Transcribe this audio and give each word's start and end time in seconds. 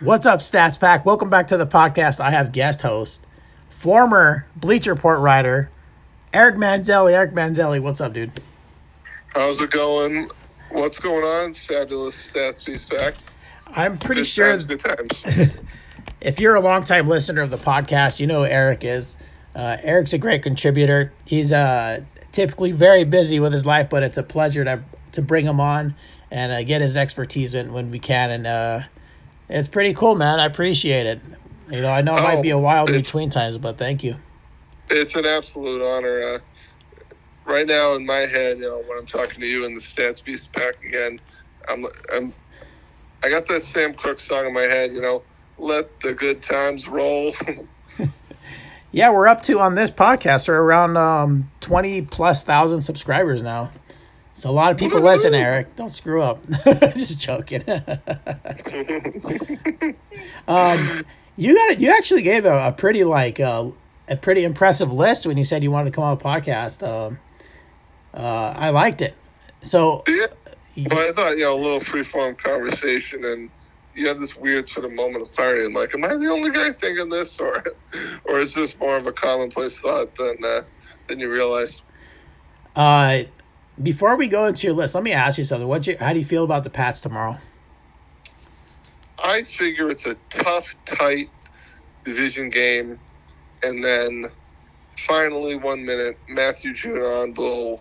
What's 0.00 0.26
up, 0.26 0.38
Stats 0.38 0.78
Pack? 0.78 1.04
Welcome 1.04 1.28
back 1.28 1.48
to 1.48 1.56
the 1.56 1.66
podcast. 1.66 2.20
I 2.20 2.30
have 2.30 2.52
guest 2.52 2.82
host, 2.82 3.26
former 3.68 4.46
Bleacher 4.54 4.94
Report 4.94 5.18
writer, 5.18 5.70
Eric 6.32 6.54
Manzelli. 6.54 7.14
Eric 7.14 7.32
Manzelli, 7.32 7.82
what's 7.82 8.00
up, 8.00 8.12
dude? 8.12 8.30
How's 9.34 9.60
it 9.60 9.72
going? 9.72 10.30
What's 10.70 11.00
going 11.00 11.24
on? 11.24 11.54
Fabulous 11.54 12.14
Stats 12.28 12.64
Beast 12.64 12.88
Fact. 12.88 13.26
I'm 13.66 13.98
pretty 13.98 14.20
Good 14.20 14.28
sure 14.28 14.56
times, 14.56 14.76
times. 14.76 15.24
if 16.20 16.38
you're 16.38 16.54
a 16.54 16.60
longtime 16.60 17.08
listener 17.08 17.40
of 17.40 17.50
the 17.50 17.58
podcast, 17.58 18.20
you 18.20 18.28
know 18.28 18.44
who 18.44 18.46
Eric 18.48 18.84
is. 18.84 19.18
Uh, 19.52 19.78
Eric's 19.82 20.12
a 20.12 20.18
great 20.18 20.44
contributor. 20.44 21.12
He's 21.24 21.50
uh, 21.50 22.02
typically 22.30 22.70
very 22.70 23.02
busy 23.02 23.40
with 23.40 23.52
his 23.52 23.66
life, 23.66 23.90
but 23.90 24.04
it's 24.04 24.16
a 24.16 24.22
pleasure 24.22 24.62
to 24.62 24.80
to 25.10 25.22
bring 25.22 25.44
him 25.44 25.58
on 25.58 25.96
and 26.30 26.52
uh, 26.52 26.62
get 26.62 26.82
his 26.82 26.96
expertise 26.96 27.52
when, 27.52 27.72
when 27.72 27.90
we 27.90 27.98
can. 27.98 28.30
And 28.30 28.46
uh, 28.46 28.80
it's 29.48 29.68
pretty 29.68 29.94
cool, 29.94 30.14
man. 30.14 30.40
I 30.40 30.46
appreciate 30.46 31.06
it. 31.06 31.20
You 31.70 31.80
know, 31.82 31.90
I 31.90 32.00
know 32.00 32.16
it 32.16 32.22
might 32.22 32.38
Oh, 32.38 32.42
be 32.42 32.50
a 32.50 32.58
while 32.58 32.86
between 32.86 33.30
times, 33.30 33.58
but 33.58 33.76
thank 33.78 34.02
you. 34.02 34.16
it's 34.90 35.14
an 35.16 35.26
absolute 35.26 35.82
honor. 35.82 36.20
Uh, 36.20 36.38
right 37.44 37.66
now, 37.66 37.94
in 37.94 38.06
my 38.06 38.20
head, 38.20 38.56
you 38.58 38.64
know, 38.64 38.82
when 38.86 38.96
I'm 38.98 39.06
talking 39.06 39.40
to 39.40 39.46
you 39.46 39.64
and 39.66 39.76
the 39.76 39.80
Stats 39.80 40.24
Beast 40.24 40.50
Pack 40.52 40.82
again, 40.84 41.20
I'm, 41.68 41.86
I'm, 42.12 42.32
I 43.22 43.28
got 43.28 43.46
that 43.48 43.64
Sam 43.64 43.92
Cooke 43.94 44.18
song 44.18 44.46
in 44.46 44.54
my 44.54 44.62
head. 44.62 44.92
You 44.92 45.02
know, 45.02 45.22
let 45.58 46.00
the 46.00 46.14
good 46.14 46.40
times 46.42 46.88
roll. 46.88 47.34
Yeah, 48.90 49.10
we're 49.12 49.28
up 49.28 49.42
to 49.42 49.60
on 49.60 49.74
this 49.74 49.90
podcast. 49.90 50.48
We're 50.48 50.62
around 50.62 50.96
um, 50.96 51.50
twenty 51.60 52.00
plus 52.00 52.42
thousand 52.42 52.80
subscribers 52.80 53.42
now. 53.42 53.70
So 54.38 54.48
a 54.50 54.52
lot 54.52 54.70
of 54.70 54.78
people 54.78 55.00
listen, 55.00 55.34
Eric. 55.46 55.74
Don't 55.74 55.90
screw 55.90 56.22
up. 56.22 56.48
Just 56.94 57.18
joking. 57.18 57.64
um, 60.46 61.04
you 61.36 61.56
got 61.56 61.70
it. 61.72 61.80
You 61.80 61.90
actually 61.90 62.22
gave 62.22 62.44
a, 62.44 62.68
a 62.68 62.72
pretty 62.72 63.02
like 63.02 63.40
uh, 63.40 63.72
a 64.06 64.16
pretty 64.16 64.44
impressive 64.44 64.92
list 64.92 65.26
when 65.26 65.36
you 65.38 65.44
said 65.44 65.64
you 65.64 65.72
wanted 65.72 65.90
to 65.90 65.94
come 65.96 66.04
on 66.04 66.12
a 66.12 66.16
podcast. 66.16 66.86
Um, 66.86 67.18
uh, 68.14 68.54
I 68.56 68.70
liked 68.70 69.00
it. 69.00 69.16
So 69.60 70.04
yeah. 70.06 70.26
But 70.88 70.98
I 70.98 71.10
thought, 71.10 71.36
you 71.36 71.42
know, 71.42 71.54
a 71.54 71.60
little 71.60 71.80
free-form 71.80 72.36
conversation, 72.36 73.24
and 73.24 73.50
you 73.96 74.06
had 74.06 74.20
this 74.20 74.36
weird 74.36 74.68
sort 74.68 74.86
of 74.86 74.92
moment 74.92 75.22
of 75.22 75.32
clarity. 75.34 75.66
I'm 75.66 75.74
like, 75.74 75.92
am 75.96 76.04
I 76.04 76.14
the 76.14 76.28
only 76.28 76.52
guy 76.52 76.70
thinking 76.70 77.08
this, 77.08 77.40
or, 77.40 77.64
or 78.24 78.38
is 78.38 78.54
this 78.54 78.78
more 78.78 78.96
of 78.96 79.08
a 79.08 79.12
commonplace 79.12 79.80
thought 79.80 80.14
than 80.14 80.36
uh, 80.44 80.62
than 81.08 81.18
you 81.18 81.28
realize? 81.28 81.82
uh, 82.76 83.24
before 83.82 84.16
we 84.16 84.28
go 84.28 84.46
into 84.46 84.66
your 84.66 84.76
list, 84.76 84.94
let 84.94 85.04
me 85.04 85.12
ask 85.12 85.38
you 85.38 85.44
something. 85.44 85.68
What 85.68 85.86
you? 85.86 85.96
How 85.98 86.12
do 86.12 86.18
you 86.18 86.24
feel 86.24 86.44
about 86.44 86.64
the 86.64 86.70
Pats 86.70 87.00
tomorrow? 87.00 87.38
I 89.22 89.42
figure 89.42 89.90
it's 89.90 90.06
a 90.06 90.16
tough, 90.30 90.74
tight 90.84 91.28
division 92.04 92.50
game, 92.50 92.98
and 93.62 93.82
then 93.82 94.26
finally, 94.96 95.56
one 95.56 95.84
minute, 95.84 96.18
Matthew 96.28 96.72
Judon 96.72 97.36
will 97.36 97.80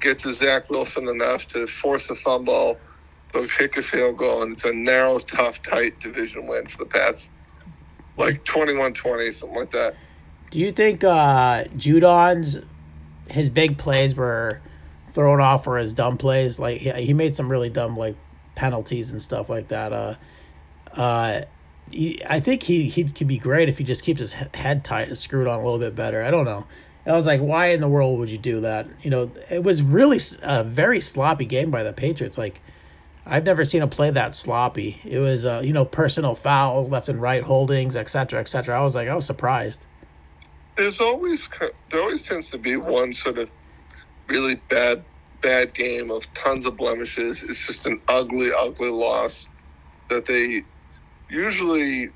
get 0.00 0.18
to 0.20 0.32
Zach 0.32 0.68
Wilson 0.68 1.08
enough 1.08 1.46
to 1.48 1.66
force 1.66 2.10
a 2.10 2.14
fumble. 2.14 2.78
They'll 3.32 3.48
kick 3.48 3.76
a 3.76 3.82
field 3.82 4.18
goal, 4.18 4.42
and 4.42 4.52
it's 4.52 4.64
a 4.64 4.72
narrow, 4.72 5.18
tough, 5.18 5.62
tight 5.62 5.98
division 6.00 6.46
win 6.46 6.66
for 6.66 6.78
the 6.78 6.86
Pats. 6.86 7.30
Like 8.16 8.44
21 8.44 8.94
20, 8.94 9.30
something 9.30 9.58
like 9.58 9.70
that. 9.72 9.94
Do 10.50 10.60
you 10.60 10.72
think 10.72 11.04
uh, 11.04 11.64
Judon's 11.76 12.60
his 13.28 13.50
big 13.50 13.78
plays 13.78 14.14
were 14.14 14.60
thrown 15.16 15.40
off 15.40 15.64
for 15.64 15.78
his 15.78 15.92
dumb 15.92 16.16
plays? 16.16 16.60
Like 16.60 16.78
he, 16.78 16.92
he 16.92 17.12
made 17.12 17.34
some 17.34 17.50
really 17.50 17.70
dumb 17.70 17.96
like 17.96 18.14
penalties 18.54 19.10
and 19.10 19.20
stuff 19.20 19.50
like 19.50 19.68
that. 19.68 19.92
Uh, 19.92 20.14
uh, 20.92 21.40
he, 21.90 22.22
I 22.24 22.38
think 22.38 22.62
he 22.62 22.88
he 22.88 23.04
could 23.04 23.26
be 23.26 23.38
great 23.38 23.68
if 23.68 23.78
he 23.78 23.84
just 23.84 24.04
keeps 24.04 24.20
his 24.20 24.32
head 24.32 24.84
tight, 24.84 25.08
and 25.08 25.18
screwed 25.18 25.48
on 25.48 25.58
a 25.58 25.64
little 25.64 25.80
bit 25.80 25.96
better. 25.96 26.22
I 26.22 26.30
don't 26.30 26.44
know. 26.44 26.66
I 27.06 27.12
was 27.12 27.26
like, 27.26 27.40
why 27.40 27.68
in 27.68 27.80
the 27.80 27.88
world 27.88 28.18
would 28.18 28.30
you 28.30 28.38
do 28.38 28.60
that? 28.62 28.88
You 29.02 29.10
know, 29.10 29.30
it 29.48 29.62
was 29.62 29.80
really 29.80 30.18
a 30.42 30.64
very 30.64 31.00
sloppy 31.00 31.44
game 31.44 31.70
by 31.70 31.84
the 31.84 31.92
Patriots. 31.92 32.36
Like, 32.36 32.60
I've 33.24 33.44
never 33.44 33.64
seen 33.64 33.82
a 33.82 33.86
play 33.86 34.10
that 34.10 34.34
sloppy. 34.34 35.00
It 35.04 35.20
was, 35.20 35.46
uh, 35.46 35.62
you 35.64 35.72
know, 35.72 35.84
personal 35.84 36.34
fouls, 36.34 36.90
left 36.90 37.08
and 37.08 37.22
right 37.22 37.44
holdings, 37.44 37.94
et 37.94 38.10
cetera, 38.10 38.40
et 38.40 38.48
cetera. 38.48 38.76
I 38.76 38.82
was 38.82 38.96
like, 38.96 39.06
I 39.08 39.14
was 39.14 39.24
surprised. 39.24 39.86
There's 40.76 41.00
always 41.00 41.48
there 41.90 42.00
always 42.00 42.22
tends 42.22 42.50
to 42.50 42.58
be 42.58 42.76
one 42.76 43.14
sort 43.14 43.38
of 43.38 43.50
really 44.28 44.56
bad 44.70 45.06
bad 45.42 45.74
game 45.74 46.10
of 46.10 46.32
tons 46.34 46.66
of 46.66 46.76
blemishes. 46.76 47.42
It's 47.42 47.66
just 47.66 47.86
an 47.86 48.00
ugly, 48.08 48.50
ugly 48.58 48.90
loss 48.90 49.48
that 50.10 50.26
they 50.26 50.62
usually 51.30 52.10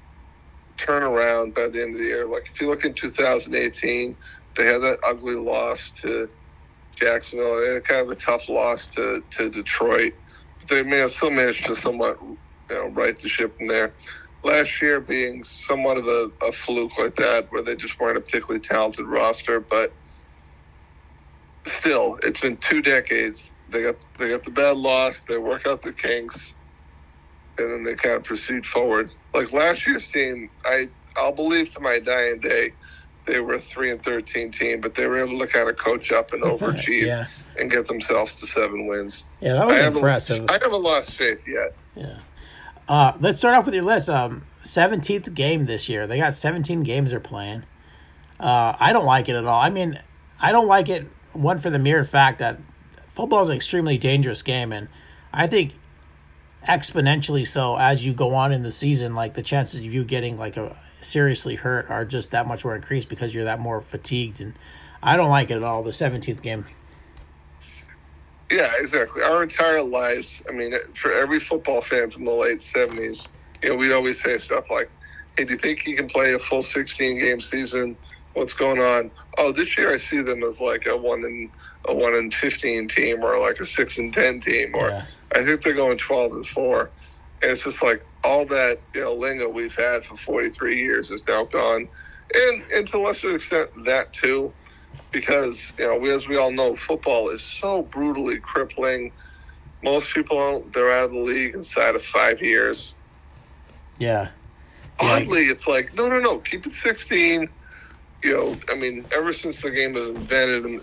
turn 0.79 1.03
around 1.03 1.55
by 1.55 1.69
the 1.69 1.83
end 1.83 1.95
of 1.95 2.01
the 2.01 2.07
year. 2.07 2.27
Like 2.27 2.49
if 2.53 2.61
you 2.61 2.69
look 2.69 2.85
in 2.85 2.95
2018, 2.95 4.17
they 4.57 4.67
had 4.67 4.81
that 4.83 4.99
ugly 5.07 5.37
loss 5.37 5.93
to 6.03 6.29
Jacksonville. 6.97 7.61
They 7.61 7.75
had 7.75 7.85
kind 7.85 8.03
of 8.07 8.11
a 8.11 8.17
tough 8.17 8.49
loss 8.49 8.87
to, 8.89 9.23
to 9.33 9.51
Detroit. 9.51 10.15
But 10.61 10.69
they 10.69 10.83
may 10.83 10.99
have 10.99 11.11
still 11.13 11.31
managed 11.31 11.67
to 11.67 11.75
somewhat 11.75 12.19
you 12.23 12.39
know, 12.71 12.87
right 12.89 13.17
the 13.19 13.29
ship 13.29 13.57
from 13.59 13.69
there. 13.69 13.97
Last 14.45 14.81
year 14.83 15.01
being 15.01 15.45
somewhat 15.45 15.99
of 15.99 16.07
a, 16.07 16.31
a 16.43 16.53
fluke 16.53 16.99
like 16.99 17.17
that, 17.17 17.47
where 17.51 17.63
they 17.63 17.77
just 17.77 18.01
weren't 18.01 18.19
a 18.19 18.21
particularly 18.23 18.61
talented 18.61 19.07
roster, 19.07 19.61
but 19.61 19.93
still, 21.65 22.19
it's 22.23 22.41
been 22.41 22.57
two 22.57 22.83
decades. 22.83 23.51
They 23.71 23.83
got 23.83 23.97
they 24.19 24.29
got 24.29 24.45
the 24.45 24.51
bad 24.51 24.77
loss. 24.77 25.23
They 25.29 25.39
work 25.39 25.67
out 25.67 25.83
the 25.83 25.93
kinks, 25.93 26.55
and 27.59 27.71
then 27.71 27.85
they 27.85 27.95
kind 27.95 28.17
of 28.17 28.25
proceed 28.25 28.67
forward. 28.67 29.15
Like 29.33 29.53
last 29.53 29.87
year's 29.87 30.11
team, 30.11 30.51
I 30.65 30.89
I'll 31.17 31.33
believe 31.33 31.71
to 31.71 31.81
my 31.81 31.99
dying 31.99 32.41
day, 32.41 32.73
they 33.27 33.41
were 33.41 33.55
a 33.55 33.61
three 33.61 33.91
and 33.91 34.03
thirteen 34.03 34.51
team, 34.51 34.81
but 34.81 34.95
they 34.95 35.07
were 35.07 35.19
able 35.19 35.39
to 35.39 35.47
kind 35.47 35.69
of 35.69 35.77
coach 35.77 36.11
up 36.11 36.33
and 36.33 36.43
overachieve 36.43 37.07
yeah, 37.07 37.27
and 37.59 37.71
get 37.71 37.87
themselves 37.87 38.35
to 38.37 38.47
seven 38.47 38.87
wins. 38.87 39.25
yeah, 39.41 39.53
that 39.53 39.63
I 39.63 39.67
was 39.67 39.77
haven't, 39.77 39.99
impressive. 39.99 40.51
I 40.51 40.55
haven't 40.55 40.83
lost 40.83 41.13
faith 41.13 41.45
yet. 41.47 41.75
Yeah. 41.95 42.19
Uh, 42.89 43.13
let's 43.21 43.39
start 43.39 43.55
off 43.55 43.67
with 43.67 43.75
your 43.75 43.85
list. 43.85 44.09
Um, 44.09 44.45
seventeenth 44.63 45.33
game 45.35 45.67
this 45.67 45.89
year. 45.89 46.09
They 46.09 46.19
got 46.19 46.35
seventeen 46.35 46.83
games 46.83 47.13
they're 47.13 47.21
playing. 47.21 47.63
Uh, 48.41 48.75
I 48.81 48.93
don't 48.93 49.05
like 49.05 49.29
it 49.29 49.37
at 49.37 49.45
all. 49.45 49.61
I 49.61 49.71
mean, 49.71 50.01
I 50.41 50.51
don't 50.51 50.67
like 50.67 50.89
it. 50.89 51.07
One 51.33 51.59
for 51.59 51.71
the 51.71 51.79
mere 51.79 52.05
fact 52.05 52.39
that 52.41 52.59
football 53.15 53.43
is 53.43 53.49
an 53.49 53.57
extremely 53.57 53.99
dangerous 53.99 54.43
game, 54.43 54.73
and 54.73 54.89
I 55.33 55.47
think 55.47 55.73
exponentially 56.67 57.47
so 57.47 57.77
as 57.77 58.05
you 58.05 58.13
go 58.13 58.35
on 58.35 58.53
in 58.53 58.63
the 58.63 58.73
season. 58.73 59.15
Like 59.15 59.35
the 59.35 59.43
chances 59.43 59.81
of 59.81 59.87
you 59.93 60.05
getting 60.05 60.39
like 60.39 60.57
a 60.57 60.77
seriously 61.01 61.55
hurt 61.57 61.91
are 61.91 62.05
just 62.05 62.31
that 62.33 62.47
much 62.47 62.65
more 62.65 62.77
increased 62.77 63.09
because 63.09 63.35
you're 63.35 63.45
that 63.45 63.61
more 63.61 63.81
fatigued. 63.81 64.41
And 64.41 64.55
I 65.03 65.17
don't 65.17 65.31
like 65.31 65.51
it 65.51 65.55
at 65.55 65.63
all. 65.63 65.83
The 65.83 65.93
seventeenth 65.93 66.43
game. 66.43 66.67
Yeah, 68.51 68.73
exactly. 68.79 69.23
Our 69.23 69.45
entire 69.45 69.83
lives. 69.83 70.43
I 70.49 70.53
mean, 70.53 70.75
for 70.95 71.13
every 71.13 71.39
football 71.39 71.83
fan 71.83 72.11
from 72.11 72.25
the 72.25 72.33
late 72.33 72.59
'70s, 72.59 73.29
you 73.63 73.71
know, 73.71 73.77
we'd 73.77 73.93
always 73.93 74.21
say 74.21 74.39
stuff 74.39 74.71
like, 74.71 74.91
"Hey, 75.37 75.45
do 75.45 75.53
you 75.53 75.59
think 75.59 75.81
he 75.81 75.95
can 75.95 76.09
play 76.09 76.35
a 76.35 76.39
full 76.39 76.63
16 76.63 77.21
game 77.21 77.41
season? 77.41 77.97
What's 78.35 78.55
going 78.55 78.81
on?" 78.81 79.11
Oh, 79.39 79.53
this 79.53 79.77
year 79.77 79.93
I 79.93 79.97
see 79.97 80.23
them 80.23 80.43
as 80.43 80.61
like 80.61 80.87
a 80.87 80.97
one 80.97 81.25
in 81.25 81.51
a 81.89 81.95
one 81.95 82.15
in 82.15 82.31
15 82.31 82.89
team, 82.89 83.23
or 83.23 83.39
like 83.39 83.61
a 83.61 83.67
six 83.67 83.99
and 83.99 84.13
10 84.13 84.41
team, 84.41 84.75
or 84.75 84.89
Yeah. 84.89 85.05
I 85.35 85.45
think 85.45 85.63
they're 85.63 85.75
going 85.75 85.99
12 85.99 86.33
and 86.33 86.47
four. 86.47 86.91
And 87.43 87.51
it's 87.53 87.65
just 87.65 87.83
like 87.83 88.05
all 88.23 88.45
that 88.47 88.83
you 88.95 89.01
know 89.01 89.15
lingo 89.15 89.49
we've 89.49 89.77
had 89.77 90.05
for 90.05 90.17
43 90.17 90.77
years 90.77 91.11
is 91.11 91.27
now 91.27 91.45
gone, 91.45 91.89
and 92.35 92.63
and 92.75 92.89
to 92.89 92.99
a 92.99 93.01
lesser 93.01 93.35
extent 93.35 93.71
that 93.85 94.13
too 94.13 94.55
because 95.13 95.73
you 95.79 95.87
know, 95.87 95.97
we, 95.97 96.11
as 96.11 96.29
we 96.29 96.37
all 96.37 96.51
know, 96.51 96.77
football 96.77 97.31
is 97.31 97.43
so 97.43 97.83
brutally 97.83 98.39
crippling. 98.41 99.13
Most 99.83 100.15
people 100.15 100.67
they're 100.73 100.91
out 100.91 101.05
of 101.05 101.11
the 101.13 101.19
league 101.19 101.55
inside 101.55 101.97
of 101.97 102.05
five 102.05 102.41
years. 102.43 102.95
Yeah. 103.99 104.31
Yeah. 105.01 105.13
Oddly, 105.13 105.45
it's 105.45 105.67
like 105.67 105.95
no, 105.95 106.09
no, 106.09 106.21
no, 106.21 106.39
keep 106.39 106.67
it 106.67 106.73
sixteen. 106.73 107.49
You 108.23 108.33
know, 108.33 108.61
I 108.71 108.77
mean, 108.77 109.09
ever 109.13 109.33
since 109.33 109.63
the 109.63 109.71
game 109.71 109.95
was 109.95 110.09
invented 110.09 110.65
and 110.65 110.83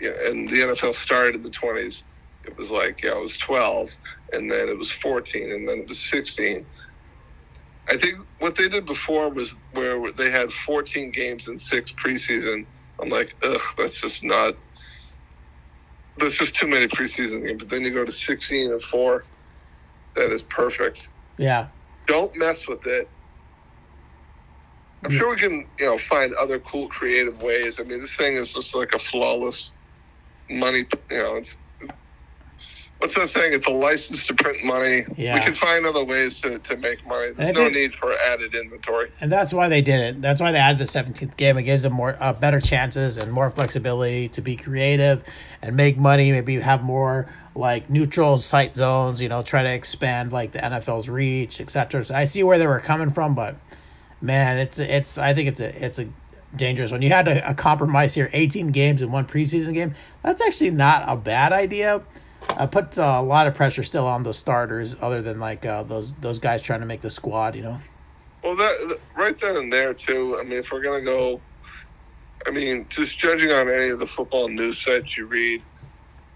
and 0.00 0.50
the 0.50 0.56
NFL 0.56 0.94
started 0.94 1.36
in 1.36 1.42
the 1.42 1.50
twenties, 1.50 2.04
it 2.44 2.56
was 2.58 2.70
like 2.70 3.02
yeah, 3.02 3.12
it 3.16 3.20
was 3.20 3.38
twelve, 3.38 3.90
and 4.32 4.50
then 4.50 4.68
it 4.68 4.76
was 4.76 4.90
fourteen, 4.90 5.50
and 5.52 5.68
then 5.68 5.80
it 5.80 5.88
was 5.88 6.10
sixteen. 6.10 6.66
I 7.88 7.98
think 7.98 8.18
what 8.38 8.56
they 8.56 8.68
did 8.68 8.86
before 8.86 9.30
was 9.30 9.54
where 9.72 10.00
they 10.12 10.30
had 10.30 10.52
14 10.52 11.10
games 11.12 11.48
in 11.48 11.58
six 11.58 11.92
preseason. 11.92 12.66
I'm 13.00 13.10
like, 13.10 13.36
ugh, 13.42 13.60
that's 13.76 14.00
just 14.00 14.24
not. 14.24 14.54
That's 16.16 16.38
just 16.38 16.54
too 16.54 16.66
many 16.66 16.86
preseason 16.86 17.44
games. 17.46 17.58
But 17.62 17.70
then 17.70 17.82
you 17.82 17.90
go 17.90 18.04
to 18.04 18.12
16 18.12 18.72
and 18.72 18.82
four. 18.82 19.26
That 20.16 20.30
is 20.30 20.42
perfect. 20.44 21.10
Yeah. 21.38 21.68
Don't 22.06 22.34
mess 22.36 22.68
with 22.68 22.86
it. 22.86 23.10
I'm 25.04 25.10
sure 25.10 25.30
we 25.30 25.36
can, 25.36 25.66
you 25.78 25.86
know, 25.86 25.98
find 25.98 26.32
other 26.34 26.58
cool, 26.60 26.88
creative 26.88 27.42
ways. 27.42 27.78
I 27.78 27.84
mean, 27.84 28.00
this 28.00 28.14
thing 28.14 28.36
is 28.36 28.54
just 28.54 28.74
like 28.74 28.94
a 28.94 28.98
flawless 28.98 29.72
money. 30.48 30.86
You 31.10 31.18
know, 31.18 31.34
it's 31.36 31.56
what's 32.98 33.14
that 33.16 33.28
saying? 33.28 33.52
It's 33.52 33.66
a 33.66 33.70
license 33.70 34.26
to 34.28 34.34
print 34.34 34.64
money. 34.64 35.04
Yeah. 35.16 35.34
We 35.34 35.40
can 35.40 35.52
find 35.52 35.84
other 35.84 36.04
ways 36.04 36.40
to, 36.40 36.58
to 36.58 36.76
make 36.78 37.06
money. 37.06 37.32
There's 37.32 37.54
no 37.54 37.68
need 37.68 37.94
for 37.94 38.14
added 38.14 38.54
inventory. 38.54 39.10
and 39.20 39.30
that's 39.30 39.52
why 39.52 39.68
they 39.68 39.82
did 39.82 40.00
it. 40.00 40.22
That's 40.22 40.40
why 40.40 40.52
they 40.52 40.58
added 40.58 40.78
the 40.78 40.86
seventeenth 40.86 41.36
game. 41.36 41.58
It 41.58 41.64
gives 41.64 41.82
them 41.82 41.92
more 41.92 42.16
uh, 42.18 42.32
better 42.32 42.60
chances 42.60 43.18
and 43.18 43.30
more 43.30 43.50
flexibility 43.50 44.28
to 44.30 44.40
be 44.40 44.56
creative 44.56 45.22
and 45.60 45.76
make 45.76 45.98
money. 45.98 46.32
Maybe 46.32 46.58
have 46.60 46.82
more 46.82 47.28
like 47.54 47.90
neutral 47.90 48.38
site 48.38 48.74
zones. 48.74 49.20
You 49.20 49.28
know, 49.28 49.42
try 49.42 49.62
to 49.62 49.72
expand 49.72 50.32
like 50.32 50.52
the 50.52 50.60
NFL's 50.60 51.10
reach, 51.10 51.60
etc. 51.60 52.06
So 52.06 52.14
I 52.14 52.24
see 52.24 52.42
where 52.42 52.58
they 52.58 52.66
were 52.66 52.80
coming 52.80 53.10
from, 53.10 53.34
but 53.34 53.56
man, 54.24 54.58
it's 54.58 54.78
it's. 54.78 55.18
I 55.18 55.34
think 55.34 55.48
it's 55.48 55.60
a 55.60 55.84
it's 55.84 55.98
a 55.98 56.08
dangerous 56.56 56.90
one. 56.90 57.02
You 57.02 57.10
had 57.10 57.28
a, 57.28 57.50
a 57.50 57.54
compromise 57.54 58.14
here: 58.14 58.30
eighteen 58.32 58.72
games 58.72 59.02
in 59.02 59.12
one 59.12 59.26
preseason 59.26 59.74
game. 59.74 59.94
That's 60.22 60.42
actually 60.42 60.70
not 60.70 61.04
a 61.06 61.16
bad 61.16 61.52
idea. 61.52 62.02
I 62.56 62.66
put 62.66 62.98
uh, 62.98 63.16
a 63.18 63.22
lot 63.22 63.46
of 63.46 63.54
pressure 63.54 63.82
still 63.82 64.06
on 64.06 64.22
those 64.22 64.38
starters, 64.38 64.96
other 65.00 65.22
than 65.22 65.38
like 65.38 65.64
uh, 65.64 65.82
those 65.84 66.14
those 66.14 66.38
guys 66.38 66.62
trying 66.62 66.80
to 66.80 66.86
make 66.86 67.02
the 67.02 67.10
squad. 67.10 67.54
You 67.54 67.62
know. 67.62 67.78
Well, 68.42 68.56
that 68.56 68.98
right 69.16 69.38
then 69.38 69.56
and 69.56 69.72
there 69.72 69.94
too. 69.94 70.38
I 70.40 70.42
mean, 70.42 70.58
if 70.58 70.72
we're 70.72 70.82
gonna 70.82 71.02
go, 71.02 71.40
I 72.46 72.50
mean, 72.50 72.86
just 72.88 73.18
judging 73.18 73.52
on 73.52 73.68
any 73.68 73.90
of 73.90 73.98
the 73.98 74.06
football 74.06 74.48
news 74.48 74.78
sites 74.78 75.16
you 75.16 75.26
read, 75.26 75.62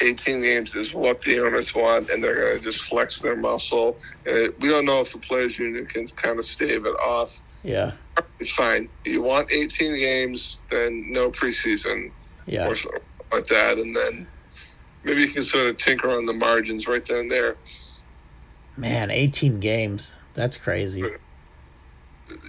18 0.00 0.42
games 0.42 0.74
is 0.74 0.94
what 0.94 1.20
the 1.22 1.40
owners 1.40 1.74
want, 1.74 2.10
and 2.10 2.22
they're 2.22 2.34
gonna 2.34 2.60
just 2.60 2.82
flex 2.82 3.20
their 3.20 3.36
muscle. 3.36 3.98
And 4.26 4.54
we 4.60 4.68
don't 4.68 4.84
know 4.84 5.00
if 5.00 5.12
the 5.12 5.18
players' 5.18 5.58
union 5.58 5.86
can 5.86 6.06
kind 6.08 6.38
of 6.38 6.44
stave 6.44 6.86
it 6.86 6.96
off. 7.00 7.40
Yeah. 7.62 7.92
It's 8.40 8.52
fine. 8.52 8.88
You 9.04 9.22
want 9.22 9.52
18 9.52 9.94
games, 9.94 10.60
then 10.70 11.04
no 11.10 11.30
preseason 11.30 12.12
Yeah. 12.46 12.68
or 12.68 12.76
something 12.76 13.00
like 13.32 13.46
that, 13.46 13.78
and 13.78 13.94
then 13.94 14.26
maybe 15.04 15.22
you 15.22 15.28
can 15.28 15.42
sort 15.42 15.66
of 15.66 15.76
tinker 15.76 16.10
on 16.10 16.26
the 16.26 16.32
margins 16.32 16.86
right 16.86 17.04
then 17.06 17.18
and 17.18 17.30
there. 17.30 17.56
Man, 18.76 19.10
18 19.10 19.60
games. 19.60 20.14
That's 20.34 20.56
crazy. 20.56 21.00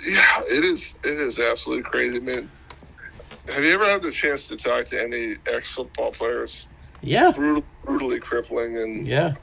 Yeah, 0.08 0.42
it 0.48 0.64
is. 0.66 0.96
It 1.04 1.20
is 1.20 1.40
absolutely 1.40 1.90
crazy, 1.90 2.20
man. 2.20 2.52
Have 3.48 3.64
you 3.64 3.74
ever 3.74 3.86
had 3.86 4.02
the 4.02 4.12
chance 4.12 4.48
to 4.50 4.58
talk 4.58 4.86
to 4.88 5.02
any 5.02 5.36
ex 5.48 5.70
football 5.70 6.12
players? 6.12 6.68
Yeah. 7.02 7.32
Brutal, 7.32 7.66
brutally 7.84 8.20
crippling, 8.20 8.76
and 8.78 9.08
yeah, 9.08 9.34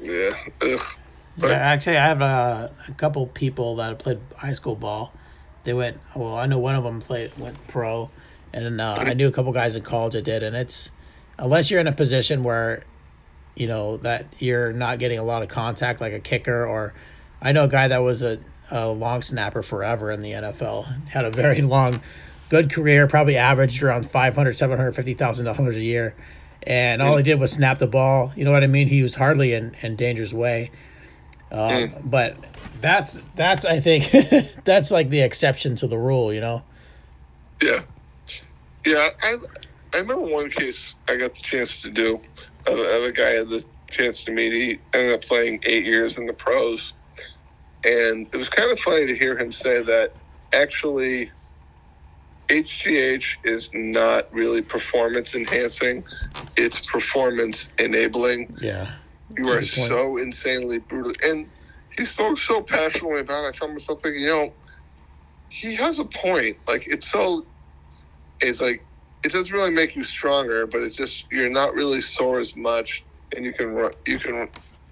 Yeah. 0.00 0.36
ugh. 0.62 0.82
But- 1.38 1.50
yeah 1.50 1.56
actually, 1.56 1.98
I 1.98 2.06
have 2.06 2.22
a, 2.22 2.72
a 2.88 2.92
couple 2.92 3.26
people 3.26 3.76
that 3.76 3.98
played 3.98 4.20
high 4.36 4.52
school 4.52 4.74
ball. 4.76 5.12
They 5.64 5.74
went, 5.74 5.98
well, 6.14 6.34
I 6.34 6.46
know 6.46 6.58
one 6.58 6.76
of 6.76 6.84
them 6.84 7.00
played, 7.00 7.36
went 7.38 7.56
pro. 7.66 8.08
And 8.52 8.80
uh, 8.80 8.94
I 8.98 9.14
knew 9.14 9.28
a 9.28 9.32
couple 9.32 9.52
guys 9.52 9.74
in 9.74 9.82
college 9.82 10.12
that 10.14 10.22
did. 10.22 10.42
And 10.42 10.54
it's, 10.56 10.90
unless 11.38 11.70
you're 11.70 11.80
in 11.80 11.88
a 11.88 11.92
position 11.92 12.44
where, 12.44 12.84
you 13.54 13.66
know, 13.66 13.96
that 13.98 14.26
you're 14.38 14.72
not 14.72 14.98
getting 14.98 15.18
a 15.18 15.24
lot 15.24 15.42
of 15.42 15.48
contact, 15.48 16.00
like 16.00 16.12
a 16.12 16.20
kicker, 16.20 16.64
or 16.64 16.94
I 17.42 17.52
know 17.52 17.64
a 17.64 17.68
guy 17.68 17.88
that 17.88 17.98
was 17.98 18.22
a, 18.22 18.38
a 18.70 18.88
long 18.88 19.22
snapper 19.22 19.62
forever 19.62 20.10
in 20.10 20.22
the 20.22 20.32
NFL, 20.32 21.08
had 21.08 21.24
a 21.24 21.30
very 21.30 21.60
long, 21.62 22.00
good 22.48 22.72
career, 22.72 23.06
probably 23.08 23.36
averaged 23.36 23.82
around 23.82 24.08
500, 24.10 24.56
750,000 24.56 25.44
dollars 25.44 25.76
a 25.76 25.80
year. 25.80 26.14
And 26.62 27.02
all 27.02 27.16
he 27.16 27.22
did 27.22 27.38
was 27.38 27.52
snap 27.52 27.78
the 27.78 27.86
ball. 27.86 28.32
You 28.36 28.44
know 28.44 28.52
what 28.52 28.64
I 28.64 28.66
mean? 28.66 28.88
He 28.88 29.02
was 29.02 29.14
hardly 29.14 29.52
in, 29.52 29.76
in 29.82 29.96
danger's 29.96 30.32
way. 30.34 30.70
Um, 31.50 31.92
But 32.04 32.36
that's 32.80 33.20
that's 33.34 33.64
I 33.64 33.80
think 33.80 34.10
that's 34.64 34.90
like 34.90 35.10
the 35.10 35.20
exception 35.20 35.76
to 35.76 35.86
the 35.86 35.98
rule. 35.98 36.32
You 36.32 36.40
know? 36.40 36.62
yeah, 37.62 37.82
yeah. 38.84 39.08
I 39.22 39.38
I 39.94 39.98
remember 39.98 40.22
one 40.22 40.50
case 40.50 40.94
I 41.08 41.16
got 41.16 41.34
the 41.34 41.40
chance 41.40 41.80
to 41.82 41.90
do. 41.90 42.20
Of, 42.66 42.78
of 42.78 43.04
a 43.04 43.12
guy 43.12 43.28
I 43.28 43.34
had 43.34 43.48
the 43.48 43.64
chance 43.90 44.24
to 44.24 44.32
meet. 44.32 44.52
He 44.52 44.78
ended 44.92 45.14
up 45.14 45.22
playing 45.22 45.60
eight 45.66 45.84
years 45.84 46.18
in 46.18 46.26
the 46.26 46.32
pros, 46.32 46.92
and 47.84 48.28
it 48.32 48.36
was 48.36 48.48
kind 48.48 48.70
of 48.70 48.78
funny 48.80 49.06
to 49.06 49.16
hear 49.16 49.36
him 49.38 49.52
say 49.52 49.82
that 49.82 50.12
actually. 50.52 51.30
HGH 52.48 53.38
is 53.42 53.70
not 53.74 54.32
really 54.32 54.62
performance 54.62 55.34
enhancing; 55.34 56.04
it's 56.56 56.86
performance 56.86 57.68
enabling. 57.80 58.56
Yeah. 58.60 58.92
You 59.38 59.48
are 59.50 59.62
so 59.62 60.18
insanely 60.18 60.78
brutal. 60.78 61.12
And 61.22 61.50
he 61.96 62.04
spoke 62.04 62.38
so 62.38 62.62
passionately 62.62 63.20
about 63.20 63.44
it. 63.44 63.48
I 63.48 63.58
found 63.58 63.74
myself 63.74 64.00
thinking, 64.02 64.22
you 64.22 64.28
know, 64.28 64.54
he 65.48 65.74
has 65.76 65.98
a 65.98 66.04
point. 66.04 66.56
Like, 66.68 66.84
it's 66.86 67.10
so, 67.10 67.46
it's 68.40 68.60
like, 68.60 68.86
it 69.24 69.32
doesn't 69.32 69.52
really 69.52 69.70
make 69.70 69.96
you 69.96 70.02
stronger, 70.04 70.66
but 70.66 70.82
it's 70.82 70.96
just, 70.96 71.26
you're 71.32 71.50
not 71.50 71.74
really 71.74 72.00
sore 72.00 72.38
as 72.38 72.56
much. 72.56 73.04
And 73.34 73.44
you 73.44 73.52
can 73.52 73.68
run, 73.68 73.92
you 74.06 74.18
can, 74.18 74.48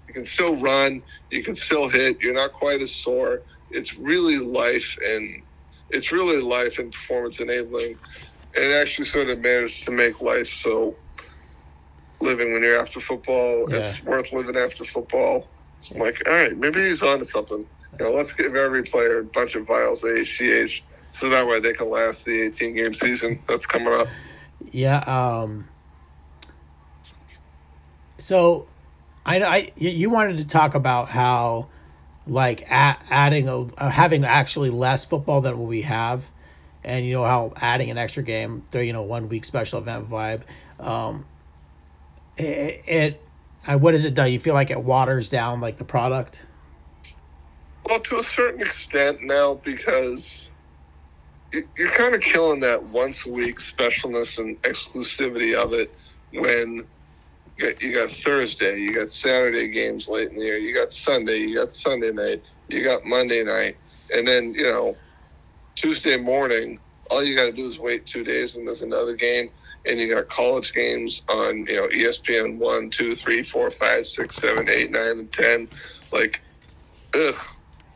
you 0.07 0.13
can 0.13 0.25
still 0.25 0.59
run, 0.59 1.03
you 1.31 1.43
can 1.43 1.55
still 1.55 1.87
hit, 1.87 2.21
you're 2.21 2.33
not 2.33 2.53
quite 2.53 2.81
as 2.81 2.95
sore. 2.95 3.41
It's 3.69 3.97
really 3.97 4.37
life 4.37 4.97
and 5.05 5.43
it's 5.89 6.11
really 6.11 6.41
life 6.41 6.79
and 6.79 6.91
performance 6.91 7.39
enabling. 7.39 7.97
And 8.55 8.65
it 8.65 8.73
actually 8.73 9.05
sort 9.05 9.29
of 9.29 9.39
managed 9.39 9.85
to 9.85 9.91
make 9.91 10.21
life 10.21 10.47
so 10.47 10.97
living 12.21 12.53
when 12.53 12.61
you're 12.63 12.79
after 12.79 12.99
football. 12.99 13.67
It's 13.73 14.03
worth 14.03 14.31
living 14.33 14.55
after 14.57 14.83
football. 14.83 15.47
So 15.79 15.95
I'm 15.95 16.01
like, 16.01 16.21
all 16.27 16.33
right, 16.33 16.55
maybe 16.57 16.79
he's 16.79 17.01
onto 17.01 17.25
something. 17.25 17.65
You 17.99 18.05
know, 18.05 18.11
let's 18.11 18.33
give 18.33 18.55
every 18.55 18.83
player 18.83 19.19
a 19.19 19.23
bunch 19.23 19.55
of 19.55 19.65
vials 19.67 20.03
of 20.03 20.11
HGH 20.11 20.81
so 21.11 21.29
that 21.29 21.47
way 21.47 21.59
they 21.59 21.73
can 21.73 21.89
last 21.89 22.25
the 22.25 22.41
18 22.41 22.75
game 22.75 22.93
season 22.93 23.39
that's 23.47 23.65
coming 23.65 23.93
up. 23.93 24.07
Yeah. 24.71 24.97
Um. 24.99 25.67
So, 28.17 28.67
I 29.25 29.41
I 29.41 29.71
you- 29.75 30.09
wanted 30.09 30.37
to 30.37 30.45
talk 30.45 30.75
about 30.75 31.09
how, 31.09 31.67
like, 32.27 32.61
a- 32.69 32.97
adding 33.09 33.47
a 33.49 33.63
uh, 33.75 33.89
having 33.89 34.23
actually 34.23 34.69
less 34.69 35.05
football 35.05 35.41
than 35.41 35.57
what 35.59 35.67
we 35.67 35.81
have, 35.83 36.25
and 36.83 37.05
you 37.05 37.13
know 37.13 37.23
how 37.25 37.53
adding 37.57 37.89
an 37.91 37.97
extra 37.97 38.23
game, 38.23 38.63
the 38.71 38.83
you 38.85 38.93
know 38.93 39.03
one 39.03 39.29
week 39.29 39.45
special 39.45 39.79
event 39.79 40.09
vibe, 40.09 40.41
um, 40.79 41.25
it, 42.37 42.83
it 42.87 43.31
what 43.79 43.91
does 43.91 44.05
it 44.05 44.13
do? 44.15 44.25
You 44.25 44.39
feel 44.39 44.53
like 44.53 44.71
it 44.71 44.83
waters 44.83 45.29
down 45.29 45.61
like 45.61 45.77
the 45.77 45.85
product? 45.85 46.41
Well, 47.87 47.99
to 48.01 48.19
a 48.19 48.23
certain 48.23 48.61
extent 48.61 49.19
now, 49.23 49.55
because 49.55 50.51
you- 51.53 51.69
you're 51.77 51.91
kind 51.91 52.15
of 52.15 52.21
killing 52.21 52.59
that 52.61 52.83
once 52.83 53.25
a 53.25 53.31
week 53.31 53.59
specialness 53.59 54.37
and 54.39 54.61
exclusivity 54.63 55.55
of 55.55 55.73
it 55.73 55.97
when 56.31 56.87
you 57.57 57.93
got 57.93 58.11
Thursday, 58.11 58.79
you 58.79 58.93
got 58.93 59.11
Saturday 59.11 59.69
games 59.69 60.07
late 60.07 60.29
in 60.29 60.35
the 60.35 60.43
year, 60.45 60.57
you 60.57 60.73
got 60.75 60.93
Sunday, 60.93 61.37
you 61.37 61.55
got 61.55 61.73
Sunday 61.73 62.11
night, 62.11 62.43
you 62.67 62.83
got 62.83 63.05
Monday 63.05 63.43
night, 63.43 63.77
and 64.13 64.27
then, 64.27 64.53
you 64.53 64.63
know, 64.63 64.95
Tuesday 65.75 66.17
morning, 66.17 66.79
all 67.09 67.23
you 67.23 67.35
got 67.35 67.45
to 67.45 67.51
do 67.53 67.67
is 67.67 67.79
wait 67.79 68.05
two 68.05 68.23
days 68.23 68.55
and 68.55 68.67
there's 68.67 68.81
another 68.81 69.15
game. 69.15 69.49
And 69.87 69.99
you 69.99 70.13
got 70.13 70.29
college 70.29 70.73
games 70.73 71.21
on, 71.29 71.65
you 71.67 71.75
know, 71.75 71.87
ESPN 71.89 72.57
1, 72.57 72.89
2, 72.89 73.15
3, 73.15 73.43
4, 73.43 73.71
5, 73.71 74.05
6, 74.05 74.35
7, 74.35 74.69
8, 74.69 74.91
9, 74.91 75.01
and 75.01 75.31
10. 75.31 75.69
Like, 76.11 76.41
ugh. 77.15 77.35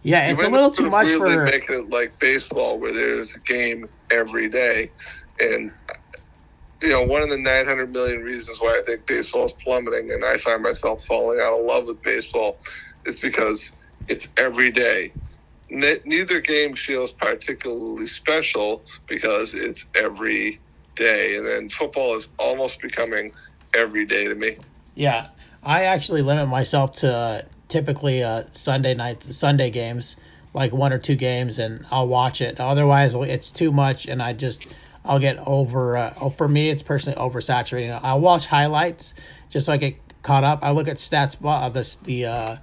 Yeah, 0.01 0.29
it's 0.29 0.43
a 0.43 0.49
little 0.49 0.71
too 0.71 0.89
much 0.89 1.05
weirdly 1.05 1.33
for. 1.33 1.45
making 1.45 1.75
it 1.75 1.89
like 1.89 2.19
baseball, 2.19 2.79
where 2.79 2.93
there's 2.93 3.35
a 3.35 3.41
game 3.41 3.85
every 4.11 4.47
day, 4.47 4.91
and 5.39 5.71
you 6.81 6.89
know 6.89 7.03
one 7.03 7.21
of 7.21 7.29
the 7.29 7.37
900 7.37 7.91
million 7.91 8.21
reasons 8.21 8.59
why 8.59 8.79
I 8.79 8.81
think 8.85 9.05
baseball 9.05 9.45
is 9.45 9.53
plummeting, 9.63 10.11
and 10.11 10.23
I 10.23 10.37
find 10.37 10.63
myself 10.63 11.03
falling 11.03 11.39
out 11.41 11.59
of 11.59 11.65
love 11.65 11.85
with 11.85 12.01
baseball, 12.01 12.59
is 13.05 13.19
because 13.19 13.73
it's 14.07 14.29
every 14.37 14.71
day. 14.71 15.13
Ne- 15.69 15.99
neither 16.05 16.39
game 16.39 16.75
feels 16.75 17.11
particularly 17.11 18.07
special 18.07 18.85
because 19.07 19.53
it's 19.53 19.85
every 19.95 20.61
day, 20.99 21.35
and 21.35 21.47
then 21.47 21.69
football 21.69 22.15
is 22.15 22.27
almost 22.37 22.79
becoming 22.81 23.31
every 23.73 24.05
day 24.05 24.27
to 24.27 24.35
me. 24.35 24.57
Yeah, 24.93 25.29
I 25.63 25.85
actually 25.85 26.21
limit 26.21 26.47
myself 26.47 26.97
to 26.97 27.11
uh, 27.11 27.41
typically 27.67 28.21
uh, 28.21 28.43
Sunday 28.51 28.93
night, 28.93 29.23
Sunday 29.23 29.71
games, 29.71 30.17
like 30.53 30.71
one 30.71 30.93
or 30.93 30.99
two 30.99 31.15
games, 31.15 31.57
and 31.57 31.85
I'll 31.89 32.07
watch 32.07 32.41
it. 32.41 32.59
Otherwise, 32.59 33.15
it's 33.15 33.49
too 33.49 33.71
much, 33.71 34.05
and 34.05 34.21
I 34.21 34.33
just 34.33 34.67
I'll 35.05 35.19
get 35.19 35.37
over. 35.47 35.97
Uh, 35.97 36.13
oh, 36.21 36.29
for 36.29 36.47
me, 36.47 36.69
it's 36.69 36.83
personally 36.83 37.17
oversaturating. 37.17 37.97
I'll 38.03 38.19
watch 38.19 38.47
highlights 38.47 39.15
just 39.49 39.65
so 39.65 39.73
I 39.73 39.77
get 39.77 39.95
caught 40.21 40.43
up. 40.43 40.59
I 40.61 40.71
look 40.71 40.87
at 40.87 40.97
stats, 40.97 41.37
uh, 41.43 41.69
the 41.69 41.97
the 42.03 42.25
uh, 42.25 42.55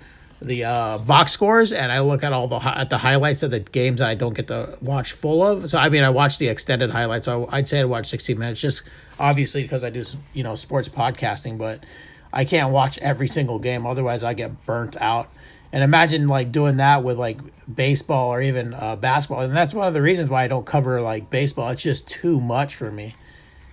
the 0.43 0.65
uh, 0.65 0.99
box 0.99 1.33
scores, 1.33 1.73
and 1.73 1.91
I 1.91 2.01
look 2.01 2.23
at 2.25 2.33
all 2.33 2.49
the 2.49 2.57
at 2.57 2.91
the 2.91 2.99
highlights 2.99 3.43
of 3.43 3.51
the 3.51 3.61
games 3.61 4.01
that 4.01 4.09
I 4.09 4.15
don't 4.15 4.35
get 4.35 4.49
to 4.49 4.77
watch 4.81 5.13
full 5.13 5.47
of. 5.47 5.71
So 5.71 5.79
I 5.79 5.89
mean, 5.89 6.05
I 6.05 6.11
watch 6.11 6.39
the 6.39 6.49
extended 6.49 6.91
highlights. 6.91 7.25
So 7.25 7.49
I'd 7.51 7.69
say 7.69 7.81
I 7.81 7.85
watch 7.85 8.09
sixteen 8.09 8.39
minutes, 8.39 8.61
just 8.61 8.83
obviously 9.19 9.63
because 9.63 9.85
I 9.85 9.91
do 9.91 10.05
you 10.35 10.43
know 10.43 10.55
sports 10.55 10.89
podcasting, 10.89 11.59
but. 11.59 11.85
I 12.33 12.45
can't 12.45 12.71
watch 12.71 12.99
every 12.99 13.29
single 13.29 13.59
game, 13.59 13.87
otherwise 13.87 14.23
I 14.23 14.35
get 14.35 14.67
burnt 14.67 15.01
out. 15.01 15.31
And 15.73 15.83
imagine 15.83 16.29
like 16.29 16.53
doing 16.53 16.77
that 16.77 17.03
with 17.03 17.17
like 17.17 17.39
baseball 17.73 18.29
or 18.29 18.43
even 18.43 18.75
uh, 18.75 18.97
basketball, 18.97 19.41
and 19.41 19.57
that's 19.57 19.73
one 19.73 19.89
of 19.89 19.95
the 19.95 20.03
reasons 20.03 20.29
why 20.29 20.45
I 20.45 20.49
don't 20.49 20.67
cover 20.67 21.01
like 21.01 21.31
baseball. 21.31 21.71
It's 21.71 21.83
just 21.83 22.07
too 22.09 22.39
much 22.39 22.75
for 22.75 22.91
me. 22.91 23.15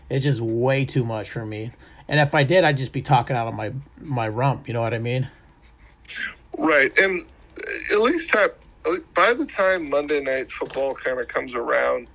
It's 0.09 0.23
just 0.23 0.39
way 0.39 0.85
too 0.85 1.03
much 1.03 1.29
for 1.29 1.45
me. 1.45 1.71
And 2.07 2.21
if 2.21 2.33
I 2.33 2.43
did, 2.43 2.63
I'd 2.63 2.77
just 2.77 2.93
be 2.93 3.01
talking 3.01 3.35
out 3.35 3.47
of 3.47 3.53
my 3.53 3.73
my 3.99 4.29
rump. 4.29 4.67
You 4.67 4.73
know 4.73 4.81
what 4.81 4.93
I 4.93 4.99
mean? 4.99 5.29
Right, 6.57 6.97
and 6.99 7.21
at 7.91 8.01
least 8.01 8.33
by 9.15 9.33
the 9.33 9.45
time 9.45 9.89
Monday 9.89 10.21
Night 10.21 10.51
Football 10.51 10.95
kind 10.95 11.19
of 11.19 11.27
comes 11.27 11.55
around, 11.55 12.09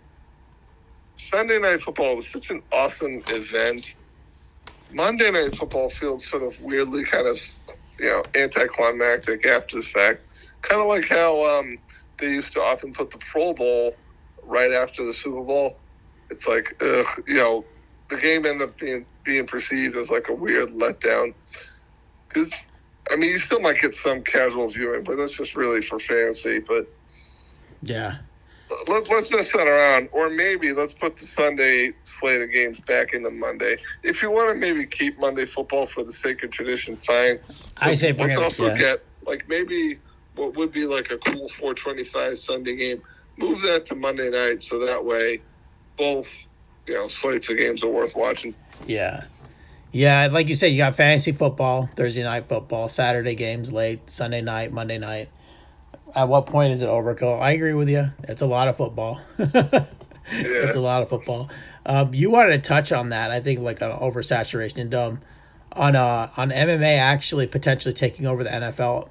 Sunday 1.18 1.58
Night 1.58 1.82
Football 1.82 2.16
was 2.16 2.30
such 2.30 2.50
an 2.50 2.62
awesome 2.72 3.22
event. 3.28 3.86
Monday 4.90 5.30
Night 5.30 5.54
Football 5.54 5.90
feels 5.90 6.26
sort 6.28 6.42
of 6.42 6.56
weirdly 6.60 7.04
kind 7.04 7.26
of, 7.26 7.40
you 8.00 8.08
know, 8.08 8.24
anticlimactic 8.36 9.46
after 9.46 9.76
the 9.76 9.82
fact. 9.82 10.22
Kind 10.62 10.80
of 10.80 10.88
like 10.88 11.08
how 11.08 11.44
um, 11.44 11.78
they 12.18 12.28
used 12.30 12.52
to 12.54 12.62
often 12.62 12.92
put 12.92 13.10
the 13.10 13.18
Pro 13.18 13.54
Bowl 13.54 13.96
right 14.44 14.72
after 14.72 15.04
the 15.04 15.12
Super 15.12 15.42
Bowl. 15.42 15.80
It's 16.30 16.46
like, 16.46 16.74
ugh, 16.80 17.06
you 17.26 17.34
know, 17.36 17.66
the 18.10 18.16
game 18.18 18.46
ended 18.46 18.68
up 18.68 18.78
being 18.78 19.06
being 19.24 19.46
perceived 19.46 19.96
as 19.96 20.10
like 20.10 20.28
a 20.28 20.34
weird 20.34 20.70
letdown. 20.70 21.34
Because, 22.28 22.52
I 23.10 23.16
mean, 23.16 23.30
you 23.30 23.38
still 23.38 23.60
might 23.60 23.80
get 23.80 23.94
some 23.94 24.22
casual 24.22 24.68
viewing, 24.68 25.04
but 25.04 25.16
that's 25.16 25.36
just 25.36 25.56
really 25.56 25.82
for 25.82 25.98
fancy. 25.98 26.60
But 26.60 26.86
Yeah. 27.82 28.16
let, 28.86 29.08
let's 29.08 29.30
mess 29.30 29.52
that 29.52 29.66
around, 29.66 30.08
or 30.12 30.28
maybe 30.28 30.72
let's 30.72 30.92
put 30.92 31.16
the 31.16 31.24
Sunday 31.26 31.92
slate 32.04 32.42
of 32.42 32.52
games 32.52 32.80
back 32.80 33.14
into 33.14 33.30
Monday. 33.30 33.76
If 34.02 34.22
you 34.22 34.30
want 34.30 34.50
to 34.50 34.54
maybe 34.54 34.86
keep 34.86 35.18
Monday 35.18 35.46
football 35.46 35.86
for 35.86 36.04
the 36.04 36.12
sake 36.12 36.42
of 36.42 36.50
tradition, 36.50 36.96
fine. 36.96 37.38
I 37.78 37.94
say 37.94 38.12
let's 38.12 38.38
also 38.38 38.68
yeah. 38.68 38.76
get 38.76 38.98
like 39.26 39.48
maybe 39.48 39.98
what 40.34 40.56
would 40.56 40.72
be 40.72 40.86
like 40.86 41.10
a 41.10 41.18
cool 41.18 41.48
425 41.48 42.38
Sunday 42.38 42.76
game. 42.76 43.02
Move 43.38 43.62
that 43.62 43.86
to 43.86 43.94
Monday 43.94 44.30
night, 44.30 44.62
so 44.62 44.84
that 44.84 45.04
way 45.04 45.40
both 45.96 46.28
you 46.86 46.94
know 46.94 47.08
slates 47.08 47.48
of 47.50 47.56
games 47.56 47.82
are 47.82 47.88
worth 47.90 48.16
watching. 48.16 48.54
Yeah. 48.86 49.24
Yeah, 49.90 50.28
like 50.30 50.48
you 50.48 50.54
said, 50.54 50.66
you 50.66 50.78
got 50.78 50.96
fantasy 50.96 51.32
football, 51.32 51.88
Thursday 51.96 52.22
night 52.22 52.48
football, 52.48 52.88
Saturday 52.88 53.34
games 53.34 53.72
late, 53.72 54.10
Sunday 54.10 54.42
night, 54.42 54.72
Monday 54.72 54.98
night. 54.98 55.30
At 56.14 56.28
what 56.28 56.46
point 56.46 56.72
is 56.72 56.82
it 56.82 56.88
overkill? 56.88 57.40
I 57.40 57.52
agree 57.52 57.74
with 57.74 57.88
you. 57.88 58.10
It's 58.24 58.42
a 58.42 58.46
lot 58.46 58.68
of 58.68 58.76
football. 58.76 59.20
It's 60.30 60.76
a 60.76 60.80
lot 60.80 61.02
of 61.02 61.08
football. 61.08 61.48
Um, 61.86 62.12
you 62.12 62.30
wanted 62.30 62.62
to 62.62 62.68
touch 62.68 62.92
on 62.92 63.10
that, 63.10 63.30
I 63.30 63.40
think, 63.40 63.60
like 63.60 63.80
an 63.80 63.90
oversaturation 63.90 64.78
and 64.78 64.94
um, 64.94 65.20
on 65.72 65.96
uh, 65.96 66.30
on 66.36 66.50
MMA 66.50 66.98
actually 66.98 67.46
potentially 67.46 67.94
taking 67.94 68.26
over 68.26 68.44
the 68.44 68.50
NFL. 68.50 69.08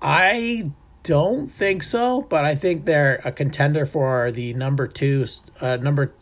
I 0.00 0.70
don't 1.02 1.50
think 1.50 1.82
so, 1.82 2.22
but 2.22 2.44
I 2.44 2.54
think 2.54 2.84
they're 2.84 3.20
a 3.24 3.32
contender 3.32 3.84
for 3.84 4.30
the 4.30 4.54
number 4.54 4.86
two, 4.86 5.26
uh, 5.60 5.76
number 5.76 6.14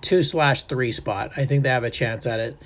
two 0.00 0.22
slash 0.22 0.64
three 0.64 0.92
spot. 0.92 1.32
I 1.36 1.44
think 1.44 1.62
they 1.62 1.68
have 1.68 1.84
a 1.84 1.90
chance 1.90 2.26
at 2.26 2.40
it. 2.40 2.56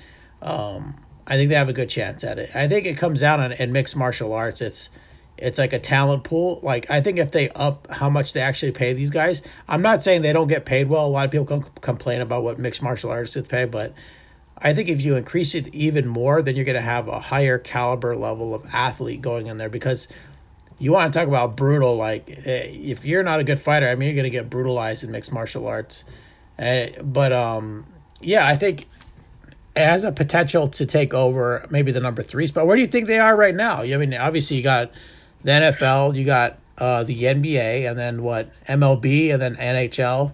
Um, 0.43 0.95
I 1.25 1.37
think 1.37 1.49
they 1.49 1.55
have 1.55 1.69
a 1.69 1.73
good 1.73 1.89
chance 1.89 2.23
at 2.23 2.37
it. 2.37 2.55
I 2.55 2.67
think 2.67 2.85
it 2.85 2.97
comes 2.97 3.21
down 3.21 3.39
on 3.39 3.53
in 3.53 3.71
mixed 3.71 3.95
martial 3.95 4.33
arts. 4.33 4.61
It's 4.61 4.89
it's 5.37 5.57
like 5.57 5.73
a 5.73 5.79
talent 5.79 6.23
pool. 6.23 6.59
Like 6.61 6.91
I 6.91 7.01
think 7.01 7.17
if 7.17 7.31
they 7.31 7.49
up 7.49 7.87
how 7.89 8.09
much 8.09 8.33
they 8.33 8.41
actually 8.41 8.73
pay 8.73 8.93
these 8.93 9.09
guys, 9.09 9.41
I'm 9.67 9.81
not 9.81 10.03
saying 10.03 10.21
they 10.21 10.33
don't 10.33 10.47
get 10.47 10.65
paid 10.65 10.89
well. 10.89 11.05
A 11.05 11.07
lot 11.07 11.25
of 11.25 11.31
people 11.31 11.45
com- 11.45 11.71
complain 11.81 12.21
about 12.21 12.43
what 12.43 12.59
mixed 12.59 12.83
martial 12.83 13.09
artists 13.09 13.35
get 13.35 13.47
paid, 13.47 13.71
but 13.71 13.93
I 14.57 14.73
think 14.73 14.89
if 14.89 15.01
you 15.01 15.15
increase 15.15 15.55
it 15.55 15.73
even 15.73 16.07
more, 16.07 16.41
then 16.41 16.55
you're 16.55 16.65
going 16.65 16.75
to 16.75 16.81
have 16.81 17.07
a 17.07 17.19
higher 17.19 17.57
caliber 17.57 18.15
level 18.15 18.53
of 18.53 18.65
athlete 18.71 19.21
going 19.21 19.47
in 19.47 19.57
there 19.57 19.69
because 19.69 20.07
you 20.77 20.91
want 20.91 21.11
to 21.11 21.19
talk 21.19 21.27
about 21.27 21.55
brutal. 21.55 21.95
Like 21.95 22.29
eh, 22.45 22.67
if 22.69 23.05
you're 23.05 23.23
not 23.23 23.39
a 23.39 23.43
good 23.43 23.59
fighter, 23.59 23.87
I 23.87 23.95
mean, 23.95 24.09
you're 24.09 24.15
going 24.15 24.23
to 24.23 24.29
get 24.29 24.49
brutalized 24.49 25.03
in 25.03 25.11
mixed 25.11 25.31
martial 25.31 25.67
arts. 25.67 26.03
Uh, 26.59 26.87
but 27.01 27.33
um, 27.33 27.85
yeah, 28.21 28.45
I 28.45 28.55
think 28.55 28.87
has 29.75 30.03
a 30.03 30.11
potential 30.11 30.67
to 30.69 30.85
take 30.85 31.13
over 31.13 31.65
maybe 31.69 31.91
the 31.91 31.99
number 31.99 32.21
three 32.21 32.47
spot. 32.47 32.67
Where 32.67 32.75
do 32.75 32.81
you 32.81 32.87
think 32.87 33.07
they 33.07 33.19
are 33.19 33.35
right 33.35 33.55
now? 33.55 33.81
I 33.81 33.97
mean, 33.97 34.13
obviously 34.13 34.57
you 34.57 34.63
got 34.63 34.91
the 35.43 35.51
NFL, 35.51 36.15
you 36.15 36.25
got 36.25 36.59
uh, 36.77 37.03
the 37.03 37.23
NBA, 37.23 37.89
and 37.89 37.97
then 37.97 38.23
what 38.23 38.49
MLB, 38.65 39.31
and 39.33 39.41
then 39.41 39.55
NHL, 39.55 40.33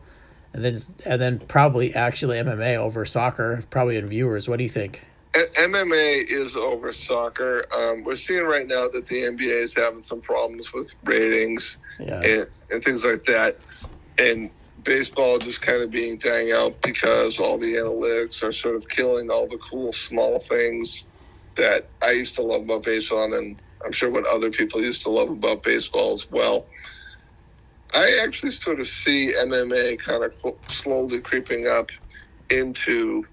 and 0.54 0.64
then 0.64 0.80
and 1.06 1.22
then 1.22 1.40
probably 1.40 1.94
actually 1.96 2.38
MMA 2.38 2.78
over 2.78 3.06
soccer, 3.06 3.64
probably 3.70 3.98
in 3.98 4.08
viewers. 4.08 4.48
What 4.48 4.58
do 4.58 4.64
you 4.64 4.70
think? 4.70 5.06
MMA 5.34 6.32
is 6.32 6.56
over 6.56 6.92
soccer. 6.92 7.62
Um, 7.72 8.04
we're 8.04 8.16
seeing 8.16 8.46
right 8.46 8.68
now 8.68 8.88
that 8.88 9.06
the 9.06 9.16
NBA 9.16 9.64
is 9.64 9.76
having 9.76 10.04
some 10.04 10.22
problems 10.22 10.74
with 10.74 10.96
ratings 11.04 11.78
Yeah, 12.00 12.22
and, 12.24 12.46
and 12.72 12.84
things 12.84 13.06
like 13.06 13.24
that. 13.26 13.58
And 14.18 14.50
baseball 14.84 15.40
just 15.40 15.62
kind 15.62 15.82
of 15.82 15.92
being 15.92 16.18
dying 16.18 16.52
out 16.52 16.82
because 16.82 17.40
all 17.40 17.58
the 17.58 17.74
analytics 17.74 18.44
are 18.44 18.54
sort 18.54 18.76
of 18.76 18.88
killing 18.90 19.30
all 19.30 19.48
the 19.48 19.60
cool 19.70 19.92
small 19.92 20.40
things 20.40 21.06
that 21.56 21.90
I 22.02 22.12
used 22.12 22.36
to 22.36 22.42
love 22.42 22.62
about 22.64 22.84
baseball, 22.84 23.34
and 23.34 23.60
I'm 23.86 23.92
sure 23.92 24.10
what 24.10 24.26
other 24.26 24.50
people 24.50 24.82
used 24.82 25.04
to 25.04 25.10
love 25.10 25.30
about 25.30 25.64
baseball 25.64 26.14
as 26.14 26.30
well. 26.32 26.66
I 27.94 28.20
actually 28.24 28.52
sort 28.52 28.80
of 28.80 28.88
see 28.88 29.34
MMA 29.40 30.00
kind 30.00 30.24
of 30.24 30.34
slowly 30.68 31.20
creeping 31.22 31.68
up 31.68 31.90
into 32.50 33.26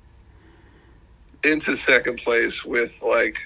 into 1.44 1.76
second 1.76 2.18
place 2.18 2.64
with 2.64 3.00
like 3.02 3.36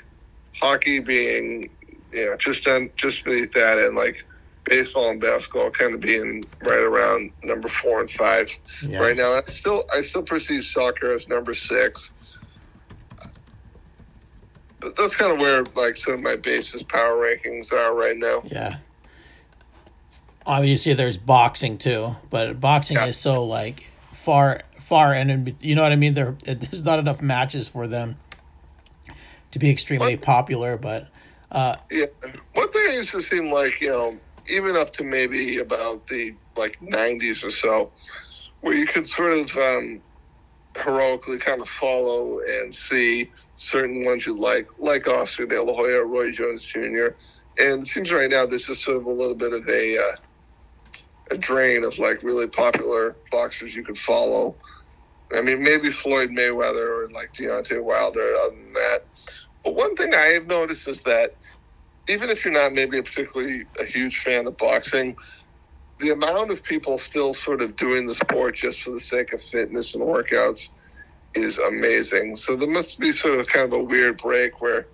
hockey 0.61 1.00
being 1.00 1.71
you 2.12 2.26
know 2.26 2.37
just 2.37 2.66
on 2.66 2.90
just 2.97 3.25
beneath 3.25 3.52
that 3.52 3.78
and 3.78 3.97
like 3.97 4.25
baseball 4.64 5.11
and 5.11 5.21
basketball 5.21 5.71
kind 5.71 5.95
of 5.95 6.00
being 6.00 6.45
right 6.62 6.83
around 6.83 7.33
number 7.43 7.69
four 7.69 8.00
and 8.00 8.11
five 8.11 8.50
yeah. 8.87 8.99
right 8.99 9.17
now. 9.17 9.33
I 9.33 9.43
still 9.47 9.85
I 9.95 10.00
still 10.00 10.23
perceive 10.23 10.64
soccer 10.64 11.12
as 11.12 11.29
number 11.29 11.55
six. 11.55 12.12
But 14.81 14.97
That's 14.97 15.17
kind 15.17 15.33
of 15.33 15.38
where 15.40 15.64
like 15.75 15.97
some 15.97 16.14
of 16.14 16.21
my 16.21 16.37
basis 16.37 16.83
power 16.83 17.17
rankings 17.17 17.73
are 17.73 17.95
right 17.95 18.17
now. 18.17 18.43
Yeah. 18.45 18.79
Obviously, 20.47 20.95
there's 20.95 21.19
boxing 21.19 21.76
too, 21.76 22.17
but 22.31 22.61
boxing 22.61 22.97
Yeah. 22.97 23.07
is 23.07 23.17
so 23.17 23.45
like 23.45 23.85
far, 24.14 24.62
far, 24.81 25.12
and 25.12 25.55
you 25.61 25.75
know 25.75 25.83
what 25.83 25.93
I 25.93 25.97
mean. 25.97 26.14
There, 26.14 26.37
there's 26.45 26.83
not 26.85 26.99
enough 26.99 27.21
matches 27.21 27.69
for 27.69 27.87
them 27.87 28.17
to 29.50 29.59
be 29.59 29.71
extremely 29.71 30.14
What? 30.17 30.23
popular. 30.25 30.76
But 30.79 31.09
uh, 31.52 31.76
Yeah, 31.90 32.07
one 32.55 32.73
thing 32.73 32.83
I 32.88 32.95
used 32.95 33.11
to 33.11 33.21
seem 33.21 33.52
like 33.52 33.81
you 33.83 33.90
know 33.90 34.19
even 34.50 34.76
up 34.76 34.92
to 34.95 35.04
maybe 35.04 35.59
about 35.59 36.07
the 36.07 36.35
like 36.57 36.78
'90s 36.80 37.45
or 37.45 37.50
so, 37.50 37.90
where 38.61 38.75
you 38.75 38.87
could 38.87 39.09
sort 39.09 39.33
of 39.33 39.57
um, 39.57 40.02
heroically 40.76 41.38
kind 41.38 41.61
of 41.61 41.69
follow 41.69 42.40
and 42.40 42.75
see 42.75 43.30
certain 43.57 44.04
ones 44.04 44.26
you 44.26 44.38
like, 44.38 44.69
like 44.78 45.07
Oscar 45.07 45.47
De 45.47 45.62
La 45.62 45.75
Hoya, 45.75 46.04
Roy 46.04 46.33
Jones 46.33 46.62
Jr. 46.62 47.09
And 47.59 47.83
it 47.83 47.87
seems 47.87 48.12
right 48.12 48.30
now 48.30 48.47
there's 48.47 48.66
just 48.66 48.83
sort 48.83 48.97
of 48.97 49.07
a 49.07 49.12
little 49.12 49.35
bit 49.35 49.52
of 49.52 49.69
a 49.69 49.99
uh, 49.99 50.16
a 51.33 51.38
drain 51.38 51.85
of 51.85 51.99
like 51.99 52.23
really 52.23 52.49
popular 52.49 53.16
boxers 53.30 53.75
you 53.75 53.85
could 53.85 53.99
follow. 53.99 54.54
I 55.33 55.40
mean, 55.40 55.62
maybe 55.62 55.90
Floyd 55.90 56.30
Mayweather 56.30 57.04
or 57.04 57.11
like 57.11 57.33
Deontay 57.35 57.83
Wilder. 57.83 58.33
Other 58.35 58.57
than 58.57 58.73
that, 58.73 59.04
but 59.64 59.75
one 59.75 59.95
thing 59.95 60.14
I 60.14 60.26
have 60.26 60.47
noticed 60.47 60.88
is 60.88 61.02
that 61.02 61.35
even 62.09 62.30
if 62.30 62.45
you're 62.45 62.54
not 62.54 62.73
maybe 62.73 62.99
a 62.99 63.02
particularly 63.02 63.64
a 63.78 63.85
huge 63.85 64.19
fan 64.19 64.47
of 64.47 64.57
boxing, 64.57 65.16
the 65.99 66.11
amount 66.11 66.50
of 66.50 66.62
people 66.62 66.99
still 66.99 67.35
sort 67.35 67.61
of 67.61 67.76
doing 67.76 68.07
the 68.07 68.14
sport 68.14 68.57
just 68.57 68.83
for 68.83 68.90
the 68.90 69.00
sake 69.00 69.33
of 69.33 69.42
fitness 69.42 69.95
and 69.95 70.02
workouts 70.02 70.71
is 71.35 71.59
amazing. 71.59 72.37
So 72.37 72.57
there 72.57 72.69
must 72.69 72.99
be 72.99 73.12
sort 73.12 73.38
of 73.38 73.47
kind 73.47 73.66
of 73.66 73.73
a 73.73 73.83
weird 73.83 74.19
break 74.19 74.61
where 74.61 74.87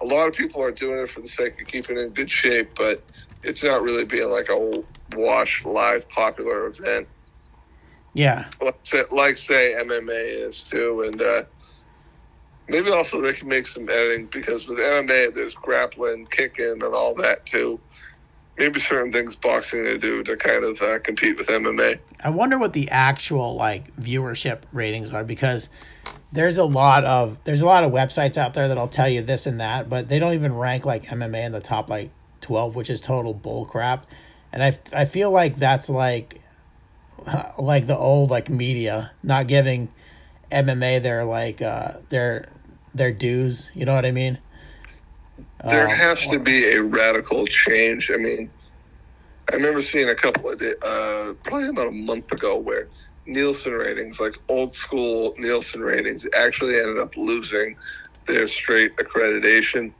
a 0.00 0.06
lot 0.06 0.28
of 0.28 0.34
people 0.34 0.62
are 0.62 0.72
doing 0.72 1.00
it 1.00 1.10
for 1.10 1.20
the 1.20 1.28
sake 1.28 1.60
of 1.60 1.66
keeping 1.66 1.98
in 1.98 2.10
good 2.10 2.30
shape, 2.30 2.74
but 2.76 3.06
it's 3.42 3.62
not 3.62 3.82
really 3.82 4.04
being 4.04 4.30
like 4.30 4.48
a 4.48 4.82
wash 5.16 5.64
live 5.64 6.08
popular 6.08 6.66
event 6.66 7.08
yeah, 8.14 8.46
like 8.60 8.78
say, 8.82 9.02
like 9.10 9.36
say 9.38 9.74
MMA 9.78 10.46
is 10.46 10.62
too, 10.62 11.04
and 11.06 11.20
uh, 11.20 11.44
maybe 12.68 12.90
also 12.90 13.20
they 13.20 13.32
can 13.32 13.48
make 13.48 13.66
some 13.66 13.88
editing 13.88 14.26
because 14.26 14.66
with 14.66 14.78
MMA 14.78 15.34
there's 15.34 15.54
grappling, 15.54 16.26
kicking, 16.26 16.82
and 16.82 16.82
all 16.82 17.14
that 17.14 17.44
too. 17.46 17.80
Maybe 18.58 18.80
certain 18.80 19.12
things 19.12 19.34
boxing 19.34 19.82
to 19.84 19.98
do 19.98 20.22
to 20.24 20.36
kind 20.36 20.64
of 20.64 20.80
uh, 20.82 20.98
compete 20.98 21.38
with 21.38 21.48
MMA. 21.48 21.98
I 22.22 22.28
wonder 22.28 22.58
what 22.58 22.74
the 22.74 22.90
actual 22.90 23.54
like 23.54 23.94
viewership 23.96 24.60
ratings 24.72 25.12
are 25.14 25.24
because 25.24 25.70
there's 26.32 26.58
a 26.58 26.64
lot 26.64 27.04
of 27.04 27.38
there's 27.44 27.60
a 27.60 27.66
lot 27.66 27.84
of 27.84 27.92
websites 27.92 28.36
out 28.36 28.54
there 28.54 28.68
that'll 28.68 28.88
tell 28.88 29.08
you 29.08 29.22
this 29.22 29.46
and 29.46 29.60
that, 29.60 29.88
but 29.88 30.08
they 30.08 30.18
don't 30.18 30.34
even 30.34 30.54
rank 30.54 30.84
like 30.84 31.04
MMA 31.04 31.44
in 31.44 31.52
the 31.52 31.60
top 31.60 31.88
like 31.88 32.10
twelve, 32.40 32.76
which 32.76 32.90
is 32.90 33.00
total 33.00 33.34
bull 33.34 33.64
crap. 33.64 34.06
And 34.52 34.62
I 34.62 34.78
I 34.92 35.04
feel 35.06 35.30
like 35.30 35.56
that's 35.56 35.88
like 35.88 36.40
like 37.58 37.86
the 37.86 37.96
old 37.96 38.30
like 38.30 38.48
media 38.48 39.12
not 39.22 39.46
giving 39.46 39.90
MMA 40.52 41.00
their 41.00 41.24
like 41.24 41.62
uh 41.62 41.98
their 42.10 42.52
their 42.94 43.12
dues. 43.12 43.70
You 43.74 43.86
know 43.86 43.94
what 43.94 44.06
I 44.06 44.12
mean? 44.12 44.38
There 45.64 45.88
Um, 45.88 45.88
has 45.88 46.26
to 46.28 46.38
be 46.38 46.66
a 46.72 46.82
radical 46.82 47.46
change. 47.46 48.10
I 48.12 48.16
mean, 48.16 48.50
I 49.50 49.56
remember 49.56 49.82
seeing 49.82 50.08
a 50.08 50.14
couple 50.14 50.50
of 50.50 50.60
uh, 50.82 51.34
probably 51.44 51.68
about 51.68 51.88
a 51.88 51.92
month 51.92 52.32
ago, 52.32 52.58
where 52.58 52.88
Nielsen 53.26 53.72
ratings, 53.72 54.20
like 54.20 54.34
old 54.48 54.74
school 54.74 55.34
Nielsen 55.38 55.80
ratings, 55.80 56.28
actually 56.36 56.76
ended 56.76 56.98
up 56.98 57.16
losing 57.16 57.76
their 58.26 58.46
straight 58.46 58.96
accreditation. 58.98 59.94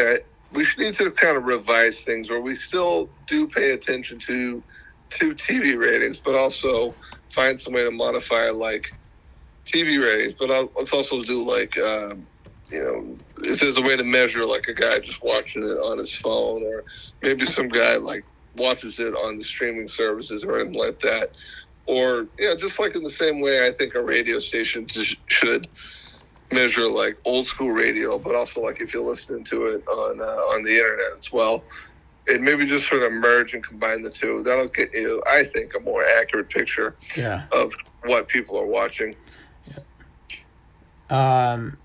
Uh, 0.00 0.14
we 0.50 0.64
should 0.64 0.80
need 0.84 0.94
to 0.94 1.10
kind 1.10 1.36
of 1.36 1.44
revise 1.44 2.02
things 2.02 2.30
where 2.30 2.40
we 2.40 2.54
still 2.54 3.12
do 3.26 3.46
pay 3.48 3.72
attention 3.72 4.18
to 4.20 4.64
to 5.10 5.34
TV 5.34 5.78
ratings, 5.78 6.18
but 6.18 6.34
also 6.34 6.96
find 7.30 7.60
some 7.60 7.74
way 7.74 7.84
to 7.84 7.90
modify 7.90 8.50
like 8.50 8.84
TV 9.66 10.02
ratings. 10.02 10.34
But 10.38 10.50
I'll, 10.50 10.72
let's 10.78 10.92
also 10.92 11.22
do 11.22 11.42
like 11.42 11.76
um, 11.78 12.26
you 12.70 12.80
know 12.82 13.18
if 13.48 13.60
there's 13.60 13.76
a 13.76 13.82
way 13.82 13.96
to 13.96 14.04
measure 14.04 14.44
like 14.44 14.66
a 14.68 14.74
guy 14.74 15.00
just 15.00 15.22
watching 15.22 15.62
it 15.62 15.78
on 15.78 15.98
his 15.98 16.14
phone, 16.14 16.62
or 16.64 16.84
maybe 17.22 17.46
some 17.46 17.68
guy 17.68 17.96
like 17.96 18.24
watches 18.54 18.98
it 18.98 19.14
on 19.14 19.36
the 19.36 19.44
streaming 19.44 19.88
services 19.88 20.42
or 20.44 20.58
anything 20.58 20.78
like 20.80 21.00
that. 21.00 21.30
Or 21.86 22.26
yeah, 22.38 22.54
just 22.56 22.78
like 22.80 22.96
in 22.96 23.02
the 23.02 23.10
same 23.10 23.40
way, 23.40 23.66
I 23.66 23.72
think 23.72 23.94
a 23.94 24.02
radio 24.02 24.40
station 24.40 24.86
should 25.28 25.68
measure 26.52 26.88
like 26.88 27.18
old 27.24 27.46
school 27.46 27.70
radio, 27.70 28.18
but 28.18 28.34
also 28.34 28.60
like 28.60 28.80
if 28.80 28.92
you're 28.94 29.06
listening 29.06 29.44
to 29.44 29.66
it 29.66 29.86
on 29.88 30.20
uh, 30.20 30.24
on 30.24 30.64
the 30.64 30.72
internet 30.72 31.18
as 31.18 31.32
well. 31.32 31.64
And 32.28 32.42
maybe 32.42 32.64
just 32.64 32.88
sort 32.88 33.04
of 33.04 33.12
merge 33.12 33.54
and 33.54 33.64
combine 33.64 34.02
the 34.02 34.10
two. 34.10 34.42
That'll 34.42 34.66
get 34.66 34.92
you, 34.92 35.22
I 35.30 35.44
think, 35.44 35.72
a 35.76 35.80
more 35.80 36.02
accurate 36.18 36.50
picture 36.50 36.96
Yeah. 37.16 37.44
of 37.52 37.72
what 38.04 38.26
people 38.28 38.58
are 38.58 38.66
watching. 38.66 39.14
Um, 41.10 41.78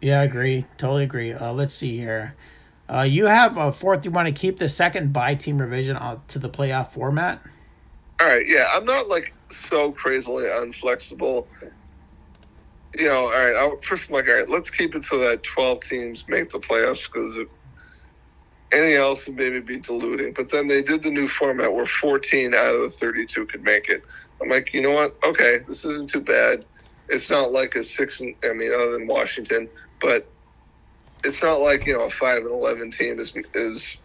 yeah, 0.00 0.20
I 0.20 0.24
agree. 0.24 0.66
Totally 0.78 1.04
agree. 1.04 1.32
Uh, 1.32 1.52
let's 1.52 1.74
see 1.74 1.96
here. 1.96 2.36
Uh, 2.88 3.02
you 3.02 3.26
have 3.26 3.56
a 3.56 3.72
fourth. 3.72 4.04
You 4.04 4.10
want 4.10 4.28
to 4.28 4.34
keep 4.34 4.58
the 4.58 4.68
second 4.68 5.12
by 5.12 5.34
team 5.34 5.58
revision 5.58 5.96
on, 5.96 6.22
to 6.28 6.38
the 6.38 6.48
playoff 6.48 6.90
format? 6.92 7.40
All 8.20 8.26
right, 8.26 8.44
yeah, 8.46 8.68
I'm 8.72 8.84
not 8.84 9.08
like 9.08 9.32
so 9.50 9.92
crazily 9.92 10.44
unflexible. 10.44 11.46
You 12.98 13.06
know, 13.06 13.24
all 13.24 13.30
right. 13.30 13.54
I'll, 13.54 13.80
first, 13.80 14.10
I'm 14.10 14.14
like, 14.14 14.28
all 14.28 14.34
right, 14.34 14.48
let's 14.48 14.70
keep 14.70 14.94
it 14.96 15.04
so 15.04 15.18
that 15.18 15.42
12 15.44 15.80
teams 15.82 16.24
make 16.28 16.50
the 16.50 16.58
playoffs 16.58 17.10
because 17.10 17.36
if 17.36 17.48
anything 18.72 18.96
else 18.96 19.26
would 19.26 19.36
maybe 19.36 19.60
be 19.60 19.78
diluting. 19.78 20.32
But 20.32 20.50
then 20.50 20.66
they 20.66 20.82
did 20.82 21.02
the 21.02 21.10
new 21.10 21.28
format 21.28 21.72
where 21.72 21.86
14 21.86 22.54
out 22.54 22.74
of 22.74 22.80
the 22.80 22.90
32 22.90 23.46
could 23.46 23.62
make 23.62 23.88
it. 23.88 24.02
I'm 24.42 24.48
like, 24.48 24.72
you 24.72 24.80
know 24.80 24.92
what? 24.92 25.16
Okay, 25.24 25.58
this 25.66 25.84
isn't 25.84 26.10
too 26.10 26.20
bad. 26.20 26.64
It's 27.10 27.30
not 27.30 27.52
like 27.52 27.74
a 27.74 27.82
six. 27.82 28.20
And, 28.20 28.34
I 28.44 28.52
mean, 28.52 28.72
other 28.72 28.92
than 28.92 29.06
Washington, 29.06 29.68
but 30.00 30.32
it's 31.24 31.42
not 31.42 31.60
like 31.60 31.86
you 31.86 31.96
know 31.96 32.04
a 32.04 32.10
five 32.10 32.38
and 32.38 32.50
11 32.50 32.90
team 32.92 33.18
is 33.18 33.34
is 33.54 33.98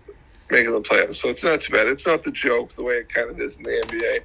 making 0.49 0.73
the 0.73 0.81
playoffs. 0.81 1.17
So 1.17 1.29
it's 1.29 1.43
not 1.43 1.61
too 1.61 1.73
bad. 1.73 1.87
It's 1.87 2.05
not 2.05 2.23
the 2.23 2.31
joke 2.31 2.75
the 2.75 2.83
way 2.83 2.95
it 2.95 3.13
kind 3.13 3.29
of 3.29 3.39
is 3.39 3.57
in 3.57 3.63
the 3.63 3.69
NBA. 3.71 4.19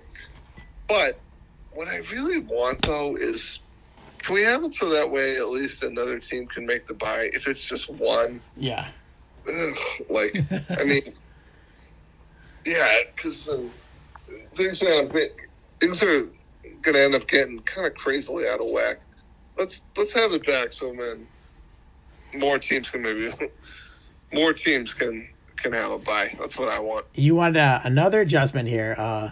But 0.89 1.25
what 1.71 1.89
I 1.89 1.99
really 1.99 2.39
want 2.39 2.85
though 2.85 3.17
is 3.17 3.61
can 4.23 4.35
we 4.35 4.43
have 4.43 4.65
it 4.65 4.75
so 4.75 4.91
that 4.91 5.11
way 5.11 5.37
at 5.37 5.49
least 5.49 5.83
another 5.83 6.19
team 6.19 6.47
can 6.49 6.67
make 6.67 6.87
the 6.87 6.95
buy 6.95 7.31
if 7.33 7.47
it's 7.47 7.65
just 7.65 7.89
one? 7.91 8.43
Yeah. 8.55 8.89
Ugh, 9.49 9.79
like, 10.11 10.37
I 10.79 10.85
mean, 10.85 11.15
yeah, 12.67 12.99
because 13.17 13.49
um, 13.49 13.73
things 14.57 14.83
are 14.83 15.09
things 15.81 16.03
are 16.03 16.31
gonna 16.83 16.99
end 16.99 17.15
up 17.15 17.27
getting 17.29 17.59
kind 17.61 17.87
of 17.87 17.95
crazily 17.95 18.49
out 18.49 18.61
of 18.61 18.69
whack. 18.69 19.01
Let's 19.59 19.81
let's 19.97 20.13
have 20.13 20.33
it 20.33 20.47
back 20.47 20.73
so 20.73 20.93
man, 20.93 21.27
more 22.35 22.59
teams 22.59 22.91
can 22.91 23.03
maybe 23.03 23.33
more 24.33 24.53
teams 24.53 24.95
can 24.95 25.29
can 25.57 25.73
have 25.73 25.93
a 25.93 25.99
buy. 25.99 26.35
That's 26.41 26.59
what 26.59 26.69
I 26.69 26.79
want. 26.81 27.07
You 27.15 27.35
want 27.35 27.57
uh, 27.57 27.81
another 27.85 28.21
adjustment 28.23 28.69
here. 28.69 28.95
Uh, 28.97 29.31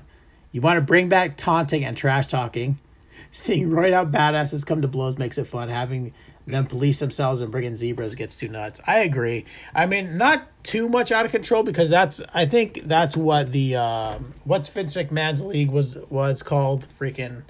you 0.53 0.61
want 0.61 0.77
to 0.77 0.81
bring 0.83 1.09
back 1.09 1.37
taunting 1.37 1.85
and 1.85 1.97
trash 1.97 2.27
talking. 2.27 2.79
Seeing 3.31 3.71
right 3.71 3.93
out 3.93 4.11
badasses 4.11 4.67
come 4.67 4.83
to 4.83 4.89
blows 4.89 5.19
makes 5.19 5.37
it 5.39 5.45
fun. 5.47 5.69
Having 5.69 6.15
them 6.51 6.67
police 6.67 6.99
themselves 6.99 7.41
and 7.41 7.51
bringing 7.51 7.77
zebras 7.77 8.15
gets 8.15 8.39
too 8.39 8.49
nuts. 8.49 8.81
I 8.87 9.01
agree. 9.01 9.45
I 9.75 9.87
mean, 9.87 10.17
not 10.17 10.49
too 10.63 10.89
much 10.89 11.13
out 11.13 11.25
of 11.27 11.31
control 11.31 11.63
because 11.63 11.89
that's. 11.89 12.23
I 12.35 12.47
think 12.47 12.83
that's 12.83 13.17
what 13.17 13.53
the 13.53 13.77
um, 13.77 14.35
what's 14.45 14.69
Vince 14.69 14.95
McMahon's 14.95 15.43
league 15.43 15.71
was 15.71 15.97
was 16.09 16.43
called. 16.43 16.87
Freaking 16.99 17.43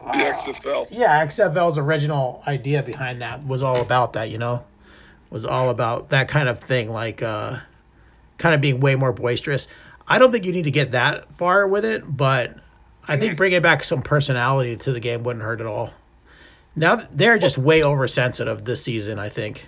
The 0.00 0.06
XFL. 0.06 0.88
yeah, 0.90 1.24
XFL's 1.24 1.78
original 1.78 2.42
idea 2.46 2.82
behind 2.82 3.22
that 3.22 3.46
was 3.46 3.62
all 3.62 3.80
about 3.80 4.12
that. 4.14 4.30
You 4.30 4.38
know, 4.38 4.64
was 5.30 5.44
all 5.44 5.70
about 5.70 6.10
that 6.10 6.28
kind 6.28 6.48
of 6.48 6.60
thing, 6.60 6.90
like 6.90 7.22
uh, 7.22 7.58
kind 8.38 8.54
of 8.54 8.60
being 8.60 8.80
way 8.80 8.96
more 8.96 9.12
boisterous. 9.12 9.66
I 10.06 10.18
don't 10.18 10.32
think 10.32 10.44
you 10.44 10.52
need 10.52 10.64
to 10.64 10.70
get 10.70 10.92
that 10.92 11.32
far 11.38 11.66
with 11.68 11.84
it, 11.84 12.02
but 12.06 12.56
I 13.06 13.16
think 13.16 13.36
bringing 13.36 13.62
back 13.62 13.84
some 13.84 14.02
personality 14.02 14.76
to 14.76 14.92
the 14.92 15.00
game 15.00 15.22
wouldn't 15.22 15.44
hurt 15.44 15.60
at 15.60 15.66
all. 15.66 15.90
Now 16.76 16.96
they're 17.12 17.38
just 17.38 17.58
way 17.58 17.82
oversensitive 17.84 18.64
this 18.64 18.82
season. 18.84 19.18
I 19.18 19.28
think. 19.28 19.66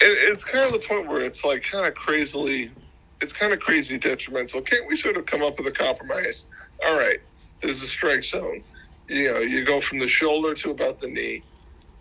it, 0.00 0.32
it's 0.32 0.44
kind 0.44 0.64
of 0.66 0.72
the 0.72 0.86
point 0.86 1.08
where 1.08 1.20
it's 1.22 1.44
like 1.44 1.62
kind 1.62 1.86
of 1.86 1.94
crazily, 1.94 2.72
it's 3.20 3.32
kind 3.32 3.52
of 3.52 3.60
crazy 3.60 3.98
detrimental. 3.98 4.62
Can't 4.62 4.88
we 4.88 4.96
sort 4.96 5.16
of 5.16 5.26
come 5.26 5.42
up 5.42 5.58
with 5.58 5.66
a 5.66 5.72
compromise? 5.72 6.44
All 6.84 6.98
right, 6.98 7.18
there's 7.62 7.82
a 7.82 7.86
strike 7.86 8.24
zone. 8.24 8.64
You 9.08 9.32
know, 9.32 9.40
you 9.40 9.64
go 9.64 9.80
from 9.80 9.98
the 9.98 10.08
shoulder 10.08 10.54
to 10.54 10.70
about 10.70 11.00
the 11.00 11.08
knee. 11.08 11.44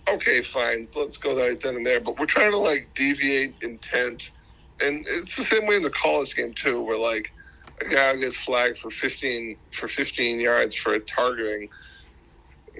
Okay, 0.09 0.41
fine, 0.41 0.87
let's 0.95 1.17
go 1.17 1.39
right 1.39 1.59
then 1.59 1.75
and 1.75 1.85
there. 1.85 1.99
But 1.99 2.19
we're 2.19 2.25
trying 2.25 2.51
to 2.51 2.57
like 2.57 2.89
deviate 2.95 3.55
intent, 3.63 4.31
and 4.81 5.05
it's 5.07 5.35
the 5.35 5.43
same 5.43 5.67
way 5.67 5.75
in 5.75 5.83
the 5.83 5.91
college 5.91 6.35
game 6.35 6.53
too, 6.53 6.81
where 6.81 6.97
like 6.97 7.31
a 7.81 7.85
guy 7.85 8.13
will 8.13 8.19
get 8.19 8.35
flagged 8.35 8.77
for 8.79 8.89
15 8.89 9.57
for 9.71 9.87
15 9.87 10.39
yards 10.39 10.75
for 10.75 10.93
a 10.95 10.99
targeting. 10.99 11.69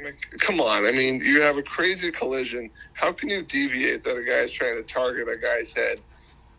Like, 0.04 0.20
come 0.40 0.62
on, 0.62 0.86
I 0.86 0.92
mean, 0.92 1.22
you 1.22 1.42
have 1.42 1.58
a 1.58 1.64
crazy 1.64 2.12
collision. 2.12 2.72
How 2.94 3.14
can 3.14 3.30
you 3.30 3.44
deviate 3.44 4.04
that 4.04 4.18
a 4.18 4.24
guy's 4.24 4.52
trying 4.52 4.78
to 4.78 4.84
target 4.84 5.28
a 5.28 5.38
guy's 5.38 5.74
head? 5.74 6.02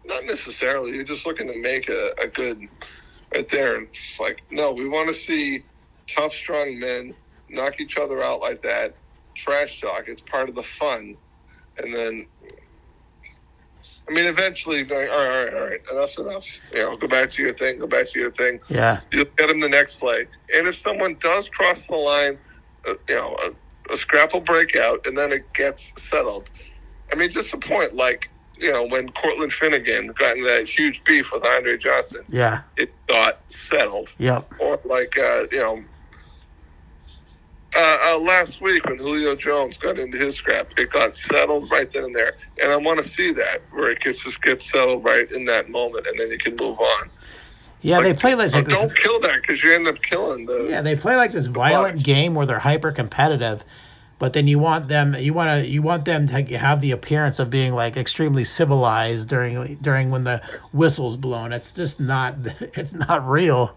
Not 0.04 0.24
necessarily. 0.24 0.92
You're 0.92 1.04
just 1.04 1.26
looking 1.26 1.48
to 1.48 1.60
make 1.60 1.88
a, 1.88 2.10
a 2.22 2.28
good 2.28 2.60
right 3.34 3.48
there. 3.48 3.76
And 3.76 3.88
it's 3.88 4.18
like, 4.20 4.42
no, 4.50 4.72
we 4.72 4.88
want 4.88 5.08
to 5.08 5.14
see 5.14 5.66
tough, 6.08 6.32
strong 6.32 6.78
men 6.78 7.14
knock 7.50 7.80
each 7.80 7.98
other 7.98 8.22
out 8.22 8.40
like 8.40 8.62
that. 8.62 8.98
Trash 9.36 9.80
talk. 9.80 10.08
It's 10.08 10.22
part 10.22 10.48
of 10.48 10.54
the 10.54 10.62
fun. 10.62 11.16
And 11.78 11.94
then, 11.94 12.26
I 14.08 14.12
mean, 14.14 14.26
eventually, 14.26 14.82
going, 14.84 15.08
all 15.10 15.18
right, 15.18 15.28
all 15.28 15.44
right, 15.44 15.54
all 15.54 15.66
right, 15.68 15.80
enough's 15.92 16.18
enough. 16.18 16.46
You 16.74 16.82
know, 16.82 16.96
go 16.96 17.08
back 17.08 17.30
to 17.32 17.42
your 17.42 17.54
thing. 17.54 17.78
Go 17.78 17.86
back 17.86 18.06
to 18.12 18.20
your 18.20 18.32
thing 18.32 18.60
Yeah. 18.68 19.00
you'll 19.12 19.26
get 19.36 19.50
him 19.50 19.60
the 19.60 19.68
next 19.68 19.96
play. 20.00 20.26
And 20.54 20.68
if 20.68 20.76
someone 20.78 21.16
does 21.20 21.48
cross 21.48 21.86
the 21.86 21.96
line, 21.96 22.38
uh, 22.88 22.94
you 23.08 23.14
know, 23.14 23.36
a, 23.44 23.94
a 23.94 23.96
scrap 23.96 24.32
will 24.32 24.40
break 24.40 24.76
out, 24.76 25.06
and 25.06 25.16
then 25.16 25.32
it 25.32 25.52
gets 25.52 25.92
settled. 25.98 26.50
I 27.12 27.16
mean, 27.16 27.30
just 27.30 27.52
a 27.52 27.58
point 27.58 27.94
like 27.94 28.30
you 28.56 28.72
know 28.72 28.84
when 28.86 29.08
Cortland 29.10 29.52
Finnegan 29.52 30.08
got 30.18 30.36
in 30.36 30.44
that 30.44 30.68
huge 30.68 31.02
beef 31.04 31.32
with 31.32 31.44
Andre 31.44 31.76
Johnson, 31.76 32.24
Yeah. 32.28 32.62
it 32.76 32.94
got 33.06 33.40
settled. 33.48 34.12
Yep. 34.18 34.52
Or 34.60 34.80
like 34.84 35.16
uh, 35.18 35.44
you 35.50 35.58
know. 35.58 35.84
Uh, 37.76 37.98
uh, 38.08 38.18
last 38.18 38.60
week 38.60 38.84
when 38.86 38.98
Julio 38.98 39.36
Jones 39.36 39.76
got 39.76 39.96
into 39.96 40.18
his 40.18 40.34
scrap, 40.34 40.72
it 40.76 40.90
got 40.90 41.14
settled 41.14 41.70
right 41.70 41.88
then 41.92 42.02
and 42.02 42.12
there, 42.14 42.32
and 42.60 42.72
I 42.72 42.76
want 42.76 42.98
to 42.98 43.04
see 43.08 43.32
that 43.32 43.60
where 43.70 43.90
it 43.90 44.00
gets 44.00 44.24
just 44.24 44.42
gets 44.42 44.68
settled 44.72 45.04
right 45.04 45.30
in 45.30 45.44
that 45.44 45.68
moment, 45.68 46.08
and 46.08 46.18
then 46.18 46.30
you 46.32 46.38
can 46.38 46.56
move 46.56 46.80
on. 46.80 47.10
Yeah, 47.82 48.00
they 48.00 48.12
play 48.12 48.34
like, 48.34 48.52
like 48.52 48.66
this. 48.66 48.74
don't 48.74 48.94
kill 48.96 49.20
that 49.20 49.40
because 49.40 49.62
you 49.62 49.72
end 49.74 49.86
up 49.86 50.02
killing 50.02 50.46
the. 50.46 50.68
Yeah, 50.68 50.82
they 50.82 50.96
play 50.96 51.16
like 51.16 51.32
this 51.32 51.46
violent 51.46 51.96
Bucks. 51.96 52.04
game 52.04 52.34
where 52.34 52.44
they're 52.44 52.58
hyper 52.58 52.92
competitive, 52.92 53.64
but 54.18 54.34
then 54.34 54.46
you 54.46 54.58
want 54.58 54.88
them 54.88 55.14
you 55.18 55.32
want 55.32 55.62
to 55.62 55.66
you 55.66 55.80
want 55.80 56.04
them 56.04 56.26
to 56.28 56.42
have 56.58 56.82
the 56.82 56.90
appearance 56.90 57.38
of 57.38 57.48
being 57.48 57.72
like 57.72 57.96
extremely 57.96 58.44
civilized 58.44 59.28
during 59.28 59.76
during 59.76 60.10
when 60.10 60.24
the 60.24 60.42
whistle's 60.72 61.16
blown. 61.16 61.52
It's 61.52 61.72
just 61.72 62.00
not 62.00 62.34
it's 62.60 62.92
not 62.92 63.26
real. 63.26 63.76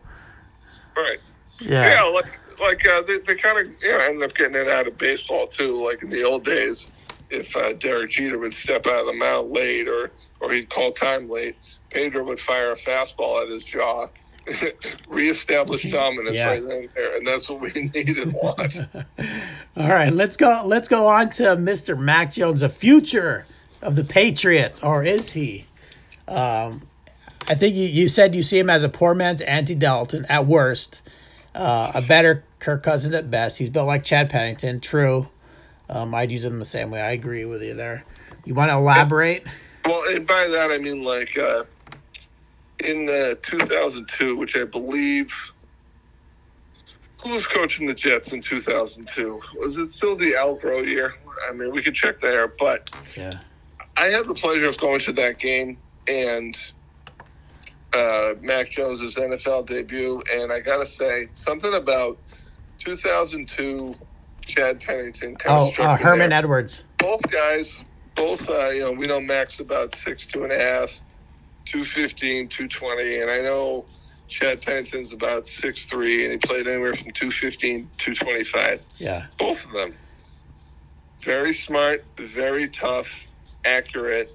Right. 0.97 1.19
Yeah. 1.59 1.93
Yeah, 1.93 2.03
like 2.03 2.39
like 2.61 2.85
uh, 2.85 3.01
they, 3.03 3.19
they 3.19 3.35
kind 3.35 3.57
of 3.59 3.81
you 3.81 3.89
know 3.89 3.99
end 3.99 4.23
up 4.23 4.35
getting 4.35 4.55
it 4.55 4.67
out 4.67 4.87
of 4.87 4.97
baseball 4.97 5.47
too. 5.47 5.81
Like 5.83 6.03
in 6.03 6.09
the 6.09 6.23
old 6.23 6.43
days, 6.43 6.89
if 7.29 7.55
uh, 7.55 7.73
Derek 7.73 8.11
Jeter 8.11 8.37
would 8.37 8.53
step 8.53 8.85
out 8.85 9.01
of 9.01 9.05
the 9.07 9.13
mound 9.13 9.51
late 9.51 9.87
or 9.87 10.11
or 10.39 10.51
he'd 10.51 10.69
call 10.69 10.91
time 10.91 11.29
late, 11.29 11.55
Pedro 11.93 12.23
would 12.25 12.39
fire 12.39 12.71
a 12.71 12.75
fastball 12.75 13.41
at 13.43 13.49
his 13.49 13.63
jaw, 13.63 14.07
reestablish 15.07 15.83
dominance 15.91 16.35
Yeah. 16.35 16.47
right 16.49 16.61
then 16.61 16.77
and 16.83 16.89
there, 16.95 17.15
and 17.15 17.25
that's 17.27 17.49
what 17.49 17.61
we 17.61 17.71
need 17.95 18.17
and 18.17 18.33
want. 18.33 18.77
All 19.77 19.89
right, 19.89 20.11
let's 20.11 20.37
go 20.37 20.61
let's 20.65 20.87
go 20.87 21.07
on 21.07 21.29
to 21.31 21.43
Mr. 21.55 21.97
Mac 21.97 22.31
Jones, 22.33 22.61
the 22.61 22.69
future 22.69 23.45
of 23.81 23.95
the 23.95 24.03
Patriots, 24.03 24.81
or 24.83 25.03
is 25.03 25.31
he? 25.33 25.65
Um 26.27 26.83
I 27.47 27.55
think 27.55 27.75
you, 27.75 27.85
you 27.87 28.07
said 28.07 28.35
you 28.35 28.41
see 28.43 28.57
him 28.57 28.69
as 28.69 28.83
a 28.83 28.89
poor 28.89 29.13
man's 29.13 29.41
Andy 29.41 29.75
Dalton 29.75 30.25
at 30.29 30.45
worst, 30.47 31.01
uh, 31.53 31.91
a 31.93 32.01
better 32.01 32.45
Kirk 32.59 32.83
Cousins 32.83 33.13
at 33.13 33.29
best. 33.29 33.57
He's 33.57 33.69
built 33.69 33.85
like 33.87 34.05
Chad 34.05 34.29
Pennington. 34.29 34.79
True. 34.79 35.27
Um, 35.89 36.15
I'd 36.15 36.31
use 36.31 36.45
him 36.45 36.57
the 36.59 36.63
same 36.65 36.89
way. 36.89 37.01
I 37.01 37.11
agree 37.11 37.43
with 37.43 37.61
you 37.61 37.73
there. 37.73 38.05
You 38.45 38.53
want 38.53 38.71
to 38.71 38.75
elaborate? 38.75 39.43
Well, 39.83 40.03
and 40.07 40.25
by 40.25 40.47
that 40.47 40.71
I 40.71 40.77
mean 40.77 41.03
like 41.03 41.37
uh, 41.37 41.65
in 42.83 43.09
uh, 43.09 43.35
2002, 43.41 44.35
which 44.35 44.55
I 44.55 44.65
believe 44.65 45.31
who 47.21 47.29
was 47.29 47.47
coaching 47.47 47.87
the 47.87 47.93
Jets 47.93 48.33
in 48.33 48.41
2002? 48.41 49.41
Was 49.57 49.77
it 49.77 49.89
still 49.91 50.15
the 50.15 50.35
Al 50.35 50.57
Groh 50.57 50.85
year? 50.85 51.13
I 51.49 51.53
mean, 51.53 51.71
we 51.71 51.81
could 51.81 51.95
check 51.95 52.19
there, 52.19 52.47
but 52.59 52.89
Yeah. 53.17 53.39
I 53.95 54.05
had 54.07 54.27
the 54.27 54.33
pleasure 54.33 54.67
of 54.67 54.77
going 54.77 54.99
to 55.01 55.13
that 55.13 55.37
game 55.39 55.77
and 56.07 56.57
uh, 57.93 58.33
Mac 58.41 58.71
Jones's 58.71 59.15
NFL 59.15 59.67
debut, 59.67 60.21
and 60.33 60.51
I 60.51 60.59
gotta 60.59 60.85
say 60.87 61.27
something 61.35 61.73
about 61.75 62.17
2002 62.79 63.95
Chad 64.45 64.81
Pennington 64.81 65.37
Oh, 65.47 65.71
uh, 65.79 65.95
Herman 65.95 66.31
there. 66.31 66.39
Edwards. 66.39 66.83
Both 66.97 67.21
guys, 67.29 67.83
both 68.15 68.49
uh, 68.49 68.69
you 68.69 68.79
know, 68.81 68.91
we 68.91 69.05
know 69.05 69.21
Mac's 69.21 69.59
about 69.59 69.93
six 69.95 70.25
two 70.25 70.43
and 70.43 70.51
a 70.51 70.57
half, 70.57 70.99
215, 71.65 72.49
220, 72.49 73.19
and 73.19 73.29
I 73.29 73.41
know 73.41 73.85
Chad 74.27 74.61
Pennington's 74.61 75.13
about 75.13 75.45
six 75.47 75.85
three, 75.85 76.23
and 76.23 76.31
he 76.31 76.37
played 76.37 76.67
anywhere 76.67 76.93
from 76.95 77.11
215, 77.11 77.89
225 77.97 78.81
Yeah. 78.97 79.25
both 79.37 79.65
of 79.65 79.71
them. 79.71 79.95
Very 81.23 81.53
smart 81.53 82.05
very 82.19 82.67
tough 82.67 83.27
accurate. 83.65 84.31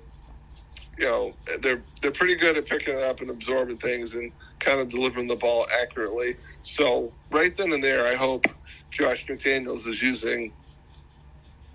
You 0.98 1.04
know 1.06 1.32
they're 1.60 1.84
they're 2.02 2.12
pretty 2.12 2.34
good 2.34 2.56
at 2.56 2.66
picking 2.66 2.94
it 2.94 3.02
up 3.02 3.20
and 3.20 3.30
absorbing 3.30 3.78
things 3.78 4.14
and 4.14 4.32
kind 4.58 4.80
of 4.80 4.88
delivering 4.88 5.26
the 5.26 5.36
ball 5.36 5.66
accurately. 5.82 6.36
So 6.62 7.12
right 7.30 7.54
then 7.56 7.72
and 7.72 7.84
there 7.84 8.06
i 8.06 8.14
hope 8.14 8.46
josh 8.90 9.26
mcdaniels 9.26 9.86
is 9.86 10.00
using 10.02 10.52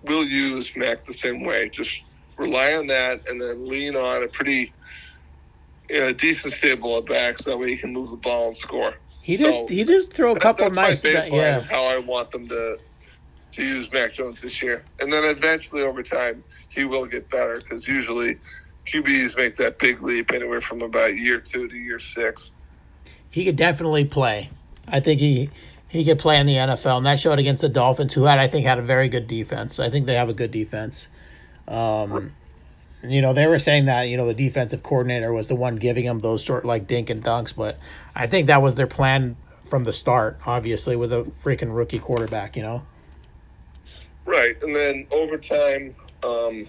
will 0.03 0.25
use 0.25 0.73
mac 0.75 1.03
the 1.05 1.13
same 1.13 1.43
way. 1.45 1.69
Just 1.69 2.03
rely 2.37 2.73
on 2.73 2.87
that 2.87 3.21
and 3.29 3.39
then 3.39 3.67
lean 3.67 3.95
on 3.95 4.23
a 4.23 4.27
pretty 4.27 4.73
you 5.93 5.99
know, 5.99 6.11
decent 6.13 6.53
stable 6.53 6.97
at 6.97 7.05
back 7.05 7.37
so 7.37 7.51
that 7.51 7.57
way 7.57 7.69
he 7.69 7.77
can 7.77 7.93
move 7.93 8.09
the 8.09 8.17
ball 8.17 8.47
and 8.47 8.57
score 8.57 8.93
He 9.21 9.37
So, 9.37 9.67
did. 9.67 9.69
He 9.69 9.83
did 9.83 10.11
throw 10.11 10.31
a 10.31 10.33
that- 10.33 10.41
couple 10.41 10.65
that's 10.71 10.75
nice. 10.75 11.03
my 11.03 11.09
baseline 11.21 11.31
yeah. 11.33 11.59
how 11.61 11.85
I 11.85 11.99
want 11.99 12.31
them 12.31 12.47
to 12.49 12.77
to 13.53 13.63
use 13.63 13.91
Mac 13.93 14.13
Jones 14.13 14.41
this 14.41 14.63
year, 14.63 14.83
and 14.99 15.13
then 15.13 15.23
eventually 15.23 15.83
over 15.83 16.01
time 16.01 16.43
he 16.69 16.85
will 16.85 17.05
get 17.05 17.29
better 17.29 17.59
because 17.59 17.87
usually 17.87 18.39
QBs 18.87 19.37
make 19.37 19.55
that 19.57 19.77
big 19.77 20.01
leap 20.01 20.31
anywhere 20.33 20.59
from 20.59 20.81
about 20.81 21.15
year 21.15 21.39
two 21.39 21.67
to 21.67 21.75
year 21.75 21.99
six. 21.99 22.51
he 23.29 23.45
could 23.45 23.55
definitely 23.55 24.05
play. 24.05 24.49
I 24.87 24.99
think 24.99 25.19
he 25.21 25.51
he 25.87 26.03
could 26.03 26.17
play 26.17 26.39
in 26.39 26.47
the 26.47 26.55
NFL, 26.55 26.97
and 26.97 27.05
that 27.05 27.19
showed 27.19 27.37
against 27.37 27.61
the 27.61 27.69
Dolphins, 27.69 28.15
who 28.15 28.23
had 28.23 28.39
I 28.39 28.47
think 28.47 28.65
had 28.65 28.79
a 28.79 28.81
very 28.81 29.07
good 29.07 29.27
defense. 29.27 29.79
I 29.79 29.91
think 29.91 30.07
they 30.07 30.15
have 30.15 30.29
a 30.29 30.33
good 30.33 30.49
defense. 30.51 31.07
Um, 31.67 32.33
you 33.03 33.21
know, 33.21 33.33
they 33.33 33.47
were 33.47 33.59
saying 33.59 33.85
that 33.85 34.03
you 34.03 34.17
know 34.17 34.25
the 34.25 34.33
defensive 34.33 34.83
coordinator 34.83 35.33
was 35.33 35.47
the 35.47 35.55
one 35.55 35.75
giving 35.75 36.05
them 36.05 36.19
those 36.19 36.43
sort 36.43 36.65
like 36.65 36.87
dink 36.87 37.09
and 37.09 37.23
dunks, 37.23 37.55
but 37.55 37.77
I 38.15 38.27
think 38.27 38.47
that 38.47 38.61
was 38.61 38.75
their 38.75 38.87
plan 38.87 39.35
from 39.65 39.83
the 39.83 39.93
start. 39.93 40.39
Obviously, 40.45 40.95
with 40.95 41.11
a 41.11 41.23
freaking 41.43 41.75
rookie 41.75 41.99
quarterback, 41.99 42.55
you 42.55 42.63
know. 42.63 42.83
Right, 44.25 44.61
and 44.63 44.73
then 44.73 45.05
over 45.11 45.37
time, 45.37 45.95
um, 46.23 46.67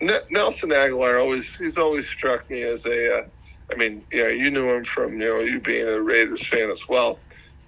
Nelson 0.00 0.70
Agholor 0.70 1.20
always 1.20 1.56
he's 1.56 1.76
always 1.76 2.06
struck 2.06 2.48
me 2.48 2.62
as 2.62 2.86
a. 2.86 3.18
Uh, 3.18 3.26
I 3.72 3.76
mean, 3.76 4.04
yeah, 4.12 4.28
you 4.28 4.50
knew 4.50 4.68
him 4.68 4.84
from 4.84 5.14
you 5.14 5.26
know 5.26 5.40
you 5.40 5.58
being 5.58 5.88
a 5.88 6.00
Raiders 6.00 6.46
fan 6.46 6.70
as 6.70 6.88
well, 6.88 7.18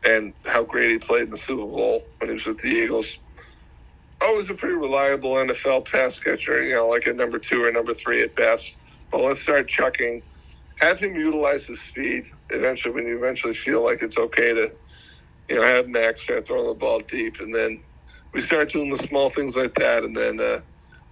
and 0.04 0.32
how 0.44 0.62
great 0.62 0.90
he 0.90 0.98
played 0.98 1.24
in 1.24 1.30
the 1.30 1.36
Super 1.36 1.66
Bowl 1.66 2.04
when 2.18 2.28
he 2.28 2.34
was 2.34 2.46
with 2.46 2.58
the 2.58 2.68
Eagles. 2.68 3.18
Always 4.20 4.48
a 4.50 4.54
pretty 4.54 4.74
reliable 4.74 5.34
NFL 5.34 5.90
pass 5.90 6.18
catcher, 6.18 6.62
you 6.62 6.74
know, 6.74 6.88
like 6.88 7.06
a 7.06 7.12
number 7.12 7.38
two 7.38 7.64
or 7.64 7.70
number 7.70 7.94
three 7.94 8.22
at 8.22 8.34
best. 8.34 8.78
But 9.10 9.20
let's 9.20 9.42
start 9.42 9.68
chucking. 9.68 10.22
Have 10.80 10.98
him 10.98 11.14
utilize 11.14 11.66
his 11.66 11.80
speed 11.80 12.26
eventually 12.50 12.94
when 12.94 13.06
you 13.06 13.16
eventually 13.16 13.54
feel 13.54 13.84
like 13.84 14.02
it's 14.02 14.18
okay 14.18 14.54
to, 14.54 14.72
you 15.48 15.56
know, 15.56 15.62
have 15.62 15.88
Max 15.88 16.22
start 16.22 16.46
throwing 16.46 16.66
the 16.66 16.74
ball 16.74 17.00
deep, 17.00 17.40
and 17.40 17.54
then 17.54 17.82
we 18.32 18.40
start 18.40 18.70
doing 18.70 18.90
the 18.90 18.98
small 18.98 19.30
things 19.30 19.56
like 19.56 19.74
that, 19.74 20.04
and 20.04 20.14
then 20.14 20.40
uh, 20.40 20.60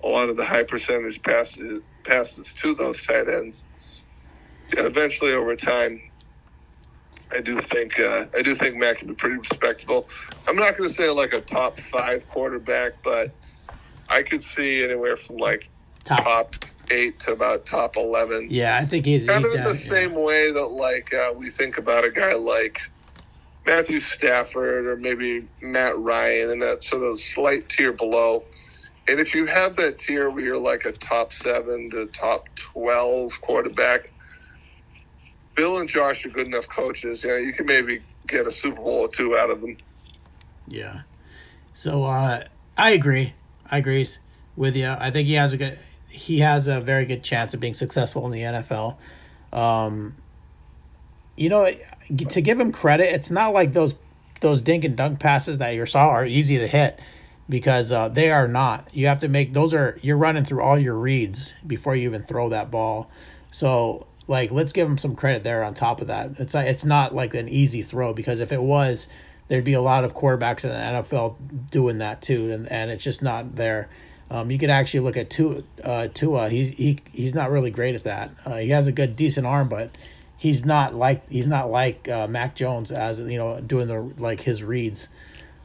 a 0.02 0.08
lot 0.08 0.28
of 0.28 0.36
the 0.36 0.44
high 0.44 0.62
percentage 0.62 1.22
passes 1.22 1.80
passes 2.04 2.52
to 2.54 2.74
those 2.74 3.04
tight 3.04 3.28
ends. 3.28 3.66
And 4.76 4.86
eventually, 4.86 5.32
over 5.32 5.56
time, 5.56 6.00
I 7.34 7.40
do 7.40 7.60
think 7.60 7.98
uh, 7.98 8.26
I 8.36 8.42
do 8.42 8.54
think 8.54 8.76
Mac 8.76 8.98
can 8.98 9.08
be 9.08 9.14
pretty 9.14 9.36
respectable. 9.36 10.08
I'm 10.46 10.56
not 10.56 10.76
going 10.76 10.88
to 10.88 10.94
say 10.94 11.08
like 11.10 11.32
a 11.32 11.40
top 11.40 11.78
five 11.78 12.28
quarterback, 12.28 13.02
but 13.02 13.34
I 14.08 14.22
could 14.22 14.42
see 14.42 14.84
anywhere 14.84 15.16
from 15.16 15.38
like 15.38 15.68
Top. 16.04 16.22
top 16.22 16.54
eight 16.90 17.18
to 17.20 17.32
about 17.32 17.66
top 17.66 17.96
eleven. 17.96 18.48
Yeah, 18.50 18.76
I 18.76 18.84
think 18.84 19.06
he's 19.06 19.26
Kind 19.26 19.44
of 19.44 19.52
in 19.54 19.64
does, 19.64 19.72
the 19.72 19.96
same 19.96 20.14
way 20.14 20.52
that 20.52 20.66
like 20.66 21.12
uh, 21.14 21.32
we 21.34 21.48
think 21.48 21.78
about 21.78 22.04
a 22.04 22.10
guy 22.10 22.34
like 22.34 22.78
Matthew 23.66 24.00
Stafford 24.00 24.86
or 24.86 24.96
maybe 24.96 25.48
Matt 25.62 25.98
Ryan 25.98 26.50
and 26.50 26.62
that 26.62 26.84
sort 26.84 27.02
of 27.02 27.18
slight 27.18 27.68
tier 27.68 27.92
below. 27.92 28.44
And 29.08 29.18
if 29.18 29.34
you 29.34 29.46
have 29.46 29.76
that 29.76 29.98
tier 29.98 30.30
where 30.30 30.44
you're 30.44 30.56
like 30.56 30.84
a 30.84 30.92
top 30.92 31.32
seven 31.32 31.90
to 31.90 32.06
top 32.06 32.44
twelve 32.54 33.32
quarterback, 33.40 34.12
Bill 35.54 35.78
and 35.78 35.88
Josh 35.88 36.26
are 36.26 36.30
good 36.30 36.46
enough 36.46 36.68
coaches. 36.68 37.24
You 37.24 37.34
you 37.36 37.52
can 37.52 37.66
maybe 37.66 38.00
get 38.26 38.46
a 38.46 38.50
Super 38.50 38.76
Bowl 38.76 39.00
or 39.00 39.08
two 39.08 39.36
out 39.36 39.50
of 39.50 39.60
them. 39.60 39.76
Yeah. 40.66 41.02
So 41.74 42.04
uh, 42.04 42.44
I 42.76 42.90
agree. 42.90 43.34
I 43.70 43.78
agree 43.78 44.06
with 44.56 44.76
you. 44.76 44.88
I 44.88 45.10
think 45.10 45.28
he 45.28 45.34
has 45.34 45.52
a 45.52 45.56
good. 45.56 45.78
He 46.08 46.38
has 46.40 46.68
a 46.68 46.80
very 46.80 47.06
good 47.06 47.24
chance 47.24 47.54
of 47.54 47.60
being 47.60 47.74
successful 47.74 48.24
in 48.26 48.30
the 48.30 48.40
NFL. 48.40 48.96
Um, 49.52 50.14
you 51.36 51.48
know, 51.48 51.74
to 52.28 52.40
give 52.40 52.60
him 52.60 52.70
credit, 52.70 53.12
it's 53.12 53.30
not 53.30 53.52
like 53.52 53.72
those 53.72 53.96
those 54.40 54.60
dink 54.60 54.84
and 54.84 54.96
dunk 54.96 55.20
passes 55.20 55.58
that 55.58 55.74
you 55.74 55.86
saw 55.86 56.08
are 56.08 56.24
easy 56.24 56.58
to 56.58 56.66
hit 56.66 57.00
because 57.48 57.92
uh, 57.92 58.08
they 58.08 58.30
are 58.30 58.48
not. 58.48 58.88
You 58.92 59.06
have 59.06 59.18
to 59.20 59.28
make 59.28 59.52
those 59.52 59.74
are 59.74 59.98
you're 60.02 60.16
running 60.16 60.44
through 60.44 60.62
all 60.62 60.78
your 60.78 60.94
reads 60.94 61.54
before 61.66 61.94
you 61.96 62.08
even 62.08 62.22
throw 62.22 62.48
that 62.50 62.70
ball. 62.70 63.10
So 63.50 64.06
like 64.26 64.50
let's 64.50 64.72
give 64.72 64.88
him 64.88 64.98
some 64.98 65.14
credit 65.14 65.44
there 65.44 65.62
on 65.64 65.74
top 65.74 66.00
of 66.00 66.06
that. 66.08 66.30
It's 66.38 66.54
it's 66.54 66.84
not 66.84 67.14
like 67.14 67.34
an 67.34 67.48
easy 67.48 67.82
throw 67.82 68.12
because 68.12 68.40
if 68.40 68.52
it 68.52 68.62
was, 68.62 69.06
there'd 69.48 69.64
be 69.64 69.74
a 69.74 69.82
lot 69.82 70.04
of 70.04 70.14
quarterbacks 70.14 70.64
in 70.64 70.70
the 70.70 71.02
NFL 71.02 71.70
doing 71.70 71.98
that 71.98 72.22
too, 72.22 72.50
and, 72.50 72.70
and 72.70 72.90
it's 72.90 73.04
just 73.04 73.22
not 73.22 73.56
there. 73.56 73.88
Um, 74.30 74.50
you 74.50 74.58
could 74.58 74.70
actually 74.70 75.00
look 75.00 75.16
at 75.16 75.30
Tua. 75.30 75.62
Uh, 75.82 76.08
Tua. 76.08 76.48
He's 76.48 76.70
he 76.70 76.98
he's 77.12 77.34
not 77.34 77.50
really 77.50 77.70
great 77.70 77.94
at 77.94 78.04
that. 78.04 78.30
Uh, 78.44 78.56
he 78.56 78.70
has 78.70 78.86
a 78.86 78.92
good 78.92 79.16
decent 79.16 79.46
arm, 79.46 79.68
but 79.68 79.96
he's 80.36 80.64
not 80.64 80.94
like 80.94 81.28
he's 81.28 81.46
not 81.46 81.70
like 81.70 82.08
uh, 82.08 82.26
Mac 82.26 82.54
Jones 82.54 82.90
as 82.90 83.20
you 83.20 83.38
know 83.38 83.60
doing 83.60 83.88
the 83.88 84.00
like 84.18 84.40
his 84.40 84.62
reads. 84.62 85.08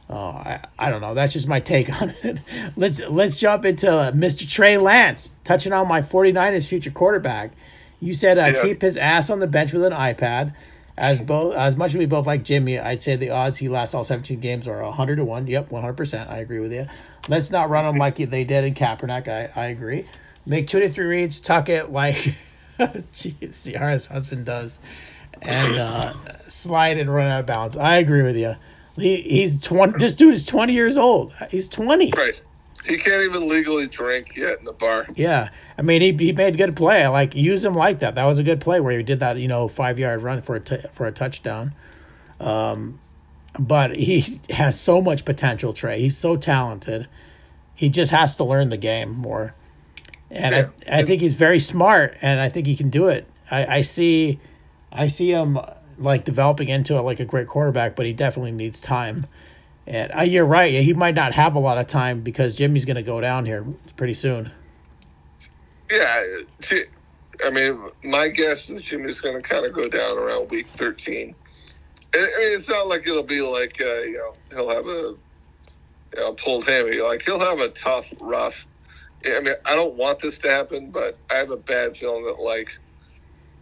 Uh, 0.08 0.14
I, 0.14 0.60
I 0.78 0.90
don't 0.90 1.00
know. 1.00 1.14
That's 1.14 1.32
just 1.32 1.46
my 1.46 1.60
take 1.60 1.90
on 2.02 2.12
it. 2.22 2.38
Let's 2.76 3.00
let's 3.08 3.36
jump 3.36 3.64
into 3.64 3.86
Mr. 3.86 4.48
Trey 4.48 4.76
Lance 4.76 5.34
touching 5.44 5.72
on 5.72 5.88
my 5.88 6.02
49ers 6.02 6.66
future 6.66 6.90
quarterback. 6.90 7.52
You 8.00 8.14
said 8.14 8.38
uh, 8.38 8.62
keep 8.62 8.80
his 8.80 8.96
ass 8.96 9.30
on 9.30 9.38
the 9.38 9.46
bench 9.46 9.72
with 9.72 9.84
an 9.84 9.92
iPad. 9.92 10.54
As 10.96 11.20
both 11.20 11.54
as 11.54 11.76
much 11.76 11.92
as 11.92 11.96
we 11.96 12.04
both 12.04 12.26
like 12.26 12.42
Jimmy, 12.42 12.78
I'd 12.78 13.02
say 13.02 13.16
the 13.16 13.30
odds 13.30 13.58
he 13.58 13.68
lasts 13.68 13.94
all 13.94 14.04
17 14.04 14.38
games 14.40 14.68
are 14.68 14.82
100 14.82 15.16
to 15.16 15.24
1. 15.24 15.46
Yep, 15.46 15.70
100%. 15.70 16.28
I 16.28 16.38
agree 16.38 16.58
with 16.58 16.72
you. 16.72 16.88
Let's 17.28 17.50
not 17.50 17.70
run 17.70 17.86
him 17.86 17.96
like 17.96 18.16
they 18.16 18.44
did 18.44 18.64
in 18.64 18.74
Kaepernick. 18.74 19.28
I, 19.28 19.50
I 19.58 19.66
agree. 19.66 20.06
Make 20.44 20.66
two 20.66 20.80
to 20.80 20.90
three 20.90 21.06
reads, 21.06 21.40
tuck 21.40 21.68
it 21.68 21.90
like 21.90 22.34
Ciara's 23.12 24.06
husband 24.06 24.44
does, 24.44 24.78
and 25.40 25.78
uh, 25.78 26.14
slide 26.48 26.98
and 26.98 27.12
run 27.12 27.28
out 27.28 27.40
of 27.40 27.46
bounds. 27.46 27.76
I 27.76 27.96
agree 27.98 28.22
with 28.22 28.36
you. 28.36 28.56
He, 28.96 29.22
he's 29.22 29.58
20. 29.58 29.98
This 29.98 30.14
dude 30.14 30.34
is 30.34 30.44
20 30.44 30.72
years 30.72 30.98
old. 30.98 31.32
He's 31.50 31.68
20. 31.68 32.12
Right. 32.16 32.42
He 32.86 32.96
can't 32.96 33.22
even 33.22 33.46
legally 33.48 33.86
drink 33.86 34.36
yet 34.36 34.58
in 34.58 34.64
the 34.64 34.72
bar. 34.72 35.06
Yeah, 35.14 35.50
I 35.76 35.82
mean 35.82 36.00
he 36.00 36.12
he 36.12 36.32
made 36.32 36.56
good 36.56 36.74
play. 36.76 37.04
I 37.04 37.08
like 37.08 37.34
use 37.34 37.64
him 37.64 37.74
like 37.74 38.00
that. 38.00 38.14
That 38.14 38.24
was 38.24 38.38
a 38.38 38.42
good 38.42 38.60
play 38.60 38.80
where 38.80 38.96
he 38.96 39.02
did 39.02 39.20
that 39.20 39.36
you 39.38 39.48
know 39.48 39.68
five 39.68 39.98
yard 39.98 40.22
run 40.22 40.40
for 40.42 40.56
a 40.56 40.60
t- 40.60 40.78
for 40.92 41.06
a 41.06 41.12
touchdown. 41.12 41.74
Um, 42.38 42.98
but 43.58 43.96
he 43.96 44.40
has 44.50 44.80
so 44.80 45.02
much 45.02 45.24
potential. 45.24 45.72
Trey, 45.72 46.00
he's 46.00 46.16
so 46.16 46.36
talented. 46.36 47.06
He 47.74 47.88
just 47.90 48.12
has 48.12 48.36
to 48.36 48.44
learn 48.44 48.68
the 48.70 48.76
game 48.76 49.10
more, 49.10 49.54
and 50.30 50.54
Yeah. 50.54 50.68
I 50.90 51.00
I 51.00 51.02
think 51.04 51.20
he's 51.20 51.34
very 51.34 51.58
smart, 51.58 52.16
and 52.22 52.40
I 52.40 52.48
think 52.48 52.66
he 52.66 52.76
can 52.76 52.88
do 52.90 53.08
it. 53.08 53.26
I 53.50 53.78
I 53.78 53.80
see, 53.82 54.38
I 54.92 55.08
see 55.08 55.30
him 55.30 55.58
like 55.98 56.24
developing 56.24 56.70
into 56.70 56.98
a, 56.98 57.02
like 57.02 57.20
a 57.20 57.24
great 57.26 57.46
quarterback, 57.46 57.94
but 57.94 58.06
he 58.06 58.12
definitely 58.14 58.52
needs 58.52 58.80
time. 58.80 59.26
And 59.86 60.12
uh, 60.16 60.22
you're 60.22 60.46
right. 60.46 60.82
He 60.82 60.92
might 60.92 61.14
not 61.14 61.32
have 61.32 61.54
a 61.54 61.58
lot 61.58 61.78
of 61.78 61.86
time 61.86 62.20
because 62.20 62.54
Jimmy's 62.54 62.84
going 62.84 62.96
to 62.96 63.02
go 63.02 63.20
down 63.20 63.46
here 63.46 63.64
pretty 63.96 64.14
soon. 64.14 64.52
Yeah, 65.90 66.22
I 67.44 67.50
mean, 67.50 67.80
my 68.04 68.28
guess 68.28 68.70
is 68.70 68.82
Jimmy's 68.82 69.20
going 69.20 69.40
to 69.40 69.42
kind 69.42 69.66
of 69.66 69.72
go 69.72 69.88
down 69.88 70.16
around 70.18 70.50
week 70.50 70.68
13. 70.76 71.34
I 72.14 72.18
mean, 72.18 72.28
it's 72.38 72.68
not 72.68 72.88
like 72.88 73.06
it'll 73.06 73.22
be 73.22 73.40
like, 73.40 73.76
uh, 73.80 74.02
you 74.02 74.18
know, 74.18 74.56
he'll 74.56 74.70
have 74.70 74.86
a 74.86 75.14
you 76.16 76.20
know, 76.20 76.32
pulled 76.34 76.66
hammy. 76.66 77.00
Like, 77.00 77.22
he'll 77.22 77.40
have 77.40 77.58
a 77.60 77.68
tough, 77.68 78.12
rough. 78.20 78.66
I 79.24 79.40
mean, 79.40 79.54
I 79.66 79.74
don't 79.74 79.96
want 79.96 80.20
this 80.20 80.38
to 80.38 80.50
happen, 80.50 80.90
but 80.90 81.18
I 81.30 81.36
have 81.36 81.50
a 81.50 81.56
bad 81.56 81.96
feeling 81.96 82.24
that, 82.26 82.40
like, 82.40 82.68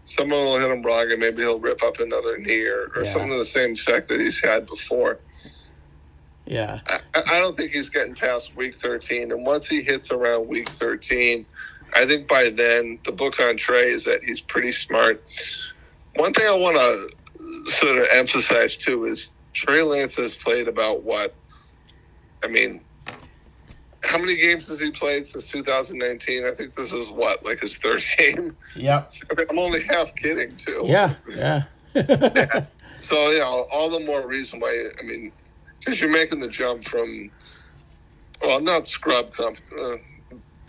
someone 0.05 0.45
will 0.45 0.59
hit 0.59 0.71
him 0.71 0.83
wrong, 0.83 1.11
and 1.11 1.21
maybe 1.21 1.43
he'll 1.43 1.61
rip 1.61 1.83
up 1.83 2.01
another 2.01 2.39
knee 2.39 2.65
or, 2.65 2.89
or 2.97 3.05
Yeah. 3.05 3.13
something 3.13 3.33
of 3.33 3.39
the 3.39 3.45
same 3.45 3.73
effect 3.73 4.09
that 4.09 4.21
he's 4.21 4.43
had 4.43 4.67
before. 4.67 5.21
Yeah. 6.49 6.81
I, 6.87 7.01
I 7.15 7.39
don't 7.39 7.57
think 7.57 7.73
he's 7.73 7.91
getting 7.91 8.15
past 8.15 8.57
week 8.57 8.75
13. 8.75 9.33
And 9.33 9.45
once 9.45 9.69
he 9.69 9.83
hits 9.83 10.11
around 10.11 10.49
week 10.49 10.69
13, 10.69 11.45
I 11.95 12.07
think 12.07 12.29
by 12.29 12.51
then 12.51 12.99
the 13.05 13.13
book 13.13 13.39
on 13.41 13.57
Trey 13.57 13.91
is 13.91 14.05
that 14.05 14.23
he's 14.23 14.41
pretty 14.41 14.73
smart. 14.73 15.23
One 16.17 16.33
thing 16.33 16.47
I 16.47 16.55
want 16.55 16.77
to 16.77 17.71
sort 17.71 17.99
of 17.99 18.07
emphasize 18.13 18.77
too 18.77 19.05
is 19.05 19.31
Trey 19.53 19.83
Lance 19.83 20.17
has 20.17 20.35
played 20.35 20.69
about 20.69 21.03
what? 21.03 21.35
I 22.43 22.49
mean, 22.49 22.83
how 24.03 24.17
many 24.17 24.37
games 24.37 24.69
has 24.69 24.81
he 24.81 24.91
played 24.91 25.27
since 25.27 25.51
2019? 25.51 26.45
I 26.47 26.55
think 26.55 26.75
this 26.75 26.93
is 26.93 27.11
what, 27.11 27.45
like 27.45 27.61
his 27.61 27.77
third 27.77 28.03
game? 28.19 28.57
Yep. 28.75 29.13
I'm 29.51 29.59
only 29.59 29.83
half 29.83 30.15
kidding 30.15 30.57
too. 30.57 30.83
Yeah. 30.87 31.15
Yeah. 31.29 31.65
So 33.01 33.31
you 33.31 33.39
know, 33.39 33.67
all 33.71 33.89
the 33.91 34.01
more 34.01 34.27
reason 34.27 34.61
why. 34.61 34.87
I 34.99 35.03
mean, 35.05 35.33
because 35.89 36.03
you're 36.03 36.11
making 36.11 36.41
the 36.41 36.49
jump 36.49 36.85
from, 36.85 37.31
well, 38.43 38.61
not 38.61 38.87
scrub 38.87 39.33
comp, 39.33 39.57
uh, 39.81 39.97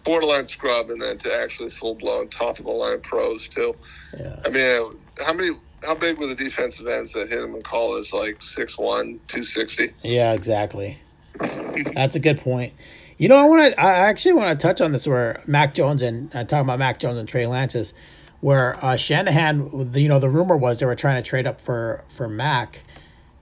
borderline 0.06 0.48
scrub, 0.48 0.90
and 0.90 1.02
then 1.02 1.18
to 1.18 1.36
actually 1.36 1.70
full 1.70 1.94
blown 1.94 2.30
top 2.30 2.58
of 2.58 2.66
the 2.66 2.72
line 2.72 3.02
pros 3.02 3.50
too. 3.50 3.76
yeah. 4.18 4.40
I 4.46 4.50
mean, 4.50 4.98
how 5.24 5.34
many? 5.34 5.52
How 5.84 5.96
big 5.96 6.18
were 6.18 6.28
the 6.28 6.36
defensive 6.36 6.88
ends 6.88 7.14
that 7.14 7.30
hit 7.30 7.42
him 7.42 7.56
in 7.56 7.62
college? 7.62 8.12
Like 8.12 8.40
6'1", 8.40 8.76
260? 8.76 9.94
Yeah, 10.04 10.34
exactly. 10.34 11.00
That's 11.96 12.18
a 12.18 12.20
good 12.20 12.42
point. 12.42 12.74
You 13.18 13.30
know, 13.30 13.38
I 13.38 13.46
want 13.46 13.74
to. 13.74 13.80
I 13.80 13.92
actually 13.92 14.34
want 14.34 14.58
to 14.58 14.68
touch 14.68 14.82
on 14.82 14.92
this 14.94 15.08
where 15.08 15.42
Mac 15.48 15.74
Jones 15.74 16.02
and 16.02 16.34
uh, 16.36 16.44
talking 16.46 16.66
about 16.66 16.80
Mac 16.80 17.00
Jones 17.00 17.18
and 17.18 17.28
Trey 17.28 17.48
Lance's, 17.48 17.94
where 18.42 18.84
uh, 18.84 18.96
Shanahan, 18.96 19.92
you 19.94 20.08
know, 20.08 20.20
the 20.20 20.30
rumor 20.30 20.58
was 20.58 20.80
they 20.80 20.86
were 20.86 20.96
trying 20.96 21.22
to 21.22 21.30
trade 21.30 21.48
up 21.48 21.60
for 21.62 22.04
for 22.10 22.28
Mac, 22.28 22.80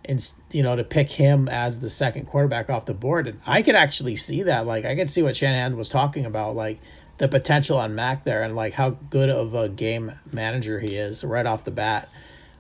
and 0.07 0.31
you 0.51 0.63
know 0.63 0.75
to 0.75 0.83
pick 0.83 1.11
him 1.11 1.47
as 1.47 1.79
the 1.79 1.89
second 1.89 2.25
quarterback 2.27 2.69
off 2.69 2.85
the 2.85 2.93
board, 2.93 3.27
and 3.27 3.39
I 3.45 3.61
could 3.61 3.75
actually 3.75 4.15
see 4.15 4.43
that. 4.43 4.65
Like, 4.65 4.85
I 4.85 4.95
could 4.95 5.11
see 5.11 5.21
what 5.21 5.35
Shanahan 5.35 5.77
was 5.77 5.89
talking 5.89 6.25
about, 6.25 6.55
like 6.55 6.79
the 7.17 7.27
potential 7.27 7.77
on 7.77 7.95
Mac 7.95 8.23
there, 8.23 8.43
and 8.43 8.55
like 8.55 8.73
how 8.73 8.91
good 9.09 9.29
of 9.29 9.53
a 9.53 9.69
game 9.69 10.13
manager 10.31 10.79
he 10.79 10.95
is 10.95 11.23
right 11.23 11.45
off 11.45 11.63
the 11.63 11.71
bat 11.71 12.09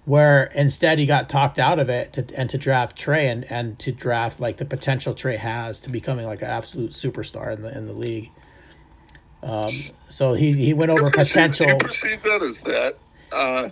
where 0.07 0.45
instead 0.55 0.99
he 0.99 1.05
got 1.05 1.27
talked 1.27 1.59
out 1.59 1.79
of 1.79 1.89
it 1.89 2.13
to, 2.13 2.25
and 2.33 2.49
to 2.49 2.57
draft 2.57 2.97
Trey 2.97 3.27
and, 3.27 3.43
and 3.51 3.77
to 3.79 3.91
draft 3.91 4.39
like 4.39 4.55
the 4.55 4.63
potential 4.63 5.13
Trey 5.13 5.35
has 5.35 5.81
to 5.81 5.89
becoming 5.89 6.25
like 6.25 6.41
an 6.41 6.47
absolute 6.47 6.91
superstar 6.91 7.53
in 7.53 7.61
the 7.61 7.77
in 7.77 7.87
the 7.87 7.93
league. 7.93 8.31
Um, 9.43 9.73
so 10.07 10.33
he, 10.33 10.53
he 10.53 10.73
went 10.73 10.91
over 10.91 11.11
perceive- 11.11 11.33
potential. 11.33 11.67
You 11.67 11.77
perceive 11.77 12.23
that 12.23 12.41
as 12.41 12.61
that. 12.61 12.97
Uh, 13.33 13.69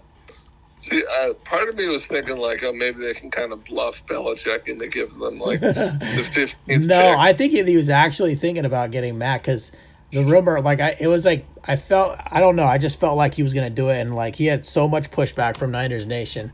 see, 0.86 1.04
uh, 1.19 1.34
part 1.45 1.67
of 1.67 1.76
me 1.76 1.88
was 1.88 2.06
thinking 2.06 2.38
like, 2.38 2.63
oh, 2.63 2.74
maybe 2.74 3.00
they 3.00 3.13
can 3.13 3.32
kind 3.32 3.52
of 3.52 3.63
bluff 3.63 4.06
Belichick 4.08 4.67
into 4.67 4.88
giving 4.88 5.19
them 5.19 5.39
like 5.39 5.60
the 5.62 5.98
15th 6.00 6.86
No, 6.86 7.00
pick. 7.00 7.19
I 7.19 7.34
think 7.34 7.52
he, 7.54 7.76
was 7.76 7.89
actually 7.89 8.36
thinking 8.36 8.65
about 8.65 8.91
getting 8.91 9.17
Mac 9.17 9.41
because 9.41 9.71
the 10.12 10.24
rumor, 10.24 10.62
like 10.62 10.80
I, 10.80 10.95
it 11.00 11.08
was 11.08 11.26
like 11.26 11.45
I 11.63 11.76
felt 11.76 12.17
I 12.26 12.39
don't 12.39 12.56
know, 12.56 12.65
I 12.65 12.78
just 12.78 13.00
felt 13.00 13.17
like 13.17 13.34
he 13.34 13.43
was 13.43 13.54
gonna 13.54 13.69
do 13.69 13.89
it, 13.89 14.00
and 14.00 14.15
like 14.15 14.36
he 14.36 14.45
had 14.45 14.65
so 14.65 14.88
much 14.88 15.12
pushback 15.12 15.58
from 15.58 15.71
Niners 15.71 16.06
Nation. 16.06 16.52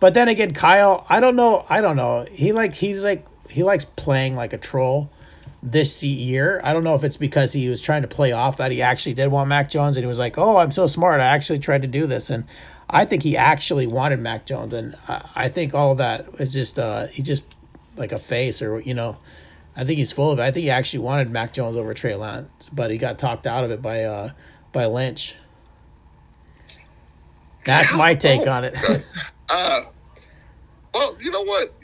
But 0.00 0.14
then 0.14 0.28
again, 0.28 0.52
Kyle, 0.52 1.06
I 1.08 1.20
don't 1.20 1.36
know, 1.36 1.64
I 1.68 1.80
don't 1.80 1.96
know. 1.96 2.26
He 2.30 2.52
like 2.52 2.74
he's 2.74 3.04
like 3.04 3.24
he 3.48 3.62
likes 3.62 3.84
playing 3.84 4.36
like 4.36 4.52
a 4.52 4.58
troll 4.58 5.10
this 5.62 6.02
year. 6.02 6.60
I 6.62 6.72
don't 6.72 6.84
know 6.84 6.94
if 6.94 7.04
it's 7.04 7.16
because 7.16 7.52
he 7.52 7.68
was 7.68 7.80
trying 7.80 8.02
to 8.02 8.08
play 8.08 8.32
off 8.32 8.58
that 8.58 8.70
he 8.70 8.82
actually 8.82 9.14
did 9.14 9.28
want 9.28 9.48
Mac 9.48 9.70
Jones, 9.70 9.96
and 9.96 10.04
he 10.04 10.08
was 10.08 10.18
like, 10.18 10.36
"Oh, 10.36 10.58
I'm 10.58 10.72
so 10.72 10.86
smart, 10.86 11.20
I 11.20 11.26
actually 11.26 11.58
tried 11.58 11.82
to 11.82 11.88
do 11.88 12.06
this," 12.06 12.30
and 12.30 12.44
I 12.90 13.04
think 13.04 13.22
he 13.22 13.36
actually 13.36 13.86
wanted 13.86 14.20
Mac 14.20 14.46
Jones, 14.46 14.72
and 14.72 14.96
I, 15.06 15.28
I 15.34 15.48
think 15.48 15.74
all 15.74 15.94
that 15.96 16.26
is 16.38 16.52
just 16.52 16.78
uh 16.78 17.06
he 17.08 17.22
just 17.22 17.44
like 17.96 18.12
a 18.12 18.18
face 18.18 18.62
or 18.62 18.80
you 18.80 18.94
know. 18.94 19.18
I 19.76 19.84
think 19.84 19.98
he's 19.98 20.10
full 20.10 20.32
of 20.32 20.40
it. 20.40 20.42
I 20.42 20.50
think 20.50 20.64
he 20.64 20.70
actually 20.70 21.04
wanted 21.04 21.30
Mac 21.30 21.52
Jones 21.54 21.76
over 21.76 21.94
Trey 21.94 22.16
Lance, 22.16 22.68
but 22.72 22.90
he 22.90 22.98
got 22.98 23.16
talked 23.16 23.46
out 23.46 23.62
of 23.62 23.70
it 23.70 23.80
by 23.80 24.02
uh 24.02 24.30
by 24.72 24.86
Lynch. 24.86 25.36
That's 27.64 27.92
my 27.92 28.14
take 28.14 28.46
on 28.46 28.64
it. 28.64 28.76
Uh, 29.50 29.80
well, 30.92 31.16
you 31.22 31.30
know 31.30 31.40
what? 31.40 31.74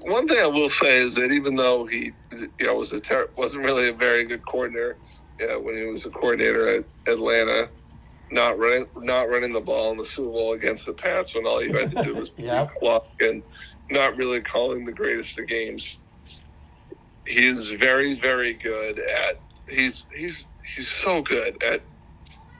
One 0.00 0.26
thing 0.26 0.38
I 0.42 0.46
will 0.48 0.68
say 0.68 0.98
is 0.98 1.14
that 1.14 1.30
even 1.30 1.54
though 1.54 1.86
he, 1.86 2.10
you 2.32 2.66
know, 2.66 2.74
was 2.74 2.92
a 2.92 2.98
ter- 2.98 3.30
wasn't 3.36 3.62
really 3.62 3.88
a 3.88 3.92
very 3.92 4.24
good 4.24 4.44
coordinator 4.44 4.98
yeah, 5.40 5.56
when 5.56 5.76
he 5.76 5.86
was 5.86 6.06
a 6.06 6.10
coordinator 6.10 6.66
at 6.68 6.84
Atlanta, 7.06 7.68
not 8.34 8.58
running 8.58 8.86
not 8.96 9.30
running 9.30 9.52
the 9.52 9.60
ball 9.60 9.92
in 9.92 9.98
the 9.98 10.04
Super 10.04 10.30
Bowl 10.30 10.52
against 10.52 10.86
the 10.86 10.92
Pats 10.92 11.34
when 11.34 11.46
all 11.46 11.62
you 11.64 11.74
had 11.76 11.90
to 11.92 12.02
do 12.02 12.16
was 12.16 12.32
Yep. 12.38 12.72
block 12.80 13.06
and 13.20 13.42
not 13.90 14.16
really 14.16 14.42
calling 14.42 14.84
the 14.84 14.92
greatest 14.92 15.38
of 15.38 15.46
games. 15.46 15.98
He's 17.26 17.70
very, 17.70 18.14
very 18.14 18.54
good 18.54 18.98
at 18.98 19.42
he's 19.68 20.06
he's 20.14 20.46
he's 20.76 20.88
so 20.90 21.22
good 21.22 21.62
at 21.62 21.82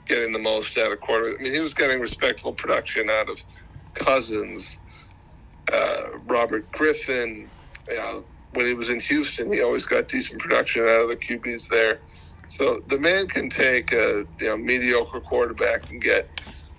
getting 0.07 0.31
the 0.31 0.39
most 0.39 0.77
out 0.77 0.91
of 0.91 1.01
quarter. 1.01 1.35
I 1.39 1.43
mean, 1.43 1.53
he 1.53 1.59
was 1.59 1.73
getting 1.73 1.99
respectable 1.99 2.53
production 2.53 3.09
out 3.09 3.29
of 3.29 3.43
Cousins, 3.93 4.79
uh, 5.71 6.17
Robert 6.25 6.71
Griffin. 6.71 7.51
You 7.89 7.97
know, 7.97 8.25
when 8.53 8.65
he 8.65 8.73
was 8.73 8.89
in 8.89 8.99
Houston, 8.99 9.51
he 9.51 9.61
always 9.61 9.85
got 9.85 10.07
decent 10.07 10.39
production 10.39 10.83
out 10.83 11.01
of 11.01 11.09
the 11.09 11.17
QBs 11.17 11.67
there. 11.69 11.99
So 12.47 12.79
the 12.87 12.99
man 12.99 13.27
can 13.27 13.49
take 13.49 13.91
a 13.93 14.25
you 14.39 14.47
know, 14.47 14.57
mediocre 14.57 15.21
quarterback 15.21 15.91
and 15.91 16.01
get 16.01 16.29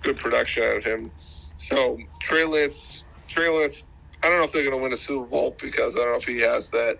good 0.03 0.17
production 0.17 0.63
out 0.63 0.77
of 0.77 0.83
him. 0.83 1.11
So 1.57 1.97
Trey 2.19 2.45
Lance, 2.45 3.03
Trey 3.27 3.49
Lance, 3.49 3.83
I 4.23 4.29
don't 4.29 4.39
know 4.39 4.45
if 4.45 4.51
they're 4.51 4.63
going 4.63 4.77
to 4.77 4.81
win 4.81 4.93
a 4.93 4.97
Super 4.97 5.25
Bowl 5.25 5.57
because 5.61 5.95
I 5.95 5.99
don't 5.99 6.11
know 6.11 6.17
if 6.17 6.25
he 6.25 6.39
has 6.41 6.69
that 6.69 6.99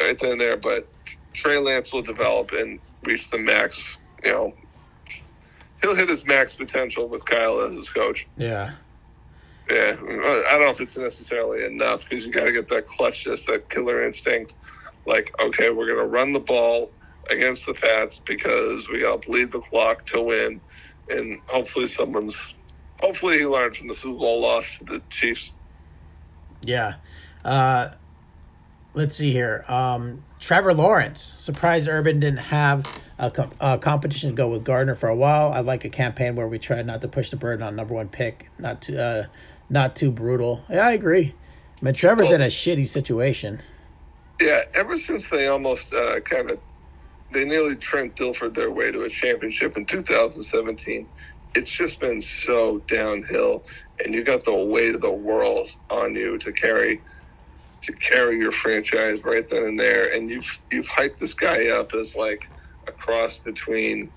right 0.00 0.18
then 0.20 0.32
and 0.32 0.40
there, 0.40 0.56
but 0.56 0.92
Trey 1.32 1.58
Lance 1.58 1.92
will 1.92 2.02
develop 2.02 2.52
and 2.52 2.80
reach 3.04 3.30
the 3.30 3.38
max. 3.38 3.98
You 4.24 4.32
know, 4.32 4.52
he'll 5.82 5.94
hit 5.94 6.08
his 6.08 6.26
max 6.26 6.54
potential 6.54 7.08
with 7.08 7.24
Kyle 7.24 7.60
as 7.60 7.74
his 7.74 7.90
coach. 7.90 8.28
Yeah. 8.36 8.72
Yeah, 9.70 9.96
I 9.98 10.50
don't 10.50 10.60
know 10.60 10.70
if 10.70 10.80
it's 10.82 10.96
necessarily 10.96 11.64
enough 11.64 12.04
because 12.08 12.26
you 12.26 12.32
got 12.32 12.44
to 12.44 12.52
get 12.52 12.68
that 12.68 12.86
clutchness, 12.86 13.46
that 13.46 13.70
killer 13.70 14.04
instinct. 14.04 14.56
Like, 15.06 15.32
okay, 15.42 15.70
we're 15.70 15.86
going 15.86 15.98
to 15.98 16.06
run 16.06 16.32
the 16.34 16.40
ball 16.40 16.93
against 17.30 17.66
the 17.66 17.74
Pats 17.74 18.20
because 18.24 18.88
we 18.88 19.00
to 19.00 19.18
bleed 19.26 19.52
the 19.52 19.60
clock 19.60 20.06
to 20.06 20.22
win, 20.22 20.60
and 21.08 21.38
hopefully 21.46 21.86
someone's. 21.86 22.54
Hopefully 23.00 23.38
he 23.38 23.46
learned 23.46 23.76
from 23.76 23.88
the 23.88 23.94
Super 23.94 24.18
Bowl 24.18 24.40
loss 24.40 24.78
to 24.78 24.84
the 24.84 25.02
Chiefs. 25.10 25.52
Yeah. 26.62 26.94
Uh 27.44 27.90
let's 28.94 29.16
see 29.16 29.32
here. 29.32 29.64
Um 29.68 30.24
Trevor 30.40 30.74
Lawrence. 30.74 31.20
Surprised 31.22 31.88
Urban 31.88 32.20
didn't 32.20 32.38
have 32.38 32.86
a, 33.18 33.30
com- 33.30 33.52
a 33.60 33.78
competition 33.78 34.30
to 34.30 34.36
go 34.36 34.48
with 34.48 34.64
Gardner 34.64 34.94
for 34.94 35.08
a 35.08 35.16
while. 35.16 35.52
I'd 35.52 35.64
like 35.64 35.84
a 35.84 35.88
campaign 35.88 36.36
where 36.36 36.48
we 36.48 36.58
try 36.58 36.82
not 36.82 37.00
to 37.02 37.08
push 37.08 37.30
the 37.30 37.36
burden 37.36 37.66
on 37.66 37.76
number 37.76 37.94
one 37.94 38.08
pick, 38.08 38.48
not 38.58 38.82
too 38.82 38.98
uh 38.98 39.26
not 39.68 39.96
too 39.96 40.10
brutal. 40.10 40.64
Yeah, 40.70 40.86
I 40.86 40.92
agree. 40.92 41.34
I 41.80 41.84
mean 41.84 41.94
Trevor's 41.94 42.30
in 42.30 42.40
a 42.40 42.46
shitty 42.46 42.88
situation. 42.88 43.60
Yeah, 44.40 44.62
ever 44.74 44.96
since 44.96 45.28
they 45.28 45.46
almost 45.46 45.94
uh, 45.94 46.20
kind 46.20 46.50
of 46.50 46.58
they 47.34 47.44
nearly 47.44 47.76
Trent 47.76 48.16
Dilfer'd 48.16 48.54
their 48.54 48.70
way 48.70 48.90
to 48.90 49.02
a 49.02 49.10
championship 49.10 49.76
in 49.76 49.84
2017, 49.84 51.08
it's 51.54 51.70
just 51.70 52.00
been 52.00 52.22
so 52.22 52.78
downhill, 52.88 53.64
and 54.02 54.14
you 54.14 54.24
got 54.24 54.44
the 54.44 54.54
weight 54.54 54.94
of 54.94 55.00
the 55.00 55.12
world 55.12 55.68
on 55.90 56.14
you 56.14 56.38
to 56.38 56.52
carry 56.52 57.02
to 57.82 57.92
carry 57.92 58.38
your 58.38 58.52
franchise 58.52 59.22
right 59.24 59.46
then 59.50 59.64
and 59.64 59.78
there, 59.78 60.14
and 60.14 60.30
you've 60.30 60.62
you've 60.72 60.88
hyped 60.88 61.18
this 61.18 61.34
guy 61.34 61.68
up 61.68 61.92
as 61.94 62.16
like 62.16 62.50
a 62.88 62.92
cross 62.92 63.36
between 63.36 64.10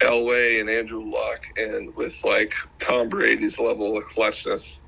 Elway 0.00 0.60
and 0.60 0.68
Andrew 0.68 1.02
Luck, 1.02 1.40
and 1.56 1.94
with 1.94 2.16
like 2.24 2.52
Tom 2.78 3.08
Brady's 3.08 3.58
level 3.58 3.96
of 3.96 4.04
clutchness. 4.04 4.80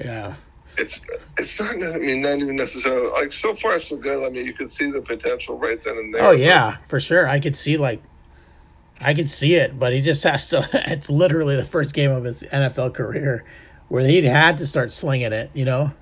Yeah. 0.00 0.36
It's 0.78 1.00
it's 1.38 1.58
not. 1.58 1.82
I 1.82 1.98
mean, 1.98 2.22
not 2.22 2.38
even 2.38 2.56
necessarily 2.56 3.08
like 3.10 3.32
so 3.32 3.54
far 3.54 3.80
so 3.80 3.96
good. 3.96 4.26
I 4.26 4.30
mean, 4.30 4.46
you 4.46 4.52
could 4.52 4.70
see 4.70 4.90
the 4.90 5.02
potential 5.02 5.58
right 5.58 5.82
then 5.82 5.96
and 5.96 6.14
there. 6.14 6.24
Oh 6.24 6.32
yeah, 6.32 6.76
for 6.88 7.00
sure. 7.00 7.28
I 7.28 7.40
could 7.40 7.56
see 7.56 7.76
like 7.76 8.02
I 9.00 9.14
could 9.14 9.30
see 9.30 9.54
it, 9.54 9.78
but 9.78 9.92
he 9.92 10.00
just 10.00 10.22
has 10.24 10.46
to 10.48 10.68
it's 10.90 11.10
literally 11.10 11.56
the 11.56 11.64
first 11.64 11.94
game 11.94 12.10
of 12.10 12.24
his 12.24 12.42
NFL 12.42 12.94
career 12.94 13.44
where 13.88 14.04
he 14.04 14.22
had 14.24 14.58
to 14.58 14.66
start 14.66 14.92
slinging 14.92 15.32
it, 15.32 15.50
you 15.54 15.64
know? 15.64 15.92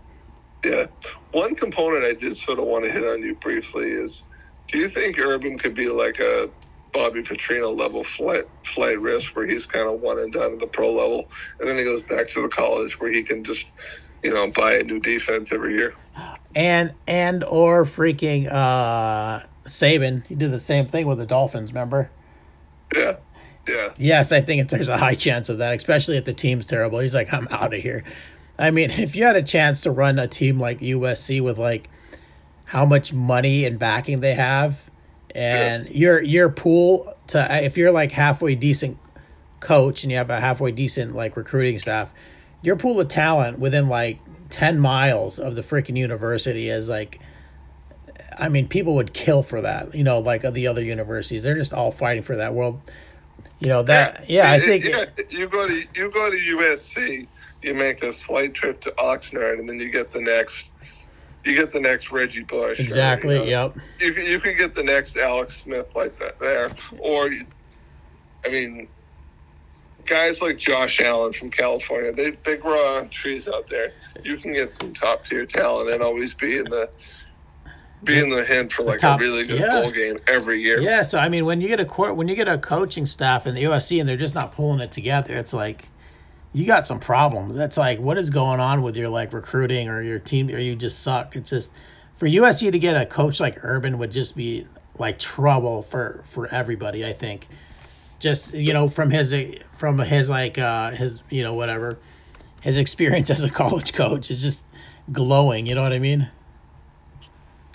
yeah. 0.65 0.87
One 1.33 1.55
component 1.55 2.05
I 2.05 2.15
did 2.15 2.37
sort 2.37 2.59
of 2.59 2.67
want 2.67 2.85
to 2.85 2.91
hit 2.91 3.05
on 3.05 3.23
you 3.23 3.35
briefly 3.35 3.91
is: 3.91 4.25
Do 4.69 4.79
you 4.79 4.89
think 4.89 5.19
Urban 5.19 5.59
could 5.59 5.75
be 5.75 5.89
like 5.89 6.21
a 6.21 6.49
Bobby 6.93 7.23
Petrino 7.23 7.77
level 7.77 8.05
flight 8.05 8.45
flight 8.63 9.01
risk, 9.01 9.37
where 9.37 9.47
he's 9.47 9.67
kind 9.67 9.89
of 9.89 10.01
one 10.01 10.19
and 10.19 10.33
done 10.33 10.53
at 10.55 10.61
the 10.61 10.67
pro 10.67 10.93
level, 10.93 11.29
and 11.61 11.69
then 11.69 11.77
he 11.77 11.85
goes 11.85 12.03
back 12.03 12.29
to 12.31 12.43
the 12.43 12.49
college 12.49 13.01
where 13.01 13.11
he 13.11 13.23
can 13.23 13.45
just, 13.45 13.67
you 14.25 14.31
know, 14.31 14.49
buy 14.51 14.75
a 14.75 14.83
new 14.83 14.99
defense 14.99 15.53
every 15.53 15.75
year? 15.75 15.95
And 16.57 16.93
and 17.07 17.45
or 17.45 17.85
freaking 17.85 18.51
uh 18.51 19.45
Saban, 19.65 20.27
he 20.27 20.35
did 20.35 20.51
the 20.51 20.61
same 20.61 20.87
thing 20.87 21.07
with 21.07 21.19
the 21.19 21.27
Dolphins, 21.27 21.71
remember? 21.71 22.11
Yeah. 22.95 23.17
Yeah. 23.69 23.89
Yes, 23.97 24.33
I 24.33 24.41
think 24.41 24.69
there's 24.69 24.89
a 24.89 24.99
high 24.99 25.15
chance 25.15 25.49
of 25.49 25.59
that, 25.59 25.75
especially 25.75 26.17
if 26.17 26.25
the 26.25 26.35
team's 26.35 26.67
terrible. 26.67 26.99
He's 26.99 27.15
like, 27.15 27.33
I'm 27.33 27.49
out 27.51 27.73
of 27.73 27.81
here. 27.81 28.05
I 28.59 28.71
mean, 28.71 28.91
if 28.91 29.15
you 29.15 29.25
had 29.25 29.37
a 29.37 29.43
chance 29.43 29.83
to 29.83 29.91
run 29.91 30.19
a 30.19 30.29
team 30.29 30.59
like 30.59 30.81
USC 30.81 31.41
with 31.43 31.59
like 31.59 31.89
how 32.67 32.85
much 32.85 33.13
money 33.13 33.65
and 33.65 33.79
backing 33.79 34.21
they 34.21 34.35
have, 34.35 34.81
and 35.35 35.87
yeah. 35.87 35.93
your 35.93 36.23
your 36.23 36.49
pool 36.49 37.13
to 37.29 37.65
if 37.65 37.77
you're 37.77 37.91
like 37.91 38.13
halfway 38.13 38.55
decent 38.55 38.99
coach 39.61 40.05
and 40.05 40.13
you 40.13 40.19
have 40.19 40.31
a 40.31 40.41
halfway 40.41 40.71
decent 40.71 41.15
like 41.15 41.37
recruiting 41.37 41.79
staff, 41.79 42.11
your 42.65 42.77
pool 42.77 42.99
of 42.99 43.09
talent 43.09 43.59
within 43.59 43.89
like 43.89 44.19
ten 44.51 44.81
miles 44.81 45.39
of 45.39 45.55
the 45.55 45.63
freaking 45.63 45.97
university 45.97 46.69
is 46.69 46.89
like. 46.89 47.21
I 48.37 48.49
mean, 48.49 48.67
people 48.67 48.97
would 48.97 49.13
kill 49.13 49.45
for 49.45 49.61
that. 49.61 49.95
You 49.95 50.03
know, 50.03 50.19
like 50.19 50.43
the 50.43 50.67
other 50.67 50.83
universities, 50.83 51.45
they're 51.45 51.55
just 51.55 51.73
all 51.73 51.93
fighting 51.93 52.25
for 52.25 52.35
that 52.35 52.53
world. 52.53 52.81
You 53.61 53.69
know 53.69 53.85
that. 53.85 54.29
Yeah, 54.29 54.51
yeah 54.51 54.53
I 54.53 54.59
think. 54.59 54.83
Yeah, 54.83 55.05
you 55.29 55.47
go 55.47 55.69
to 55.69 55.75
you 55.95 56.11
go 56.11 56.31
to 56.33 56.37
USC, 56.37 57.29
you 57.63 57.75
make 57.75 58.03
a 58.03 58.13
slight 58.13 58.53
trip 58.53 58.81
to 58.81 58.91
Oxnard, 58.99 59.61
and 59.61 59.69
then 59.69 59.79
you 59.79 59.89
get 59.89 60.11
the 60.11 60.21
next 60.21 60.73
you 61.45 61.55
get 61.55 61.71
the 61.71 61.81
next 61.81 62.11
Reggie 62.11 62.43
Bush. 62.43 62.81
Exactly. 62.81 63.37
Or, 63.37 63.45
you 63.45 63.51
know, 63.51 63.73
yep. 63.75 63.77
You 64.01 64.13
can, 64.13 64.27
you 64.27 64.41
can 64.41 64.57
get 64.57 64.75
the 64.75 64.83
next 64.83 65.17
Alex 65.17 65.59
Smith 65.59 65.87
like 65.95 66.19
that 66.19 66.39
there, 66.41 66.71
or 66.99 67.31
I 68.45 68.49
mean, 68.49 68.89
guys 70.07 70.43
like 70.43 70.59
Josh 70.59 71.01
Allen 71.01 71.33
from 71.33 71.51
California, 71.51 72.13
they 72.13 72.31
they 72.45 72.57
grow 72.57 72.97
on 72.97 73.09
trees 73.09 73.49
out 73.49 73.69
there. 73.69 73.93
You 74.23 74.37
can 74.37 74.53
get 74.53 74.75
some 74.75 74.93
top 74.93 75.25
tier 75.25 75.47
talent 75.47 75.91
and 75.91 76.03
always 76.03 76.35
be 76.35 76.59
in 76.59 76.65
the 76.65 76.91
be 78.05 78.19
in 78.19 78.29
the 78.29 78.45
hint 78.45 78.73
for 78.73 78.83
like 78.83 79.01
top, 79.01 79.19
a 79.19 79.23
really 79.23 79.45
good 79.45 79.61
yeah. 79.61 79.81
bowl 79.81 79.91
game 79.91 80.19
every 80.29 80.61
year. 80.61 80.81
Yeah. 80.81 81.03
So 81.03 81.19
I 81.19 81.29
mean, 81.29 81.45
when 81.45 81.61
you 81.61 81.69
get 81.69 81.81
a 81.81 81.85
court, 81.85 82.17
when 82.17 82.29
you 82.29 82.37
get 82.37 82.49
a 82.49 82.59
coaching 82.59 83.07
staff 83.07 83.47
in 83.47 83.55
the 83.55 83.65
USC 83.65 84.01
and 84.01 84.09
they're 84.09 84.17
just 84.17 84.35
not 84.35 84.55
pulling 84.55 84.81
it 84.81 84.93
together, 84.93 85.37
it's 85.37 85.53
like 85.53 85.89
you 86.53 86.65
got 86.65 86.87
some 86.87 87.01
problems. 87.01 87.57
That's 87.57 87.77
like, 87.77 87.99
what 87.99 88.17
is 88.17 88.31
going 88.31 88.61
on 88.61 88.83
with 88.83 88.97
your 88.97 89.09
like 89.09 89.33
recruiting 89.33 89.89
or 89.89 90.03
your 90.03 90.21
team, 90.21 90.49
or 90.49 90.59
you 90.59 90.77
just 90.77 91.01
suck. 91.01 91.35
It's 91.37 91.51
just 91.51 91.73
for 92.17 92.27
USC 92.27 92.71
to 92.71 92.79
get 92.79 92.97
a 92.97 93.05
coach 93.05 93.41
like 93.41 93.63
Urban 93.65 93.99
would 93.99 94.13
just 94.13 94.37
be 94.37 94.67
like 94.99 95.19
trouble 95.19 95.83
for 95.83 96.23
for 96.29 96.47
everybody. 96.49 97.05
I 97.05 97.13
think, 97.13 97.49
just 98.25 98.55
you 98.55 98.73
know 98.73 98.89
from 98.89 99.11
his 99.11 99.33
from 99.77 99.99
his 99.99 100.29
like 100.31 100.59
uh 100.59 100.91
his 100.91 101.21
you 101.31 101.43
know 101.43 101.55
whatever 101.55 101.99
his 102.63 102.77
experience 102.79 103.31
as 103.37 103.45
a 103.45 103.51
college 103.51 103.93
coach 103.93 104.31
is 104.31 104.43
just 104.43 104.63
glowing. 105.13 105.67
You 105.67 105.77
know 105.77 105.83
what 105.83 105.93
I 105.93 106.01
mean? 106.01 106.29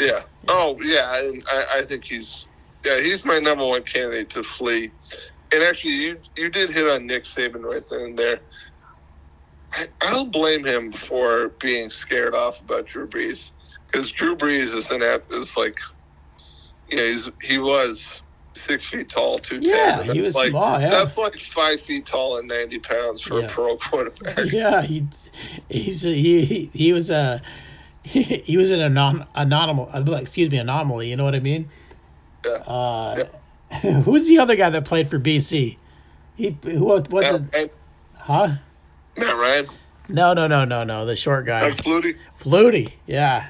Yeah. 0.01 0.23
Oh 0.49 0.81
yeah, 0.81 1.31
I 1.47 1.65
I 1.77 1.83
think 1.83 2.03
he's 2.03 2.47
yeah 2.83 2.99
he's 2.99 3.23
my 3.23 3.39
number 3.39 3.65
one 3.65 3.83
candidate 3.83 4.29
to 4.31 4.43
flee. 4.43 4.91
And 5.51 5.63
actually, 5.63 5.93
you 5.93 6.17
you 6.35 6.49
did 6.49 6.71
hit 6.71 6.87
on 6.87 7.05
Nick 7.05 7.23
Saban 7.23 7.63
right 7.63 7.85
then 7.87 8.01
and 8.01 8.19
there. 8.19 8.39
I, 9.71 9.87
don't 10.09 10.31
blame 10.31 10.65
him 10.65 10.91
for 10.91 11.49
being 11.59 11.91
scared 11.91 12.33
off 12.33 12.59
about 12.59 12.87
Drew 12.87 13.07
Brees 13.07 13.51
because 13.85 14.09
Drew 14.09 14.35
Brees 14.35 14.73
is 14.75 14.89
an 14.89 15.03
is 15.29 15.55
like, 15.55 15.79
you 16.89 16.97
know, 16.97 17.03
he's 17.03 17.29
he 17.43 17.59
was 17.59 18.23
six 18.59 18.85
feet 18.85 19.09
tall, 19.09 19.39
two 19.39 19.59
ten. 19.59 19.73
Yeah, 19.73 20.03
he 20.03 20.21
was 20.21 20.35
like, 20.35 20.49
small. 20.49 20.79
Yeah. 20.79 20.89
That's 20.89 21.17
like 21.17 21.39
five 21.39 21.81
feet 21.81 22.05
tall 22.05 22.37
and 22.37 22.47
ninety 22.47 22.79
pounds 22.79 23.21
for 23.21 23.39
yeah. 23.39 23.47
a 23.47 23.49
pro 23.49 23.77
quarterback. 23.77 24.37
Yeah, 24.51 24.81
he 24.81 25.07
he's 25.69 26.05
a, 26.05 26.09
he 26.09 26.69
he 26.73 26.93
was 26.93 27.09
a 27.09 27.41
he, 28.03 28.21
he 28.23 28.57
was 28.57 28.71
an 28.71 28.79
anom- 28.79 29.27
anomaly. 29.35 29.89
Uh, 29.93 30.11
excuse 30.13 30.49
me, 30.49 30.57
anomaly. 30.57 31.09
You 31.09 31.15
know 31.15 31.23
what 31.23 31.35
I 31.35 31.39
mean? 31.39 31.69
Yeah. 32.45 32.51
Uh, 32.51 33.25
yeah. 33.71 34.01
who's 34.01 34.27
the 34.27 34.39
other 34.39 34.55
guy 34.55 34.69
that 34.69 34.85
played 34.85 35.09
for 35.09 35.19
BC? 35.19 35.77
He 36.35 36.57
who 36.63 36.85
what's 36.85 37.11
and, 37.13 37.53
his, 37.53 37.69
huh? 38.15 38.55
Matt 39.17 39.37
Ryan. 39.37 39.67
No, 40.07 40.33
no, 40.33 40.47
no, 40.47 40.65
no, 40.65 40.83
no. 40.83 41.05
The 41.05 41.15
short 41.15 41.45
guy. 41.45 41.69
Like 41.69 41.77
Flutie. 41.77 42.17
Flutie, 42.39 42.93
yeah. 43.05 43.49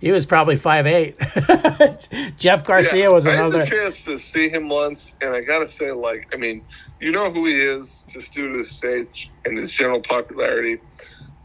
He 0.00 0.10
was 0.10 0.26
probably 0.26 0.56
five 0.56 0.86
eight. 0.86 1.16
Jeff 2.36 2.64
Garcia 2.64 3.04
yeah, 3.04 3.08
was 3.08 3.26
another. 3.26 3.58
I 3.58 3.60
had 3.60 3.66
the 3.72 3.76
chance 3.76 4.04
to 4.04 4.18
see 4.18 4.48
him 4.48 4.68
once, 4.68 5.14
and 5.20 5.34
I 5.34 5.40
gotta 5.40 5.68
say, 5.68 5.90
like, 5.92 6.28
I 6.34 6.36
mean, 6.36 6.62
you 7.00 7.10
know 7.10 7.30
who 7.30 7.46
he 7.46 7.54
is 7.54 8.04
just 8.08 8.32
due 8.32 8.52
to 8.52 8.58
his 8.58 8.70
stage 8.70 9.30
and 9.44 9.56
his 9.56 9.72
general 9.72 10.00
popularity, 10.00 10.78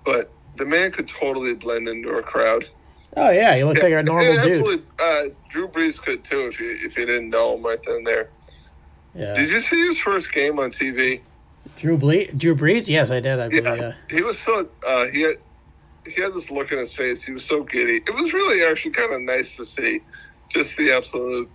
but 0.03 0.29
the 0.57 0.65
man 0.65 0.91
could 0.91 1.07
totally 1.07 1.53
blend 1.53 1.87
into 1.87 2.09
a 2.09 2.21
crowd. 2.21 2.67
Oh 3.17 3.31
yeah, 3.31 3.55
he 3.55 3.63
looks 3.63 3.79
yeah, 3.79 3.85
like 3.85 3.93
a 3.93 4.03
normal 4.03 4.43
dude. 4.43 4.85
Uh, 4.99 5.23
Drew 5.49 5.67
Brees 5.67 5.99
could 5.99 6.23
too 6.23 6.47
if 6.47 6.59
you 6.59 6.71
if 6.71 6.97
you 6.97 7.05
didn't 7.05 7.29
know 7.29 7.55
him 7.55 7.65
right 7.65 7.81
then 7.81 8.03
there. 8.03 8.29
Yeah. 9.15 9.33
Did 9.33 9.49
you 9.49 9.61
see 9.61 9.87
his 9.87 9.99
first 9.99 10.31
game 10.31 10.59
on 10.59 10.71
TV? 10.71 11.21
Drew 11.77 11.97
Ble- 11.97 12.31
Drew 12.35 12.55
Brees? 12.55 12.87
Yes, 12.87 13.09
I 13.09 13.19
did. 13.19 13.39
I 13.39 13.47
believe. 13.47 13.65
Yeah. 13.65 13.93
he 14.09 14.21
was 14.21 14.37
so 14.37 14.67
uh, 14.85 15.05
he 15.07 15.21
had 15.21 15.35
he 16.13 16.21
had 16.21 16.33
this 16.33 16.51
look 16.51 16.71
in 16.71 16.79
his 16.79 16.95
face. 16.95 17.23
He 17.23 17.31
was 17.31 17.45
so 17.45 17.63
giddy. 17.63 17.97
It 17.97 18.15
was 18.15 18.33
really 18.33 18.63
actually 18.69 18.91
kind 18.91 19.13
of 19.13 19.21
nice 19.21 19.55
to 19.57 19.65
see, 19.65 19.99
just 20.49 20.77
the 20.77 20.91
absolute 20.91 21.49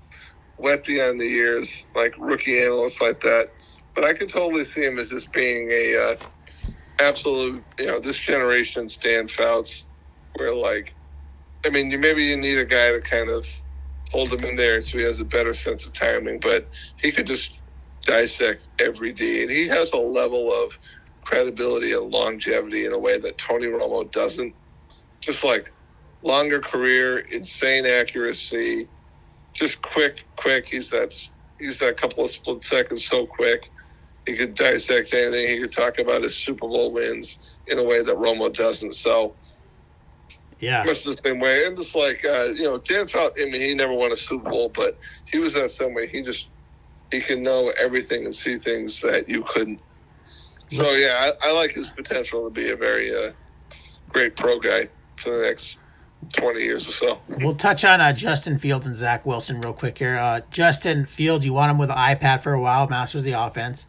wet 0.59 0.85
behind 0.85 1.21
the 1.21 1.25
ears, 1.25 1.87
like 1.95 2.15
rookie 2.19 2.61
analysts 2.61 3.01
like 3.01 3.21
that. 3.21 3.51
But 3.95 4.05
I 4.05 4.15
could 4.15 4.29
totally 4.29 4.65
see 4.65 4.85
him 4.85 4.99
as 4.99 5.11
just 5.11 5.33
being 5.33 5.71
a 5.71 5.97
uh, 5.97 6.17
absolute, 6.99 7.65
you 7.79 7.87
know, 7.87 8.01
this 8.01 8.19
generation's 8.19 8.97
Dan 8.97 9.29
Fouts, 9.29 9.85
where 10.37 10.55
like, 10.55 10.95
I 11.65 11.71
mean, 11.71 11.91
you 11.91 11.99
maybe 11.99 12.25
you 12.25 12.37
need 12.37 12.59
a 12.59 12.65
guy 12.65 12.93
to 12.93 13.01
kind 13.01 13.31
of 13.31 13.47
hold 14.11 14.33
him 14.33 14.45
in 14.45 14.57
there 14.57 14.81
so 14.81 14.99
he 14.99 15.05
has 15.05 15.21
a 15.21 15.25
better 15.25 15.55
sense 15.55 15.87
of 15.87 15.93
timing, 15.93 16.39
but 16.41 16.71
he 16.97 17.11
could 17.11 17.27
just 17.27 17.53
dissect 18.03 18.69
every 18.79 19.13
D, 19.13 19.43
and 19.43 19.51
he 19.51 19.67
has 19.69 19.93
a 19.93 19.99
level 19.99 20.53
of 20.53 20.79
credibility 21.25 21.93
and 21.93 22.11
longevity 22.11 22.87
in 22.87 22.93
a 22.93 22.99
way 22.99 23.19
that 23.19 23.39
Tony 23.39 23.67
Romo 23.67 24.11
doesn't. 24.11 24.55
Just 25.21 25.45
like 25.45 25.73
longer 26.23 26.61
career, 26.61 27.19
insane 27.33 27.87
accuracy, 27.87 28.89
just 29.55 29.81
quick, 29.83 30.21
quick. 30.37 30.67
He's 30.67 30.91
that 30.91 31.15
he's 31.59 31.79
that 31.79 31.97
couple 31.97 32.25
of 32.25 32.31
split 32.31 32.63
seconds 32.63 33.07
so 33.07 33.27
quick. 33.27 33.71
He 34.27 34.37
could 34.37 34.55
dissect 34.55 35.13
anything. 35.13 35.47
He 35.49 35.61
could 35.61 35.73
talk 35.73 35.99
about 35.99 36.23
his 36.23 36.37
Super 36.37 36.67
Bowl 36.67 36.93
wins 36.93 37.57
in 37.67 37.79
a 37.79 37.85
way 37.85 38.03
that 38.03 38.17
Romo 38.17 38.53
doesn't. 38.53 38.95
So, 38.95 39.37
yeah, 40.59 40.83
much 40.85 41.05
the 41.05 41.13
same 41.13 41.41
way. 41.41 41.67
And 41.67 41.77
just 41.77 41.95
like 41.95 42.25
uh, 42.25 42.45
you 42.55 42.65
know, 42.65 42.79
Dan 42.79 43.07
Fouts. 43.07 43.41
I 43.41 43.45
mean, 43.45 43.61
he 43.61 43.75
never 43.75 43.93
won 43.93 44.13
a 44.13 44.17
Super 44.17 44.51
Bowl, 44.51 44.71
but 44.75 44.99
he 45.27 45.39
was 45.39 45.55
that 45.55 45.71
same 45.71 45.95
way. 45.95 46.07
He 46.07 46.23
just 46.23 46.51
he 47.11 47.21
can 47.21 47.43
know 47.43 47.73
everything 47.81 48.25
and 48.25 48.35
see 48.35 48.59
things 48.59 49.01
that 49.01 49.29
you 49.29 49.45
couldn't. 49.49 49.81
So 50.75 50.91
yeah, 50.93 51.31
I, 51.43 51.49
I 51.49 51.53
like 51.53 51.73
his 51.73 51.89
potential 51.89 52.45
to 52.45 52.51
be 52.51 52.71
a 52.71 52.77
very 52.77 53.15
uh, 53.15 53.33
great 54.09 54.35
pro 54.35 54.59
guy 54.59 54.89
for 55.17 55.31
the 55.31 55.43
next 55.43 55.79
20 56.33 56.61
years 56.61 56.89
or 56.89 56.93
so. 56.93 57.19
We'll 57.29 57.55
touch 57.55 57.85
on 57.85 58.01
uh, 58.01 58.13
Justin 58.13 58.59
Field 58.59 58.85
and 58.87 58.97
Zach 58.97 59.25
Wilson 59.25 59.61
real 59.61 59.73
quick 59.73 59.99
here. 59.99 60.17
Uh, 60.17 60.41
Justin 60.51 61.07
Field, 61.07 61.45
you 61.45 61.53
want 61.53 61.71
him 61.71 61.79
with 61.79 61.91
an 61.91 61.97
iPad 61.97 62.43
for 62.43 62.53
a 62.53 62.61
while, 62.61 62.89
masters 62.89 63.23
the 63.23 63.33
offense. 63.33 63.87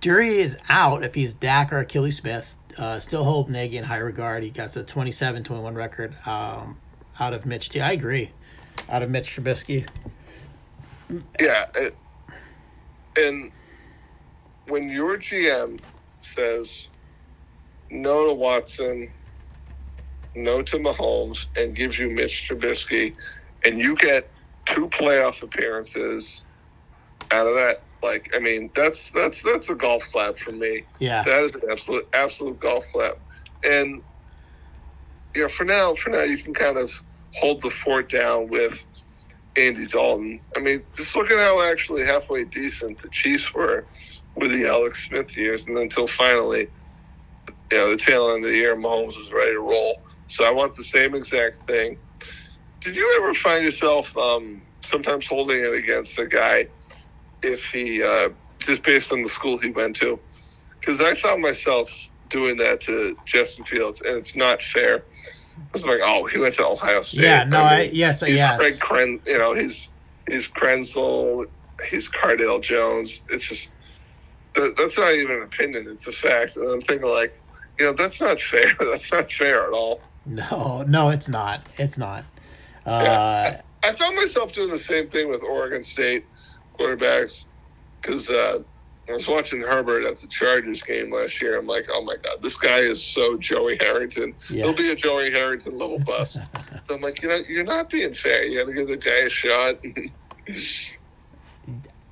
Jury 0.00 0.40
is 0.40 0.58
out 0.68 1.04
if 1.04 1.14
he's 1.14 1.34
Dak 1.34 1.72
or 1.72 1.84
Akili 1.84 2.12
Smith. 2.12 2.52
Uh, 2.76 2.98
still 2.98 3.22
hold 3.22 3.48
Nagy 3.48 3.76
in 3.76 3.84
high 3.84 3.98
regard. 3.98 4.42
He 4.42 4.50
got 4.50 4.70
the 4.70 4.82
27 4.82 5.44
21 5.44 5.74
record 5.74 6.14
um, 6.26 6.78
out 7.20 7.32
of 7.32 7.46
Mitch 7.46 7.68
T. 7.68 7.80
I 7.80 7.92
agree. 7.92 8.32
Out 8.88 9.02
of 9.02 9.10
Mitch 9.10 9.36
Trubisky. 9.36 9.88
Yeah. 11.40 11.66
It, 11.76 11.94
and 13.16 13.52
when 14.66 14.88
your 14.88 15.16
GM 15.16 15.78
says 16.24 16.88
no 17.90 18.26
to 18.26 18.34
Watson, 18.34 19.12
no 20.34 20.62
to 20.62 20.78
Mahomes, 20.78 21.46
and 21.56 21.76
gives 21.76 21.98
you 21.98 22.10
Mitch 22.10 22.48
Trubisky, 22.48 23.14
and 23.64 23.78
you 23.78 23.94
get 23.96 24.30
two 24.66 24.88
playoff 24.88 25.42
appearances 25.42 26.44
out 27.30 27.46
of 27.46 27.54
that, 27.54 27.84
like 28.02 28.30
I 28.34 28.38
mean, 28.38 28.70
that's 28.74 29.10
that's 29.10 29.42
that's 29.42 29.70
a 29.70 29.74
golf 29.74 30.06
clap 30.12 30.36
for 30.36 30.52
me. 30.52 30.84
Yeah, 30.98 31.22
that 31.22 31.42
is 31.42 31.54
an 31.54 31.62
absolute 31.70 32.06
absolute 32.12 32.60
golf 32.60 32.84
clap. 32.92 33.14
And 33.64 34.02
you 35.34 35.42
know, 35.42 35.48
for 35.48 35.64
now, 35.64 35.94
for 35.94 36.10
now, 36.10 36.22
you 36.22 36.38
can 36.38 36.54
kind 36.54 36.76
of 36.76 36.92
hold 37.32 37.62
the 37.62 37.70
fort 37.70 38.10
down 38.10 38.48
with 38.48 38.84
Andy 39.56 39.86
Dalton. 39.86 40.40
I 40.56 40.60
mean, 40.60 40.82
just 40.96 41.16
look 41.16 41.30
at 41.30 41.38
how 41.38 41.62
actually 41.62 42.04
halfway 42.04 42.44
decent 42.44 43.00
the 43.00 43.08
Chiefs 43.08 43.52
were 43.54 43.86
with 44.36 44.50
the 44.50 44.66
Alex 44.66 45.06
Smith 45.08 45.36
years, 45.36 45.66
and 45.66 45.76
until 45.78 46.06
finally, 46.06 46.68
you 47.70 47.78
know, 47.78 47.90
the 47.90 47.96
tail 47.96 48.30
end 48.30 48.44
of 48.44 48.50
the 48.50 48.56
year, 48.56 48.76
Mahomes 48.76 49.16
was 49.16 49.32
ready 49.32 49.52
to 49.52 49.60
roll. 49.60 50.02
So 50.28 50.44
I 50.44 50.50
want 50.50 50.74
the 50.76 50.84
same 50.84 51.14
exact 51.14 51.56
thing. 51.66 51.98
Did 52.80 52.96
you 52.96 53.20
ever 53.20 53.34
find 53.34 53.64
yourself 53.64 54.16
um, 54.16 54.62
sometimes 54.82 55.26
holding 55.26 55.60
it 55.60 55.74
against 55.74 56.18
a 56.18 56.26
guy 56.26 56.66
if 57.42 57.64
he 57.66 58.02
uh, 58.02 58.30
just 58.58 58.82
based 58.82 59.12
on 59.12 59.22
the 59.22 59.28
school 59.28 59.58
he 59.58 59.70
went 59.70 59.96
to? 59.96 60.18
Because 60.80 61.00
I 61.00 61.14
found 61.14 61.40
myself 61.40 61.90
doing 62.28 62.56
that 62.58 62.80
to 62.82 63.16
Justin 63.26 63.64
Fields, 63.64 64.02
and 64.02 64.18
it's 64.18 64.36
not 64.36 64.60
fair. 64.60 65.04
I 65.56 65.60
was 65.72 65.84
like, 65.84 66.00
oh, 66.02 66.26
he 66.26 66.38
went 66.38 66.54
to 66.56 66.66
Ohio 66.66 67.02
State. 67.02 67.22
Yeah, 67.22 67.44
no, 67.44 67.58
I, 67.58 67.62
mean, 67.62 67.90
I 67.90 67.92
yes, 67.92 68.20
he's 68.20 68.36
yes. 68.36 68.58
Craig 68.58 68.74
Kren, 68.74 69.26
you 69.26 69.38
know, 69.38 69.54
he's 69.54 69.90
he's 70.28 70.48
Krenzel, 70.48 71.46
he's 71.88 72.10
Cardale 72.10 72.60
Jones. 72.60 73.20
It's 73.30 73.48
just 73.48 73.70
that, 74.54 74.74
that's 74.76 74.96
not 74.96 75.12
even 75.12 75.36
an 75.36 75.42
opinion; 75.42 75.86
it's 75.88 76.06
a 76.06 76.12
fact. 76.12 76.56
And 76.56 76.68
I'm 76.70 76.80
thinking 76.80 77.08
like, 77.08 77.38
you 77.78 77.86
know, 77.86 77.92
that's 77.92 78.20
not 78.20 78.40
fair. 78.40 78.74
That's 78.78 79.10
not 79.10 79.32
fair 79.32 79.66
at 79.66 79.72
all. 79.72 80.00
No, 80.26 80.84
no, 80.88 81.10
it's 81.10 81.28
not. 81.28 81.66
It's 81.76 81.98
not. 81.98 82.24
Uh, 82.86 83.00
Yeah. 83.02 83.60
I 83.82 83.92
found 83.94 84.16
myself 84.16 84.52
doing 84.52 84.70
the 84.70 84.78
same 84.78 85.08
thing 85.10 85.28
with 85.28 85.42
Oregon 85.42 85.84
State 85.84 86.24
quarterbacks 86.78 87.44
because 88.00 88.30
uh, 88.30 88.60
I 89.08 89.12
was 89.12 89.28
watching 89.28 89.60
Herbert 89.60 90.06
at 90.06 90.18
the 90.18 90.26
Chargers 90.28 90.80
game 90.82 91.12
last 91.12 91.42
year. 91.42 91.58
I'm 91.58 91.66
like, 91.66 91.86
oh 91.90 92.02
my 92.02 92.16
god, 92.16 92.40
this 92.40 92.56
guy 92.56 92.78
is 92.78 93.04
so 93.04 93.36
Joey 93.36 93.76
Harrington. 93.78 94.34
Yeah. 94.48 94.64
He'll 94.64 94.72
be 94.74 94.90
a 94.90 94.94
Joey 94.96 95.30
Harrington 95.30 95.76
level 95.76 95.98
bust. 95.98 96.38
I'm 96.90 97.02
like, 97.02 97.22
you 97.22 97.28
know, 97.28 97.38
you're 97.48 97.64
not 97.64 97.90
being 97.90 98.14
fair. 98.14 98.44
You 98.44 98.60
got 98.60 98.68
to 98.68 98.74
give 98.74 98.88
the 98.88 98.96
guy 98.96 99.26
a 99.26 99.28
shot. 99.28 99.76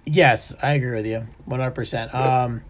Yes, 0.05 0.55
I 0.63 0.75
agree 0.75 0.93
with 0.93 1.07
you, 1.07 1.27
one 1.45 1.61
hundred 1.61 1.75
percent. 1.75 2.15
Um, 2.15 2.63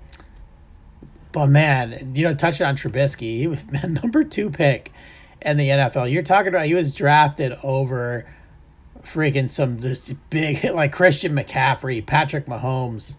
but 1.32 1.46
man, 1.46 2.12
you 2.14 2.24
know, 2.24 2.34
touching 2.34 2.66
on 2.66 2.76
Trubisky, 2.76 3.38
he 3.38 3.46
was 3.46 3.64
man, 3.70 3.94
number 3.94 4.22
two 4.24 4.50
pick 4.50 4.92
in 5.40 5.56
the 5.56 5.68
NFL. 5.68 6.10
You're 6.10 6.22
talking 6.22 6.48
about 6.48 6.66
he 6.66 6.74
was 6.74 6.94
drafted 6.94 7.56
over 7.62 8.26
freaking 9.02 9.50
some 9.50 9.80
this 9.80 10.12
big 10.30 10.64
like 10.72 10.92
Christian 10.92 11.34
McCaffrey, 11.34 12.04
Patrick 12.04 12.46
Mahomes, 12.46 13.16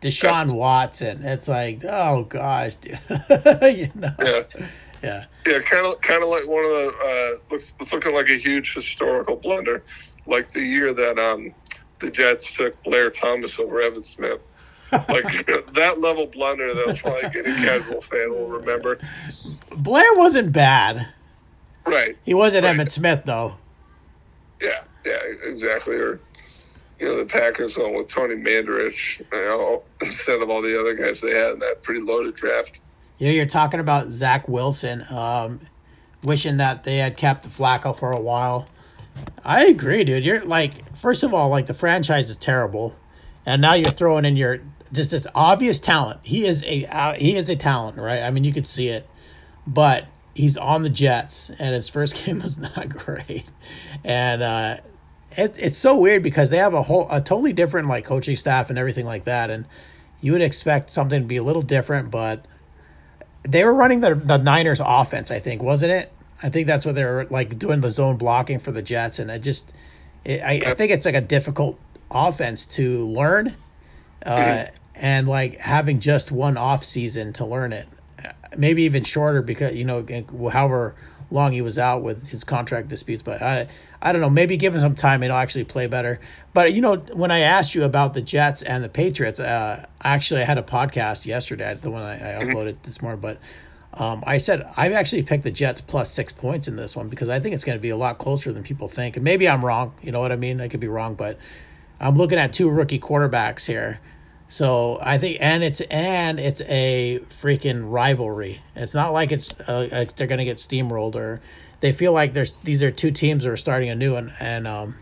Deshaun 0.00 0.52
Watson. 0.52 1.22
It's 1.22 1.48
like, 1.48 1.84
oh 1.84 2.24
gosh, 2.24 2.76
dude. 2.76 2.98
you 3.10 3.90
know, 3.94 4.14
yeah. 4.20 4.42
yeah, 5.02 5.24
Yeah, 5.46 5.58
kind 5.60 5.86
of, 5.86 6.00
kind 6.00 6.22
of 6.22 6.28
like 6.28 6.46
one 6.46 6.64
of 6.64 6.70
the 6.70 6.94
uh, 7.04 7.52
looks 7.52 7.72
it's 7.80 7.92
looking 7.92 8.14
like 8.14 8.28
a 8.28 8.36
huge 8.36 8.74
historical 8.74 9.36
blunder, 9.36 9.82
like 10.26 10.50
the 10.50 10.64
year 10.64 10.92
that 10.92 11.18
um 11.18 11.54
the 12.00 12.10
Jets 12.10 12.54
took 12.54 12.82
Blair 12.82 13.10
Thomas 13.10 13.58
over 13.58 13.76
Emmitt 13.76 14.04
Smith. 14.04 14.40
Like 14.92 15.46
that 15.74 16.00
level 16.00 16.26
blunder 16.26 16.74
that 16.74 16.98
probably 16.98 17.24
any 17.24 17.64
casual 17.64 18.00
fan 18.00 18.30
will 18.30 18.48
remember. 18.48 18.98
Blair 19.70 20.14
wasn't 20.14 20.52
bad. 20.52 21.08
Right. 21.86 22.16
He 22.24 22.34
wasn't 22.34 22.64
Right. 22.64 22.76
Emmitt 22.76 22.90
Smith 22.90 23.22
though. 23.24 23.56
Yeah. 24.60 24.82
Yeah. 25.04 25.18
Exactly. 25.46 25.96
Or 25.96 26.20
you 26.98 27.06
know 27.06 27.16
the 27.16 27.24
Packers 27.24 27.76
going 27.76 27.96
with 27.96 28.08
Tony 28.08 28.34
Mandarich, 28.34 29.20
you 29.20 29.26
know, 29.32 29.82
instead 30.02 30.42
of 30.42 30.50
all 30.50 30.60
the 30.60 30.78
other 30.78 30.94
guys 30.94 31.20
they 31.20 31.32
had 31.32 31.54
in 31.54 31.58
that 31.60 31.82
pretty 31.82 32.00
loaded 32.02 32.34
draft. 32.34 32.80
You 33.18 33.26
know, 33.26 33.32
you're 33.32 33.46
talking 33.46 33.80
about 33.80 34.10
Zach 34.10 34.48
Wilson, 34.48 35.04
um, 35.10 35.60
wishing 36.22 36.56
that 36.58 36.84
they 36.84 36.98
had 36.98 37.16
kept 37.16 37.42
the 37.42 37.48
Flacco 37.48 37.96
for 37.96 38.12
a 38.12 38.20
while. 38.20 38.66
I 39.44 39.66
agree, 39.66 40.04
dude. 40.04 40.24
You're 40.24 40.44
like, 40.44 40.96
first 40.96 41.22
of 41.22 41.32
all, 41.32 41.48
like 41.48 41.66
the 41.66 41.74
franchise 41.74 42.30
is 42.30 42.36
terrible, 42.36 42.94
and 43.46 43.62
now 43.62 43.74
you're 43.74 43.90
throwing 43.90 44.24
in 44.24 44.36
your 44.36 44.60
just 44.92 45.10
this 45.10 45.26
obvious 45.34 45.78
talent. 45.78 46.20
He 46.22 46.46
is 46.46 46.62
a 46.64 46.84
uh, 46.86 47.14
he 47.14 47.36
is 47.36 47.48
a 47.48 47.56
talent, 47.56 47.96
right? 47.96 48.22
I 48.22 48.30
mean, 48.30 48.44
you 48.44 48.52
could 48.52 48.66
see 48.66 48.88
it, 48.88 49.08
but 49.66 50.06
he's 50.34 50.56
on 50.56 50.82
the 50.82 50.90
Jets, 50.90 51.50
and 51.58 51.74
his 51.74 51.88
first 51.88 52.14
game 52.24 52.40
was 52.42 52.58
not 52.58 52.88
great, 52.90 53.44
and 54.04 54.42
uh, 54.42 54.76
it, 55.36 55.56
it's 55.58 55.76
so 55.76 55.96
weird 55.96 56.22
because 56.22 56.50
they 56.50 56.58
have 56.58 56.74
a 56.74 56.82
whole 56.82 57.06
a 57.10 57.20
totally 57.20 57.52
different 57.52 57.88
like 57.88 58.04
coaching 58.04 58.36
staff 58.36 58.70
and 58.70 58.78
everything 58.78 59.06
like 59.06 59.24
that, 59.24 59.50
and 59.50 59.64
you 60.20 60.32
would 60.32 60.42
expect 60.42 60.90
something 60.90 61.22
to 61.22 61.26
be 61.26 61.36
a 61.36 61.42
little 61.42 61.62
different, 61.62 62.10
but 62.10 62.44
they 63.42 63.64
were 63.64 63.74
running 63.74 64.00
the 64.00 64.14
the 64.14 64.36
Niners 64.36 64.82
offense, 64.84 65.30
I 65.30 65.38
think, 65.38 65.62
wasn't 65.62 65.92
it? 65.92 66.12
I 66.42 66.48
think 66.48 66.66
that's 66.66 66.86
what 66.86 66.94
they're 66.94 67.26
like 67.26 67.58
doing 67.58 67.80
the 67.80 67.90
zone 67.90 68.16
blocking 68.16 68.58
for 68.58 68.72
the 68.72 68.82
Jets, 68.82 69.18
and 69.18 69.30
I 69.30 69.38
just, 69.38 69.72
it, 70.24 70.40
I, 70.40 70.70
I 70.70 70.74
think 70.74 70.90
it's 70.90 71.06
like 71.06 71.14
a 71.14 71.20
difficult 71.20 71.78
offense 72.10 72.66
to 72.66 73.06
learn, 73.06 73.54
uh, 74.24 74.66
and 74.94 75.28
like 75.28 75.58
having 75.58 76.00
just 76.00 76.32
one 76.32 76.56
off 76.56 76.84
season 76.84 77.32
to 77.34 77.44
learn 77.44 77.72
it, 77.72 77.88
maybe 78.56 78.84
even 78.84 79.04
shorter 79.04 79.42
because 79.42 79.74
you 79.74 79.84
know 79.84 80.06
however 80.50 80.94
long 81.30 81.52
he 81.52 81.62
was 81.62 81.78
out 81.78 82.02
with 82.02 82.28
his 82.28 82.42
contract 82.42 82.88
disputes, 82.88 83.22
but 83.22 83.42
I 83.42 83.68
I 84.00 84.12
don't 84.12 84.22
know 84.22 84.30
maybe 84.30 84.56
give 84.56 84.74
him 84.74 84.80
some 84.80 84.94
time 84.94 85.22
it'll 85.22 85.36
actually 85.36 85.64
play 85.64 85.86
better. 85.86 86.20
But 86.54 86.72
you 86.72 86.80
know 86.80 86.96
when 86.96 87.30
I 87.30 87.40
asked 87.40 87.74
you 87.74 87.84
about 87.84 88.14
the 88.14 88.22
Jets 88.22 88.62
and 88.62 88.82
the 88.82 88.88
Patriots, 88.88 89.40
uh, 89.40 89.86
actually 90.02 90.40
I 90.40 90.44
had 90.44 90.58
a 90.58 90.62
podcast 90.62 91.26
yesterday, 91.26 91.74
the 91.74 91.90
one 91.90 92.02
I, 92.02 92.14
I 92.14 92.44
uploaded 92.44 92.76
this 92.82 93.02
morning, 93.02 93.20
but. 93.20 93.38
Um, 93.94 94.22
I 94.26 94.38
said 94.38 94.68
I've 94.76 94.92
actually 94.92 95.22
picked 95.24 95.42
the 95.42 95.50
Jets 95.50 95.80
plus 95.80 96.12
six 96.12 96.32
points 96.32 96.68
in 96.68 96.76
this 96.76 96.94
one 96.94 97.08
because 97.08 97.28
I 97.28 97.40
think 97.40 97.54
it's 97.54 97.64
going 97.64 97.76
to 97.76 97.82
be 97.82 97.90
a 97.90 97.96
lot 97.96 98.18
closer 98.18 98.52
than 98.52 98.62
people 98.62 98.88
think, 98.88 99.16
and 99.16 99.24
maybe 99.24 99.48
I'm 99.48 99.64
wrong. 99.64 99.94
You 100.02 100.12
know 100.12 100.20
what 100.20 100.32
I 100.32 100.36
mean? 100.36 100.60
I 100.60 100.68
could 100.68 100.80
be 100.80 100.88
wrong, 100.88 101.14
but 101.14 101.38
I'm 101.98 102.16
looking 102.16 102.38
at 102.38 102.52
two 102.52 102.70
rookie 102.70 103.00
quarterbacks 103.00 103.66
here, 103.66 104.00
so 104.50 104.98
I 105.00 105.16
think, 105.16 105.38
and 105.40 105.62
it's 105.62 105.80
and 105.82 106.40
it's 106.40 106.60
a 106.62 107.20
freaking 107.40 107.90
rivalry. 107.90 108.60
It's 108.74 108.94
not 108.94 109.12
like 109.12 109.30
it's 109.30 109.58
uh, 109.60 109.88
like 109.92 110.16
they're 110.16 110.26
going 110.26 110.38
to 110.38 110.44
get 110.44 110.56
steamrolled 110.56 111.14
or 111.14 111.40
they 111.78 111.92
feel 111.92 112.12
like 112.12 112.34
there's 112.34 112.52
these 112.64 112.82
are 112.82 112.90
two 112.90 113.12
teams 113.12 113.44
that 113.44 113.50
are 113.50 113.56
starting 113.56 113.90
a 113.90 113.94
new 113.94 114.16
and 114.16 114.32
and 114.40 114.66
um, 114.66 114.96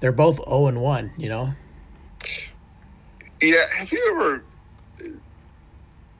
they're 0.00 0.10
both 0.10 0.36
zero 0.44 0.66
and 0.66 0.82
one. 0.82 1.12
You 1.16 1.28
know? 1.28 1.54
Yeah. 3.40 3.66
Have 3.78 3.92
you 3.92 4.04
ever? 4.10 4.42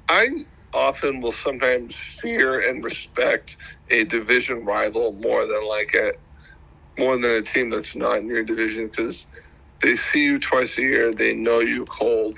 I 0.09 0.29
often 0.73 1.21
will 1.21 1.33
sometimes 1.33 1.97
fear 1.97 2.61
and 2.69 2.85
respect 2.85 3.57
a 3.91 4.05
division 4.05 4.65
rival 4.65 5.13
more 5.13 5.47
than 5.47 5.67
like 5.69 5.95
a 5.95 6.13
more 7.01 7.17
than 7.17 7.31
a 7.31 7.43
team 7.43 7.71
that's 7.71 7.95
not 7.95 8.19
in 8.19 8.27
your 8.27 8.43
division 8.43 8.89
because 8.89 9.29
they 9.83 9.95
see 9.95 10.25
you 10.25 10.39
twice 10.39 10.77
a 10.79 10.83
year. 10.83 11.15
They 11.15 11.35
know 11.35 11.61
you 11.61 11.85
cold. 11.87 12.37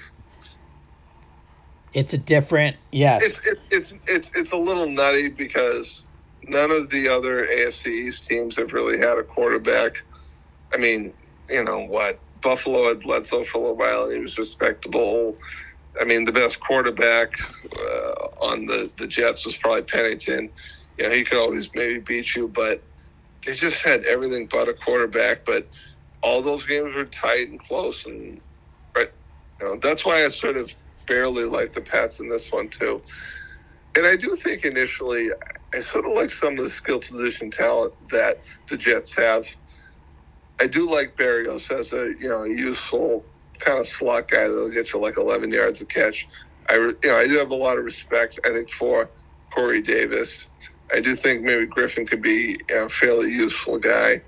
It's 1.93 2.13
a 2.13 2.19
different 2.19 2.77
yes. 2.93 3.25
It's 3.25 3.47
it, 3.47 3.59
it's 3.71 3.95
it's 4.07 4.31
it's 4.35 4.53
a 4.53 4.57
little 4.57 4.89
nutty 4.89 5.29
because 5.29 6.05
none 6.45 6.71
of 6.71 6.91
the 6.91 7.09
other 7.09 7.45
AFC 7.45 7.87
East 7.89 8.27
teams 8.27 8.57
have 8.57 8.73
really 8.73 8.99
had 8.99 9.19
a 9.19 9.25
quarterback. 9.25 9.95
I 10.73 10.77
mean, 10.77 11.15
you 11.49 11.65
know 11.65 11.81
what? 11.81 12.21
Buffalo 12.43 12.89
had 12.89 13.01
Bledsoe 13.01 13.45
for 13.45 13.59
a 13.59 13.61
little 13.61 13.77
while. 13.77 14.11
He 14.11 14.21
was 14.21 14.39
respectable. 14.39 15.37
I 16.01 16.05
mean, 16.05 16.25
the 16.25 16.33
best 16.33 16.61
quarterback 16.61 17.33
uh, 17.77 18.00
on 18.41 18.67
the, 18.67 18.91
the 18.97 19.07
Jets 19.07 19.45
was 19.45 19.57
probably 19.57 19.83
Pennington. 19.83 20.51
You 20.99 21.09
know, 21.09 21.15
he 21.15 21.25
could 21.25 21.39
always 21.39 21.71
maybe 21.75 21.99
beat 21.99 22.35
you, 22.35 22.49
but 22.49 22.83
they 23.45 23.55
just 23.55 23.85
had 23.85 24.05
everything 24.05 24.47
but 24.47 24.69
a 24.69 24.75
quarterback. 24.75 25.45
But 25.45 25.67
all 26.23 26.43
those 26.43 26.65
games 26.67 26.95
were 26.95 27.05
tight 27.05 27.49
and 27.49 27.63
close, 27.63 28.07
and 28.07 28.41
right, 28.95 29.09
you 29.61 29.67
know, 29.67 29.79
that's 29.83 30.05
why 30.05 30.25
I 30.25 30.29
sort 30.29 30.57
of 30.57 30.73
barely 31.07 31.45
like 31.45 31.73
the 31.73 31.81
Pats 31.81 32.21
in 32.21 32.29
this 32.29 32.53
one 32.53 32.69
too. 32.69 33.03
And 33.97 34.07
I 34.07 34.17
do 34.17 34.37
think 34.37 34.65
initially, 34.65 35.29
I 35.75 35.81
sort 35.81 36.07
of 36.07 36.13
like 36.13 36.31
some 36.31 36.53
of 36.53 36.65
the 36.65 36.71
skill 36.71 37.01
position 37.01 37.51
talent 37.51 37.93
that 38.11 38.49
the 38.69 38.77
Jets 38.77 39.15
have. 39.17 39.47
I 40.61 40.67
do 40.67 40.89
like 40.89 41.17
Berrios 41.17 41.71
as 41.71 41.93
a 41.93 42.13
you 42.19 42.29
know 42.29 42.43
a 42.43 42.49
useful 42.49 43.25
kind 43.59 43.79
of 43.79 43.87
slot 43.87 44.29
guy 44.29 44.43
that'll 44.43 44.71
get 44.71 44.93
you 44.93 45.01
like 45.01 45.17
11 45.17 45.53
yards 45.53 45.81
a 45.81 45.87
catch. 45.87 46.29
I 46.69 46.75
you 46.75 46.99
know 47.05 47.17
I 47.17 47.27
do 47.27 47.39
have 47.39 47.51
a 47.51 47.55
lot 47.55 47.79
of 47.79 47.85
respect. 47.85 48.39
I 48.45 48.51
think 48.51 48.71
for 48.71 49.09
Corey 49.51 49.83
Davis. 49.83 50.49
I 50.93 51.01
do 51.01 51.15
think 51.15 51.43
maybe 51.43 51.67
Griffin 51.67 52.05
could 52.05 52.21
be 52.23 52.57
you 52.69 52.75
know, 52.75 52.85
a 52.87 52.89
fairly 52.89 53.31
useful 53.31 53.79
guy. 53.79 54.21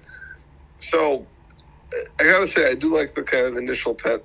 So 0.79 1.27
I 2.21 2.25
gotta 2.25 2.47
say 2.47 2.69
I 2.69 2.75
do 2.75 2.95
like 2.95 3.15
the 3.15 3.23
kind 3.23 3.47
of 3.47 3.57
initial 3.57 3.95
pet 3.95 4.23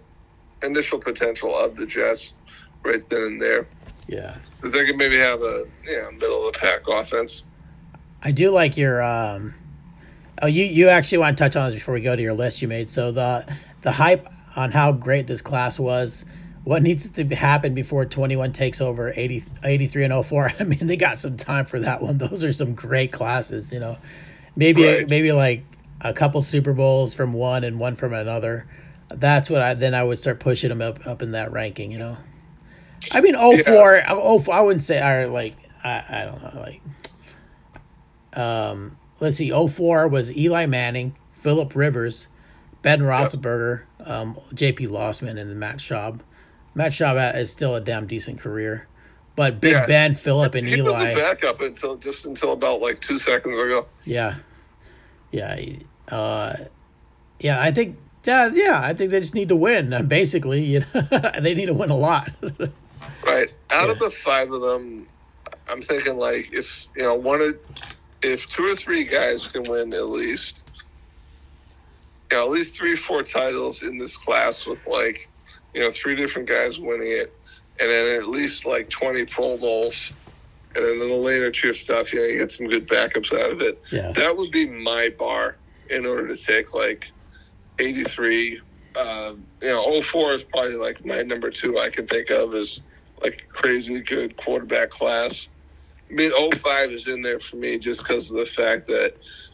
initial 0.64 1.00
potential 1.00 1.56
of 1.56 1.76
the 1.76 1.86
Jets 1.86 2.34
right 2.84 3.08
then 3.10 3.22
and 3.24 3.42
there. 3.42 3.68
yeah. 4.08 4.36
That 4.62 4.70
they 4.70 4.86
could 4.86 4.98
maybe 4.98 5.18
have 5.18 5.42
a 5.42 5.66
you 5.84 5.98
know, 5.98 6.12
middle 6.12 6.48
of 6.48 6.54
the 6.54 6.60
pack 6.60 6.82
offense. 6.88 7.44
I 8.24 8.32
do 8.32 8.52
like 8.52 8.78
your 8.78 9.02
um 9.02 9.54
oh 10.42 10.48
you 10.48 10.66
you 10.66 10.90
actually 10.90 11.20
want 11.20 11.38
to 11.38 11.44
touch 11.44 11.56
on 11.56 11.68
this 11.68 11.76
before 11.76 11.94
we 11.94 12.02
go 12.02 12.16
to 12.16 12.22
your 12.22 12.34
list 12.34 12.62
you 12.62 12.68
made. 12.68 12.90
So 12.90 13.12
the 13.12 13.46
the 13.82 13.92
hype 13.94 14.28
on 14.56 14.72
how 14.72 14.92
great 14.92 15.28
this 15.28 15.42
class 15.42 15.78
was, 15.78 16.26
what 16.68 16.84
needs 16.84 17.08
to 17.10 17.24
happen 17.34 17.74
before 17.74 18.06
21 18.06 18.52
takes 18.52 18.82
over 18.82 19.14
80, 19.16 19.46
83 19.64 20.04
and 20.04 20.26
04. 20.26 20.52
I 20.60 20.64
mean, 20.66 20.86
they 20.86 20.98
got 20.98 21.18
some 21.18 21.38
time 21.38 21.66
for 21.66 21.80
that 21.80 22.02
one. 22.02 22.18
Those 22.18 22.44
are 22.44 22.52
some 22.52 22.74
great 22.74 23.14
classes, 23.14 23.72
you 23.72 23.80
know. 23.80 23.98
Maybe 24.54 24.84
Right. 24.84 25.10
maybe 25.10 25.32
like 25.32 25.64
a 26.02 26.14
couple 26.14 26.42
Super 26.42 26.74
Bowls 26.74 27.14
from 27.14 27.32
one 27.32 27.64
and 27.64 27.80
one 27.80 27.96
from 27.96 28.14
another. 28.14 28.68
That's 29.10 29.50
what 29.50 29.62
I 29.62 29.76
then 29.76 29.96
I 29.96 30.04
would 30.04 30.20
start 30.20 30.42
pushing 30.42 30.68
them 30.68 30.82
up 30.82 31.08
up 31.08 31.22
in 31.22 31.32
that 31.32 31.54
ranking, 31.54 31.90
you 31.90 32.00
know. 32.00 32.18
I 33.14 33.22
mean, 33.22 33.36
04, 33.36 34.04
oh, 34.10 34.44
I 34.52 34.60
wouldn't 34.60 34.84
say 34.84 35.00
or 35.02 35.28
like 35.28 35.56
I, 35.86 36.04
I 36.10 36.26
don't 36.26 36.44
know, 36.44 36.60
like 36.60 36.82
um, 38.34 38.98
let's 39.22 39.38
see, 39.38 39.52
04 39.52 40.10
was 40.10 40.36
Eli 40.36 40.66
Manning, 40.66 41.16
Philip 41.40 41.78
Rivers, 41.78 42.28
Ben 42.82 43.00
Roethlisberger, 43.00 43.84
um, 44.04 44.38
J.P. 44.54 44.88
Losman, 44.88 45.40
and 45.40 45.58
Matt 45.58 45.78
Schaub. 45.78 46.20
Matt 46.78 46.92
Schaub 46.92 47.36
is 47.36 47.52
still 47.52 47.74
a 47.76 47.82
damn 47.82 48.06
decent 48.06 48.40
career, 48.40 48.88
but 49.36 49.60
Big 49.60 49.72
Yeah. 49.72 49.88
Ben, 49.88 50.14
Philip, 50.14 50.54
and 50.54 50.68
he 50.68 50.80
was 50.80 50.94
a 50.94 51.16
backup 51.16 51.60
until 51.60 51.96
just 51.98 52.28
until 52.28 52.54
about 52.54 52.82
like 52.82 53.02
two 53.02 53.18
seconds 53.18 53.58
ago. 53.58 53.88
yeah, 54.06 54.36
yeah, 55.32 55.58
uh, 56.10 56.56
yeah. 57.40 57.60
I 57.60 57.72
think, 57.72 57.98
yeah, 58.26 58.52
yeah. 58.54 58.80
I 58.80 58.94
think 58.94 59.10
they 59.10 59.20
just 59.20 59.34
need 59.34 59.48
to 59.48 59.56
win. 59.56 60.06
Basically, 60.08 60.62
you 60.64 60.82
know, 60.94 61.02
they 61.42 61.56
need 61.56 61.66
to 61.66 61.74
win 61.74 61.90
a 61.90 61.98
lot. 61.98 62.30
right? 63.26 63.52
Out 63.72 63.88
Yeah. 63.88 63.92
of 63.92 63.98
the 64.00 64.12
five 64.12 64.52
of 64.52 64.62
them, 64.62 65.08
I'm 65.68 65.82
thinking 65.82 66.16
like 66.18 66.54
if 66.54 66.88
you 66.96 67.02
know 67.04 67.16
one 67.16 67.42
of 67.42 67.58
if 68.22 68.48
two 68.50 68.66
or 68.66 68.76
three 68.76 69.04
guys 69.04 69.48
can 69.48 69.64
win 69.64 69.92
at 69.96 70.10
least, 70.10 70.70
you 72.32 72.38
know, 72.38 72.44
at 72.46 72.52
least 72.52 72.76
three, 72.76 72.96
four 72.96 73.24
titles 73.24 73.82
in 73.82 73.98
this 73.98 74.16
class 74.16 74.68
with 74.68 74.86
like, 74.88 75.28
you 75.78 75.84
know, 75.84 75.92
three 75.92 76.16
different 76.16 76.50
guys 76.50 76.80
winning 76.80 77.12
it, 77.12 77.40
and 77.80 77.88
then 77.88 78.20
at 78.20 78.28
least 78.28 78.66
like 78.66 78.90
20 78.90 79.26
Pro 79.26 79.60
Bowls, 79.60 80.12
and 80.74 80.84
then 80.84 80.98
the 80.98 81.06
later 81.06 81.52
tier 81.52 81.72
stuff, 81.72 82.12
you 82.12 82.20
know, 82.20 82.26
you 82.26 82.40
get 82.40 82.50
some 82.50 82.68
good 82.68 82.88
backups 82.88 83.32
out 83.32 83.52
of 83.52 83.62
it. 83.62 83.80
Yeah. 83.92 84.12
That 84.14 84.36
would 84.36 84.52
be 84.52 84.66
my 84.66 85.10
bar 85.20 85.58
in 85.92 86.08
order 86.08 86.28
to 86.28 86.36
take 86.36 86.74
like 86.74 87.12
83. 87.78 88.60
Uh, 88.96 89.36
you 89.62 89.70
know, 89.70 90.02
04 90.02 90.34
is 90.34 90.44
probably 90.46 90.74
like 90.74 91.06
my 91.06 91.22
number 91.22 91.52
two 91.52 91.78
I 91.78 91.92
can 91.92 92.08
think 92.08 92.32
of 92.32 92.56
as 92.56 92.82
like 93.22 93.48
crazy 93.50 94.02
good 94.02 94.36
quarterback 94.38 94.90
class. 94.90 95.50
I 96.10 96.14
mean, 96.14 96.32
05 96.56 96.90
is 96.90 97.08
in 97.08 97.22
there 97.22 97.40
for 97.40 97.58
me 97.58 97.78
just 97.78 98.00
because 98.00 98.32
of 98.32 98.38
the 98.38 98.48
fact 98.48 98.88
that 98.88 99.14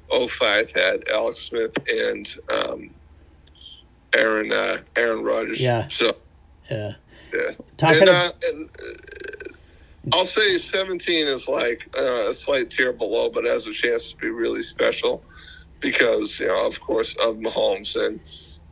05 0.10 0.72
had 0.74 1.04
Alex 1.12 1.40
Smith 1.42 1.76
and 1.90 2.30
um, 2.50 2.92
Aaron 4.16 4.52
uh, 4.52 4.82
Aaron 4.96 5.24
Rodgers. 5.24 5.62
Yeah. 5.62 5.88
So 5.88 6.16
Yeah. 6.70 6.94
yeah. 7.34 7.52
Talking 7.78 8.02
and, 8.02 8.10
uh, 8.10 8.32
and 8.52 8.70
uh, 8.70 10.18
I'll 10.18 10.26
say 10.26 10.58
17 10.58 11.28
is 11.28 11.48
like 11.48 11.90
uh, 11.98 12.30
a 12.30 12.34
slight 12.34 12.70
tier 12.70 12.92
below, 12.92 13.30
but 13.30 13.46
has 13.46 13.68
a 13.68 13.74
chance 13.74 14.12
to 14.12 14.18
be 14.18 14.30
really 14.30 14.62
special 14.62 15.24
because, 15.80 16.40
you 16.40 16.48
know, 16.48 16.66
of 16.66 16.80
course, 16.82 17.16
of 17.16 17.38
Mahomes. 17.38 17.96
And 17.96 18.20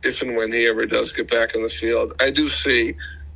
if 0.02 0.20
and 0.20 0.36
when 0.36 0.52
he 0.52 0.66
ever 0.66 0.84
does 0.84 1.10
get 1.12 1.30
back 1.30 1.54
in 1.54 1.62
the 1.62 1.70
field, 1.70 2.12
I 2.20 2.30
do 2.30 2.48
see 2.50 2.94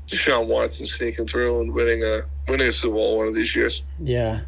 Deshaun 0.08 0.46
Watson 0.46 0.86
sneaking 0.86 1.26
through 1.26 1.60
and 1.60 1.72
winning 1.72 2.02
a 2.02 2.20
winning 2.48 2.68
a 2.68 2.72
Super 2.72 2.94
Bowl 2.94 3.18
one 3.18 3.28
of 3.28 3.34
these 3.34 3.56
years. 3.56 3.82
Yeah. 3.98 4.42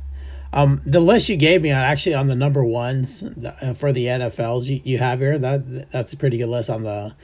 Um, 0.53 0.81
the 0.87 1.01
list 1.01 1.29
you 1.29 1.37
gave 1.37 1.63
me 1.63 1.71
on 1.71 1.83
actually 1.83 2.15
on 2.15 2.27
the 2.27 2.35
number 2.35 2.65
ones 2.65 3.23
uh, 3.23 3.75
for 3.75 3.93
the 3.93 4.07
NFLs 4.07 4.65
you, 4.65 4.81
you 4.83 4.99
have 4.99 5.21
here 5.21 5.39
that 5.39 5.93
that's 5.93 6.15
a 6.15 6.17
pretty 6.17 6.39
good 6.39 6.49
list 6.49 6.71
on 6.71 6.85
the 6.85 7.15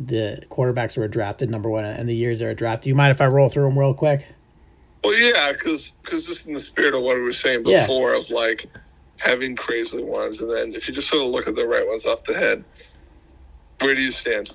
the 0.00 0.42
quarterbacks 0.50 0.94
who 0.94 1.00
were 1.00 1.08
drafted 1.08 1.50
number 1.50 1.68
one 1.70 1.84
and 1.84 2.08
the 2.08 2.14
years 2.14 2.38
they 2.40 2.46
were 2.46 2.54
drafted. 2.54 2.88
You 2.88 2.94
mind 2.94 3.10
if 3.12 3.20
I 3.20 3.26
roll 3.26 3.48
through 3.48 3.64
them 3.68 3.78
real 3.78 3.94
quick? 3.94 4.26
Well, 5.02 5.16
yeah, 5.18 5.52
because 5.52 5.92
because 6.02 6.26
just 6.26 6.46
in 6.46 6.54
the 6.54 6.60
spirit 6.60 6.94
of 6.94 7.02
what 7.02 7.16
we 7.16 7.22
were 7.22 7.32
saying 7.32 7.62
Yeah. 7.66 7.82
before 7.82 8.14
of 8.14 8.30
like 8.30 8.66
having 9.18 9.54
crazy 9.54 10.02
ones, 10.02 10.40
and 10.40 10.50
then 10.50 10.74
if 10.74 10.88
you 10.88 10.94
just 10.94 11.08
sort 11.08 11.22
of 11.22 11.28
look 11.28 11.46
at 11.46 11.54
the 11.56 11.66
right 11.66 11.86
ones 11.86 12.06
off 12.06 12.24
the 12.24 12.34
head, 12.34 12.64
where 13.80 13.94
do 13.94 14.00
you 14.02 14.10
stand? 14.12 14.54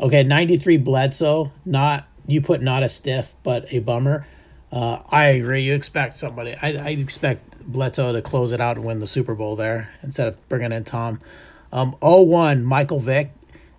Okay, 0.00 0.22
ninety 0.24 0.56
three 0.56 0.76
Bledsoe. 0.76 1.52
Not 1.64 2.06
you 2.26 2.40
put 2.40 2.60
not 2.62 2.82
a 2.82 2.88
stiff, 2.88 3.34
but 3.42 3.72
a 3.72 3.78
bummer. 3.78 4.26
Uh, 4.72 5.00
I 5.08 5.26
agree. 5.26 5.62
You 5.62 5.74
expect 5.74 6.16
somebody. 6.16 6.54
I 6.60 6.72
I 6.72 6.88
expect 6.90 7.60
Bledsoe 7.60 8.12
to 8.12 8.22
close 8.22 8.52
it 8.52 8.60
out 8.60 8.76
and 8.76 8.84
win 8.84 8.98
the 9.00 9.06
Super 9.06 9.34
Bowl 9.34 9.56
there 9.56 9.90
instead 10.02 10.26
of 10.28 10.48
bringing 10.48 10.72
in 10.72 10.84
Tom. 10.84 11.20
Um, 11.72 11.94
01, 12.00 12.64
Michael 12.64 12.98
Vick. 12.98 13.30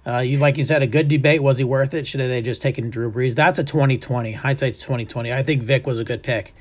Uh, 0.05 0.17
you 0.19 0.39
like 0.39 0.57
you 0.57 0.63
said, 0.63 0.81
a 0.81 0.87
good 0.87 1.07
debate. 1.07 1.43
Was 1.43 1.57
he 1.59 1.63
worth 1.63 1.93
it? 1.93 2.07
Should 2.07 2.21
have 2.21 2.29
they 2.29 2.41
just 2.41 2.61
taken 2.61 2.89
Drew 2.89 3.11
Brees? 3.11 3.35
That's 3.35 3.59
a 3.59 3.63
twenty 3.63 3.97
twenty. 3.97 4.31
Hindsight's 4.31 4.81
twenty 4.81 5.05
twenty. 5.05 5.31
I 5.31 5.43
think 5.43 5.61
Vick 5.63 5.85
was 5.85 5.99
a 5.99 6.03
good 6.03 6.23
pick, 6.23 6.55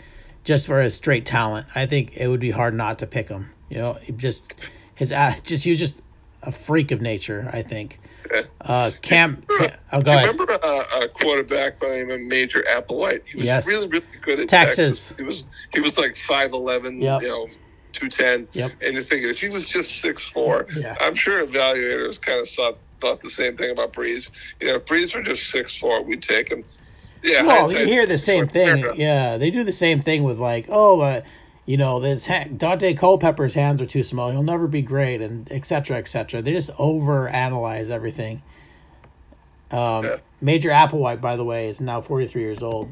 just 0.44 0.66
for 0.66 0.80
his 0.80 0.94
straight 0.94 1.24
talent. 1.24 1.66
I 1.74 1.86
think 1.86 2.16
it 2.16 2.28
would 2.28 2.40
be 2.40 2.50
hard 2.50 2.74
not 2.74 2.98
to 2.98 3.06
pick 3.06 3.28
him. 3.28 3.50
You 3.70 3.78
know, 3.78 3.98
just 4.16 4.54
his 4.94 5.10
a- 5.12 5.36
just 5.42 5.64
he 5.64 5.70
was 5.70 5.78
just 5.78 6.02
a 6.42 6.52
freak 6.52 6.90
of 6.90 7.00
nature. 7.00 7.48
I 7.52 7.62
think. 7.62 7.98
Uh, 8.60 8.92
Cam. 9.02 9.42
Cam 9.58 9.70
oh, 9.92 10.02
go 10.02 10.12
you 10.12 10.18
ahead. 10.18 10.28
remember 10.28 10.52
a, 10.62 11.02
a 11.04 11.08
quarterback 11.08 11.80
by 11.80 11.88
the 11.88 11.94
name 11.96 12.10
of 12.10 12.20
Major 12.20 12.62
Applewhite? 12.70 13.22
He 13.26 13.38
was 13.38 13.46
Yes. 13.46 13.66
really, 13.66 13.88
really 13.88 14.04
good 14.22 14.38
at 14.38 14.48
Texas. 14.48 15.08
Texas. 15.08 15.16
He 15.16 15.24
was 15.24 15.44
he 15.74 15.80
was 15.80 15.98
like 15.98 16.16
five 16.16 16.52
eleven, 16.52 17.00
Yep. 17.00 17.22
you 17.22 17.28
know, 17.28 17.48
two 17.92 18.08
ten. 18.08 18.46
Yep. 18.52 18.70
And 18.82 18.92
you're 18.94 19.02
thinking 19.02 19.30
if 19.30 19.40
he 19.40 19.48
was 19.48 19.66
just 19.68 20.00
six 20.00 20.28
four, 20.28 20.66
Yeah. 20.76 20.94
I'm 21.00 21.14
sure 21.16 21.44
evaluators 21.44 22.20
kind 22.20 22.38
of 22.40 22.48
thought 22.48 22.78
thought 23.00 23.20
the 23.20 23.30
same 23.30 23.56
thing 23.56 23.70
about 23.70 23.92
Brees. 23.92 24.30
You 24.60 24.68
know, 24.68 24.74
if 24.76 24.84
Brees 24.86 25.14
were 25.14 25.22
just 25.22 25.50
six 25.50 25.76
four, 25.76 26.02
we'd 26.02 26.22
take 26.22 26.48
him. 26.50 26.64
Yeah. 27.22 27.42
Well, 27.42 27.70
you 27.72 27.84
hear 27.86 28.06
the 28.06 28.18
same 28.18 28.48
thing. 28.48 28.84
Yeah, 28.94 29.36
they 29.36 29.50
do 29.50 29.62
the 29.64 29.72
same 29.72 30.00
thing 30.00 30.22
with 30.22 30.38
like, 30.38 30.66
oh, 30.68 31.00
uh, 31.00 31.20
you 31.66 31.76
know, 31.76 32.00
this 32.00 32.26
ha- 32.26 32.44
Daunte 32.46 32.96
Culpepper's 32.96 33.54
hands 33.54 33.80
are 33.82 33.86
too 33.86 34.02
small. 34.02 34.30
He'll 34.30 34.42
never 34.42 34.66
be 34.66 34.82
great, 34.82 35.20
and 35.20 35.50
et 35.52 35.66
cetera, 35.66 35.98
et 35.98 36.08
cetera. 36.08 36.40
They 36.42 36.52
just 36.52 36.70
over 36.78 37.28
analyze 37.28 37.90
everything. 37.90 38.42
Um, 39.70 40.04
Yeah. 40.04 40.16
Major 40.40 40.70
Applewhite, 40.70 41.20
by 41.20 41.36
the 41.36 41.44
way, 41.44 41.68
is 41.68 41.80
now 41.80 42.00
forty 42.00 42.26
three 42.26 42.42
years 42.42 42.62
old. 42.62 42.90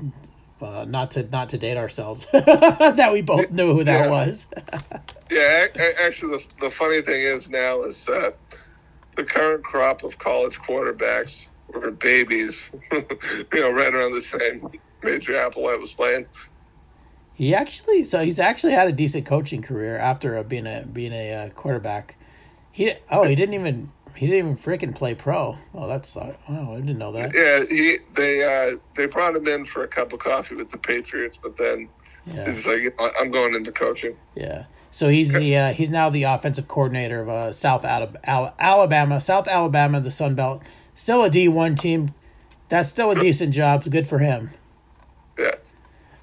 Uh, 0.61 0.85
not 0.89 1.13
to 1.13 1.23
not 1.23 1.49
to 1.51 1.57
date 1.59 1.77
ourselves, 1.77 2.27
that 2.33 3.11
we 3.13 3.23
both 3.23 3.51
knew 3.51 3.73
who 3.75 3.85
that 3.85 4.05
Yeah. 4.07 4.11
was. 4.11 4.47
Yeah, 5.31 5.67
actually, 6.01 6.39
the, 6.39 6.47
the 6.63 6.71
funny 6.71 7.03
thing 7.03 7.21
is 7.21 7.51
now 7.51 7.83
is 7.83 8.09
uh, 8.09 8.31
the 9.19 9.25
current 9.25 9.65
crop 9.65 10.05
of 10.05 10.17
college 10.19 10.59
quarterbacks 10.61 11.49
were 11.75 11.91
babies, 11.91 12.71
you 12.93 13.61
know, 13.61 13.73
right 13.73 13.93
around 13.93 14.13
the 14.13 14.23
same 14.23 14.67
Major 15.03 15.33
Applewhite 15.33 15.81
was 15.81 15.93
playing. 15.93 16.25
He 17.35 17.55
actually, 17.55 18.05
so 18.05 18.25
he's 18.25 18.41
actually 18.41 18.73
had 18.73 18.89
a 18.89 18.93
decent 18.93 19.27
coaching 19.27 19.61
career 19.61 19.99
after 19.99 20.39
uh, 20.39 20.43
being 20.45 20.67
a 20.67 20.85
being 20.91 21.13
a 21.13 21.33
uh, 21.35 21.49
quarterback. 21.51 22.17
He 22.71 22.93
oh 23.11 23.25
he 23.25 23.35
didn't 23.35 23.55
even 23.55 23.91
he 24.15 24.27
didn't 24.27 24.39
even 24.39 24.57
freaking 24.57 24.95
play 24.95 25.15
pro. 25.15 25.59
Oh 25.75 25.89
that's 25.89 26.17
uh, 26.17 26.35
oh 26.49 26.75
I 26.75 26.81
didn't 26.81 26.99
know 26.99 27.13
that. 27.13 27.33
Yeah, 27.35 27.65
he 27.69 27.97
they 28.15 28.45
uh, 28.45 28.77
they 28.97 29.07
brought 29.07 29.35
him 29.37 29.47
in 29.49 29.65
for 29.65 29.83
a 29.83 29.89
cup 29.89 30.13
of 30.13 30.21
coffee 30.21 30.55
with 30.55 30.71
the 30.71 30.79
Patriots, 30.79 31.39
but 31.43 31.57
then 31.57 31.89
Yeah, 32.25 32.47
he's 32.51 32.67
like, 32.67 32.81
I'm 33.21 33.31
going 33.33 33.55
into 33.55 33.73
coaching. 33.73 34.17
yeah. 34.37 34.67
So 34.91 35.09
he's 35.09 35.33
the 35.33 35.57
uh, 35.57 35.73
he's 35.73 35.91
now 35.91 36.11
the 36.11 36.23
offensive 36.25 36.69
coordinator 36.69 37.21
of 37.21 37.29
uh, 37.29 37.53
South 37.53 37.83
Alab- 37.83 38.17
Al- 38.25 38.55
Alabama, 38.59 39.21
South 39.21 39.47
Alabama, 39.49 40.01
the 40.01 40.11
Sun 40.11 40.35
Belt. 40.35 40.63
Still 40.95 41.25
a 41.25 41.31
D 41.31 41.49
one 41.49 41.77
team. 41.77 42.15
That's 42.69 42.89
still 42.89 43.11
a 43.11 43.15
decent 43.15 43.55
job. 43.55 43.85
Good 43.89 44.07
for 44.07 44.19
him. 44.19 44.51
Yeah. 45.39 45.53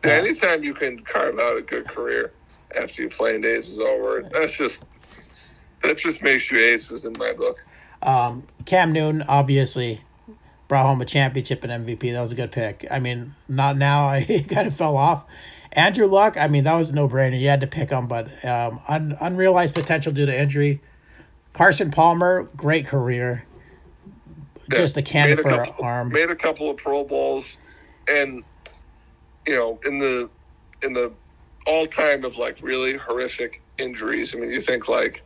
yeah. 0.03 0.11
Anytime 0.11 0.63
you 0.63 0.73
can 0.73 0.99
carve 0.99 1.39
out 1.39 1.57
a 1.57 1.61
good 1.61 1.87
career 1.87 2.31
after 2.75 3.03
your 3.03 3.11
playing 3.11 3.41
days 3.41 3.69
is 3.69 3.79
over, 3.79 4.27
that's 4.31 4.57
just 4.57 4.83
that 5.83 5.97
just 5.97 6.21
makes 6.21 6.51
you 6.51 6.59
aces 6.59 7.05
in 7.05 7.13
my 7.17 7.33
book. 7.33 7.65
Um, 8.01 8.43
Cam 8.65 8.91
Newton 8.91 9.23
obviously 9.27 10.01
brought 10.67 10.85
home 10.85 11.01
a 11.01 11.05
championship 11.05 11.63
and 11.63 11.85
MVP. 11.85 12.11
That 12.11 12.21
was 12.21 12.31
a 12.31 12.35
good 12.35 12.51
pick. 12.51 12.85
I 12.89 12.99
mean, 12.99 13.35
not 13.47 13.77
now. 13.77 14.13
He 14.19 14.43
kind 14.43 14.67
of 14.67 14.75
fell 14.75 14.97
off. 14.97 15.25
Andrew 15.71 16.07
Luck. 16.07 16.37
I 16.37 16.47
mean, 16.47 16.63
that 16.63 16.75
was 16.75 16.89
a 16.89 16.95
no 16.95 17.07
brainer. 17.07 17.39
You 17.39 17.49
had 17.49 17.61
to 17.61 17.67
pick 17.67 17.89
him, 17.89 18.07
but 18.07 18.27
um, 18.45 18.79
un- 18.87 19.17
unrealized 19.19 19.75
potential 19.75 20.13
due 20.13 20.25
to 20.25 20.37
injury. 20.37 20.81
Carson 21.53 21.91
Palmer, 21.91 22.49
great 22.55 22.87
career. 22.87 23.45
Yeah, 24.71 24.79
Just 24.79 24.97
a 24.97 25.01
cannon 25.01 25.37
for 25.37 25.49
an 25.49 25.65
couple, 25.65 25.85
arm. 25.85 26.09
Made 26.09 26.29
a 26.29 26.35
couple 26.35 26.69
of 26.69 26.77
Pro 26.77 27.03
Bowls, 27.03 27.57
and 28.09 28.43
you 29.45 29.55
know, 29.55 29.79
in 29.85 29.97
the 29.99 30.29
in 30.81 30.93
the 30.93 31.11
all 31.67 31.85
time 31.85 32.23
of 32.25 32.37
like 32.37 32.57
really 32.61 32.97
horrific 32.97 33.61
injuries. 33.77 34.33
I 34.33 34.39
mean, 34.39 34.51
you 34.51 34.61
think 34.61 34.87
like 34.87 35.21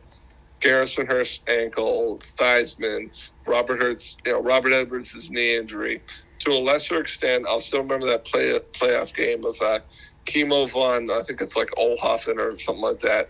Garrison 0.60 1.06
Hearst 1.06 1.42
ankle, 1.48 2.20
Theismann, 2.38 3.10
Robert 3.50 3.82
Hurts, 3.82 4.16
you 4.24 4.32
know, 4.32 4.40
Robert 4.40 4.72
Edwards' 4.72 5.28
knee 5.28 5.56
injury. 5.56 6.00
To 6.40 6.52
a 6.52 6.60
lesser 6.60 7.00
extent, 7.00 7.44
I'll 7.46 7.60
still 7.60 7.82
remember 7.82 8.06
that 8.06 8.24
play 8.24 8.58
playoff 8.72 9.14
game 9.14 9.44
of 9.44 9.60
uh, 9.60 9.80
Kimo 10.24 10.66
von. 10.66 11.10
I 11.10 11.22
think 11.24 11.40
it's 11.40 11.56
like 11.56 11.68
Oelhoffen 11.76 12.38
or 12.38 12.56
something 12.58 12.82
like 12.82 13.00
that. 13.00 13.28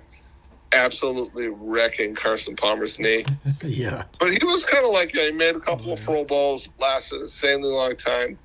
Absolutely 0.73 1.49
wrecking 1.49 2.15
Carson 2.15 2.55
Palmer's 2.55 2.99
knee. 2.99 3.25
yeah. 3.65 4.05
But 4.21 4.31
he 4.31 4.45
was 4.45 4.65
kind 4.65 4.85
of 4.85 4.93
like 4.93 5.13
yeah, 5.15 5.25
he 5.25 5.33
made 5.33 5.57
a 5.57 5.61
couple 5.61 5.93
of 5.93 6.01
Pro 6.03 6.25
Bowls, 6.25 6.69
lasted 6.79 7.17
an 7.17 7.23
insanely 7.23 7.71
long 7.71 7.97
time. 7.97 8.39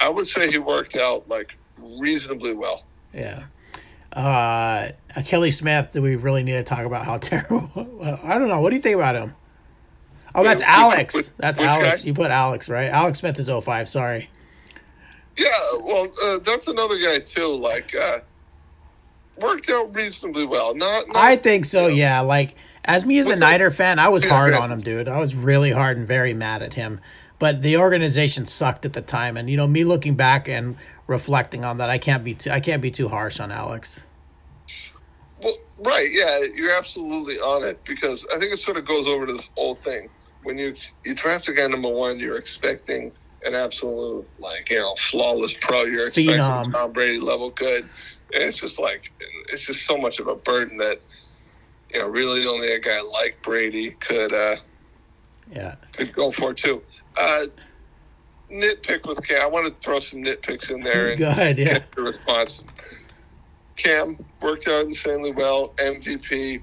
I 0.00 0.08
would 0.08 0.26
say 0.26 0.50
he 0.50 0.58
worked 0.58 0.96
out 0.96 1.28
like 1.28 1.54
reasonably 1.76 2.54
well. 2.54 2.84
Yeah. 3.12 3.44
Uh, 4.12 4.92
Akili 5.16 5.52
Smith, 5.52 5.90
do 5.92 6.00
we 6.00 6.16
really 6.16 6.42
need 6.42 6.52
to 6.52 6.64
talk 6.64 6.86
about 6.86 7.04
how 7.04 7.18
terrible? 7.18 7.70
I 8.22 8.38
don't 8.38 8.48
know. 8.48 8.60
What 8.60 8.70
do 8.70 8.76
you 8.76 8.82
think 8.82 8.96
about 8.96 9.16
him? 9.16 9.34
Oh, 10.34 10.42
that's 10.44 10.62
Alex. 10.62 11.14
which- 11.14 11.26
that's 11.38 11.58
which 11.58 11.68
Alex. 11.68 12.02
guy? 12.02 12.06
You 12.06 12.14
put 12.14 12.30
Alex, 12.30 12.68
right? 12.68 12.90
Alex 12.90 13.18
Smith 13.20 13.38
is 13.38 13.48
05. 13.48 13.88
Sorry. 13.88 14.30
Yeah, 15.36 15.48
well, 15.80 16.08
uh, 16.22 16.38
that's 16.38 16.66
another 16.66 16.98
guy 16.98 17.20
too. 17.20 17.46
Like 17.56 17.94
uh, 17.94 18.20
worked 19.40 19.70
out 19.70 19.94
reasonably 19.94 20.46
well. 20.46 20.74
Not, 20.74 21.06
not 21.08 21.16
I 21.16 21.36
think 21.36 21.64
so, 21.64 21.86
Yeah. 21.86 21.94
yeah. 21.94 22.20
Like, 22.20 22.54
as 22.84 23.04
me 23.04 23.18
as 23.18 23.28
a 23.28 23.36
Niner 23.36 23.70
fan, 23.70 23.98
I 23.98 24.08
was 24.08 24.24
hard 24.24 24.54
on 24.54 24.72
him, 24.72 24.80
dude. 24.80 25.08
I 25.08 25.18
was 25.18 25.34
really 25.34 25.70
hard 25.70 25.96
and 25.96 26.08
very 26.08 26.34
mad 26.34 26.62
at 26.62 26.74
him. 26.74 27.00
But 27.38 27.62
the 27.62 27.76
organization 27.76 28.46
sucked 28.46 28.84
at 28.84 28.94
the 28.94 29.02
time. 29.02 29.36
And, 29.36 29.48
you 29.48 29.56
know, 29.56 29.66
me 29.68 29.84
looking 29.84 30.14
back 30.16 30.48
and 30.48 30.76
reflecting 31.06 31.64
on 31.64 31.78
that, 31.78 31.88
I 31.88 31.98
can't 31.98 32.24
be 32.24 32.34
too, 32.34 32.50
I 32.50 32.58
can't 32.60 32.82
be 32.82 32.90
too 32.90 33.08
harsh 33.08 33.38
on 33.38 33.52
Alex. 33.52 34.02
Well, 35.40 35.56
right, 35.78 36.08
yeah, 36.10 36.40
you're 36.54 36.72
absolutely 36.72 37.38
on 37.38 37.62
it 37.62 37.84
because 37.84 38.26
I 38.34 38.40
think 38.40 38.52
it 38.52 38.58
sort 38.58 38.76
of 38.76 38.86
goes 38.86 39.06
over 39.06 39.24
to 39.26 39.32
this 39.34 39.48
whole 39.56 39.76
thing. 39.76 40.08
When 40.48 40.56
you 40.56 40.74
you 41.04 41.14
draft 41.14 41.46
a 41.50 41.52
guy 41.52 41.66
number 41.66 41.90
one, 41.90 42.18
you're 42.18 42.38
expecting 42.38 43.12
an 43.44 43.54
absolute 43.54 44.26
like 44.38 44.70
you 44.70 44.78
know 44.78 44.94
flawless 44.98 45.54
pro. 45.60 45.82
You're 45.82 46.06
expecting 46.06 46.36
Phenom. 46.36 46.72
Tom 46.72 46.90
Brady 46.94 47.20
level 47.20 47.50
good. 47.50 47.82
And 48.32 48.44
it's 48.44 48.58
just 48.58 48.78
like 48.78 49.12
it's 49.52 49.66
just 49.66 49.84
so 49.84 49.98
much 49.98 50.20
of 50.20 50.26
a 50.26 50.36
burden 50.36 50.78
that 50.78 51.04
you 51.92 52.00
know 52.00 52.06
really 52.06 52.46
only 52.46 52.72
a 52.72 52.80
guy 52.80 52.98
like 53.02 53.36
Brady 53.42 53.90
could 53.90 54.32
uh, 54.32 54.56
Yeah. 55.52 55.74
could 55.92 56.14
go 56.14 56.30
for 56.30 56.54
too. 56.54 56.82
Uh, 57.18 57.48
nitpick 58.50 59.06
with 59.06 59.22
Cam. 59.28 59.42
I 59.42 59.46
want 59.46 59.66
to 59.66 59.74
throw 59.84 60.00
some 60.00 60.20
nitpicks 60.24 60.70
in 60.70 60.80
there 60.80 61.12
and 61.12 61.20
ahead. 61.20 61.58
Yeah. 61.58 61.74
get 61.74 61.92
the 61.94 62.00
response. 62.04 62.64
Cam 63.76 64.16
worked 64.40 64.66
out 64.66 64.86
insanely 64.86 65.30
well. 65.30 65.74
MVP 65.78 66.62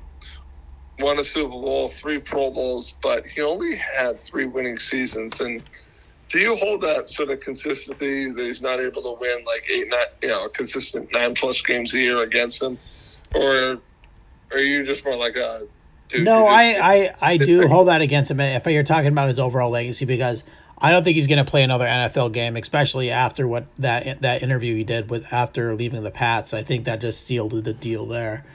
won 0.99 1.19
a 1.19 1.23
Super 1.23 1.49
Bowl, 1.49 1.89
three 1.89 2.19
Pro 2.19 2.51
Bowls, 2.51 2.93
but 3.01 3.25
he 3.25 3.41
only 3.41 3.75
had 3.75 4.19
three 4.19 4.45
winning 4.45 4.77
seasons. 4.77 5.39
And 5.41 5.61
do 6.29 6.39
you 6.39 6.55
hold 6.55 6.81
that 6.81 7.09
sort 7.09 7.29
of 7.29 7.39
consistency 7.41 8.31
that 8.31 8.41
he's 8.43 8.61
not 8.61 8.79
able 8.79 9.01
to 9.03 9.19
win 9.19 9.43
like 9.45 9.69
eight, 9.69 9.87
nine, 9.89 9.99
you 10.21 10.29
know, 10.29 10.47
consistent 10.49 11.11
nine 11.13 11.33
plus 11.35 11.61
games 11.61 11.93
a 11.93 11.97
year 11.97 12.21
against 12.23 12.61
him, 12.61 12.77
or 13.33 13.79
are 14.51 14.59
you 14.59 14.83
just 14.85 15.03
more 15.05 15.15
like 15.15 15.35
a 15.35 15.67
dude? 16.07 16.23
No, 16.23 16.47
I, 16.47 16.73
just- 16.73 16.83
I, 16.83 17.15
I 17.21 17.37
do 17.37 17.67
hold 17.67 17.87
that 17.87 18.01
against 18.01 18.31
him 18.31 18.39
if 18.39 18.65
you're 18.65 18.83
talking 18.83 19.07
about 19.09 19.29
his 19.29 19.39
overall 19.39 19.69
legacy 19.71 20.05
because 20.05 20.43
I 20.77 20.91
don't 20.91 21.03
think 21.03 21.15
he's 21.15 21.27
going 21.27 21.43
to 21.43 21.49
play 21.49 21.63
another 21.63 21.85
NFL 21.85 22.33
game, 22.33 22.57
especially 22.57 23.09
after 23.11 23.47
what 23.47 23.65
that 23.79 24.21
that 24.21 24.43
interview 24.43 24.75
he 24.75 24.83
did 24.83 25.09
with 25.09 25.31
after 25.31 25.73
leaving 25.73 26.03
the 26.03 26.11
Pats. 26.11 26.53
I 26.53 26.63
think 26.63 26.85
that 26.85 27.01
just 27.01 27.25
sealed 27.25 27.51
the 27.63 27.73
deal 27.73 28.05
there. 28.05 28.45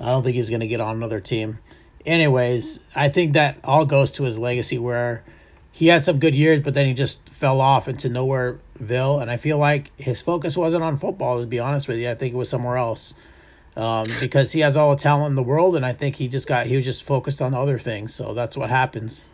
I 0.00 0.06
don't 0.06 0.22
think 0.24 0.34
he's 0.36 0.48
going 0.48 0.60
to 0.60 0.66
get 0.66 0.80
on 0.80 0.96
another 0.96 1.20
team. 1.20 1.58
Anyways, 2.06 2.80
I 2.94 3.08
think 3.08 3.34
that 3.34 3.58
all 3.62 3.84
goes 3.84 4.10
to 4.12 4.24
his 4.24 4.38
legacy 4.38 4.78
where 4.78 5.22
he 5.70 5.88
had 5.88 6.04
some 6.04 6.18
good 6.18 6.34
years, 6.34 6.60
but 6.60 6.74
then 6.74 6.86
he 6.86 6.94
just 6.94 7.28
fell 7.28 7.60
off 7.60 7.88
into 7.88 8.08
nowhereville. 8.08 9.20
And 9.20 9.30
I 9.30 9.36
feel 9.36 9.58
like 9.58 9.92
his 9.98 10.22
focus 10.22 10.56
wasn't 10.56 10.82
on 10.82 10.96
football, 10.96 11.40
to 11.40 11.46
be 11.46 11.58
honest 11.58 11.88
with 11.88 11.98
you. 11.98 12.10
I 12.10 12.14
think 12.14 12.34
it 12.34 12.36
was 12.36 12.48
somewhere 12.48 12.76
else 12.76 13.14
um, 13.76 14.08
because 14.18 14.52
he 14.52 14.60
has 14.60 14.76
all 14.76 14.94
the 14.94 15.02
talent 15.02 15.30
in 15.30 15.36
the 15.36 15.42
world, 15.42 15.76
and 15.76 15.86
I 15.86 15.92
think 15.92 16.16
he 16.16 16.28
just 16.28 16.46
got 16.46 16.66
he 16.66 16.76
was 16.76 16.84
just 16.84 17.04
focused 17.04 17.40
on 17.40 17.54
other 17.54 17.78
things. 17.78 18.14
So 18.14 18.34
that's 18.34 18.56
what 18.56 18.68
happens. 18.68 19.26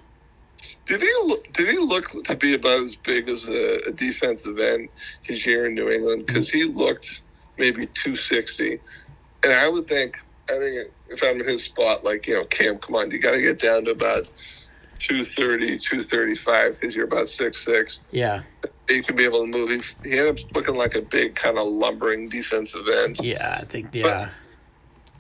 Did 0.86 1.02
he 1.02 1.12
look, 1.24 1.52
did 1.52 1.68
he 1.68 1.78
look 1.78 2.08
to 2.24 2.36
be 2.36 2.54
about 2.54 2.80
as 2.80 2.96
big 2.96 3.28
as 3.28 3.46
a, 3.46 3.88
a 3.88 3.92
defensive 3.92 4.58
end 4.58 4.88
his 5.22 5.46
year 5.46 5.66
in 5.66 5.74
New 5.74 5.90
England? 5.90 6.26
Because 6.26 6.48
he 6.48 6.64
looked 6.64 7.22
maybe 7.58 7.86
260, 7.86 8.78
and 9.44 9.52
I 9.52 9.68
would 9.68 9.86
think 9.86 10.20
I 10.48 10.58
think 10.58 10.92
if 11.08 11.22
I'm 11.22 11.40
in 11.40 11.46
his 11.46 11.64
spot, 11.64 12.04
like 12.04 12.26
you 12.26 12.34
know, 12.34 12.44
Cam, 12.44 12.78
come 12.78 12.94
on, 12.94 13.10
you 13.10 13.18
got 13.18 13.32
to 13.32 13.40
get 13.40 13.60
down 13.60 13.84
to 13.86 13.90
about 13.90 14.26
230, 14.98 15.78
235 15.78 16.72
because 16.72 16.94
you're 16.94 17.06
about 17.06 17.28
six 17.28 17.64
six. 17.64 18.00
Yeah, 18.10 18.42
You 18.88 19.02
can 19.02 19.16
be 19.16 19.24
able 19.24 19.44
to 19.44 19.50
move. 19.50 19.70
He, 19.70 20.08
he 20.08 20.18
ended 20.18 20.38
up 20.38 20.56
looking 20.56 20.76
like 20.76 20.94
a 20.94 21.02
big 21.02 21.34
kind 21.34 21.58
of 21.58 21.66
lumbering 21.66 22.28
defensive 22.28 22.86
end. 22.88 23.20
yeah, 23.20 23.58
I 23.60 23.64
think 23.64 23.94
yeah, 23.94 24.30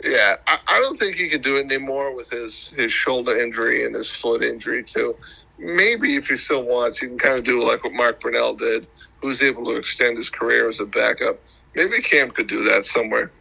Yeah, 0.04 0.36
I, 0.46 0.58
I 0.68 0.80
don't 0.80 0.98
think 0.98 1.16
he 1.16 1.28
could 1.28 1.42
do 1.42 1.56
it 1.56 1.64
anymore 1.64 2.14
with 2.14 2.30
his 2.30 2.68
his 2.76 2.92
shoulder 2.92 3.36
injury 3.36 3.84
and 3.84 3.94
his 3.94 4.10
foot 4.10 4.42
injury 4.42 4.84
too. 4.84 5.16
Maybe 5.58 6.16
if 6.16 6.28
he 6.28 6.36
still 6.36 6.64
wants, 6.64 6.98
he 6.98 7.08
can 7.08 7.18
kind 7.18 7.38
of 7.38 7.44
do 7.44 7.62
like 7.62 7.82
what 7.82 7.94
Mark 7.94 8.20
Brunell 8.20 8.58
did, 8.58 8.86
who 9.20 9.28
was 9.28 9.42
able 9.42 9.64
to 9.64 9.76
extend 9.76 10.18
his 10.18 10.30
career 10.30 10.68
as 10.68 10.80
a 10.80 10.86
backup. 10.86 11.40
Maybe 11.74 12.00
Cam 12.00 12.30
could 12.30 12.46
do 12.46 12.62
that 12.64 12.84
somewhere. 12.84 13.32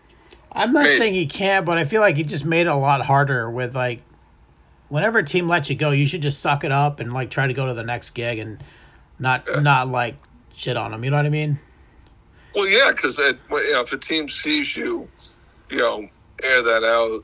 I'm 0.56 0.72
not 0.74 0.84
Maybe. 0.84 0.96
saying 0.98 1.14
he 1.14 1.28
can't, 1.28 1.66
but 1.66 1.78
I 1.78 1.84
feel 1.86 2.02
like 2.02 2.16
he 2.16 2.24
just 2.24 2.46
made 2.46 2.62
it 2.62 2.70
a 2.70 2.76
lot 2.76 3.02
harder 3.06 3.50
with 3.52 3.76
like 3.76 4.02
whenever 4.90 5.20
a 5.20 5.26
team 5.26 5.48
lets 5.48 5.70
you 5.70 5.76
go, 5.76 5.92
you 5.92 6.08
should 6.08 6.22
just 6.22 6.40
suck 6.40 6.64
it 6.64 6.72
up 6.72 7.00
and 7.00 7.14
like 7.14 7.30
try 7.30 7.48
to 7.48 7.54
go 7.54 7.68
to 7.68 7.74
the 7.74 7.84
next 7.84 8.12
gig 8.12 8.40
and 8.40 8.64
not 9.20 9.44
Yeah. 9.50 9.60
not 9.60 9.90
like 9.90 10.16
shit 10.56 10.78
on 10.78 10.92
them. 10.92 11.04
You 11.04 11.12
know 11.12 11.18
what 11.18 11.26
I 11.26 11.30
mean? 11.30 11.60
Well, 12.56 12.68
yeah, 12.68 12.92
because 12.92 13.18
you 13.18 13.34
know, 13.50 13.82
if 13.82 13.92
a 13.92 13.98
team 13.98 14.30
sees 14.30 14.76
you, 14.78 15.10
you 15.70 15.78
know, 15.78 16.08
air 16.42 16.62
that 16.62 16.84
out, 16.86 17.24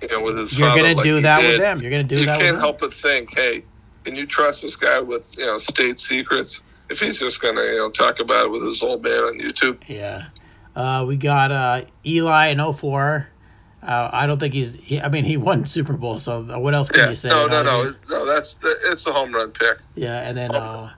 you 0.00 0.08
know, 0.08 0.22
with 0.22 0.38
his 0.38 0.56
You're 0.56 0.68
father 0.68 0.82
gonna 0.82 0.94
like 0.94 1.04
do 1.04 1.20
that 1.20 1.40
did, 1.40 1.48
with 1.52 1.60
them. 1.60 1.80
You're 1.80 1.90
gonna 1.90 2.04
do 2.04 2.20
you 2.20 2.26
that 2.26 2.38
can't 2.40 2.42
with 2.42 2.50
them. 2.54 2.60
help 2.60 2.80
but 2.80 2.94
think, 2.94 3.34
hey, 3.34 3.64
can 4.04 4.14
you 4.14 4.26
trust 4.26 4.62
this 4.62 4.76
guy 4.76 5.00
with 5.00 5.24
you 5.36 5.46
know 5.46 5.58
state 5.58 5.98
secrets? 5.98 6.62
If 6.90 7.00
he's 7.00 7.18
just 7.18 7.40
gonna 7.40 7.62
you 7.62 7.76
know 7.78 7.90
talk 7.90 8.20
about 8.20 8.46
it 8.46 8.50
with 8.50 8.62
his 8.62 8.82
old 8.82 9.02
man 9.02 9.24
on 9.24 9.38
YouTube. 9.38 9.78
Yeah. 9.88 10.26
Uh, 10.74 11.04
we 11.06 11.16
got 11.16 11.50
uh, 11.50 11.82
Eli 12.06 12.48
in 12.48 12.72
04. 12.72 13.28
Uh, 13.82 14.10
I 14.12 14.26
don't 14.26 14.38
think 14.38 14.54
he's. 14.54 14.74
He, 14.74 15.00
I 15.00 15.08
mean, 15.08 15.24
he 15.24 15.36
won 15.36 15.66
Super 15.66 15.94
Bowl, 15.94 16.18
so 16.18 16.42
what 16.58 16.74
else 16.74 16.88
can 16.88 17.04
Yeah, 17.04 17.10
you 17.10 17.16
say? 17.16 17.28
no, 17.28 17.46
no, 17.46 17.62
no, 17.62 17.82
mean? 17.82 17.94
it's, 18.00 18.10
no. 18.10 18.24
That's 18.24 18.56
it's 18.84 19.06
a 19.06 19.12
home 19.12 19.34
run 19.34 19.50
pick. 19.50 19.78
Yeah, 19.94 20.20
and 20.20 20.36
then 20.36 20.54
uh, 20.54 20.92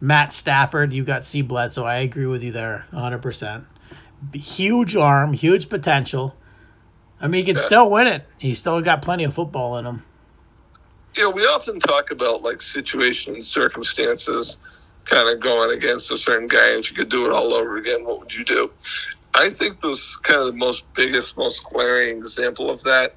Matt 0.00 0.32
Stafford, 0.32 0.92
you 0.92 1.04
got 1.04 1.24
C 1.24 1.42
Bledsoe. 1.42 1.84
I 1.84 1.96
agree 1.98 2.26
with 2.26 2.42
you 2.42 2.50
there, 2.50 2.86
100%. 2.92 3.64
Huge 4.32 4.96
arm, 4.96 5.32
huge 5.34 5.68
potential. 5.68 6.34
I 7.20 7.28
mean, 7.28 7.40
he 7.40 7.44
can 7.46 7.56
Yeah. 7.56 7.62
still 7.62 7.90
win 7.90 8.06
it. 8.06 8.26
He's 8.38 8.58
still 8.58 8.80
got 8.80 9.02
plenty 9.02 9.24
of 9.24 9.34
football 9.34 9.76
in 9.78 9.84
him. 9.84 10.02
Yeah, 11.16 11.28
we 11.28 11.42
often 11.42 11.78
talk 11.78 12.10
about 12.10 12.42
like 12.42 12.62
situations 12.62 13.34
and 13.36 13.44
circumstances 13.44 14.56
kind 15.04 15.28
of 15.28 15.40
going 15.40 15.76
against 15.76 16.10
a 16.10 16.18
certain 16.18 16.48
guy. 16.48 16.78
If 16.78 16.90
you 16.90 16.96
could 16.96 17.08
do 17.08 17.26
it 17.26 17.32
all 17.32 17.52
over 17.54 17.76
again, 17.76 18.04
what 18.04 18.20
would 18.20 18.34
you 18.34 18.44
do? 18.44 18.70
I 19.34 19.50
think 19.50 19.80
those 19.80 20.16
kind 20.22 20.40
of 20.40 20.46
the 20.46 20.52
most 20.52 20.84
biggest, 20.94 21.36
most 21.36 21.64
glaring 21.64 22.18
example 22.18 22.70
of 22.70 22.82
that 22.84 23.14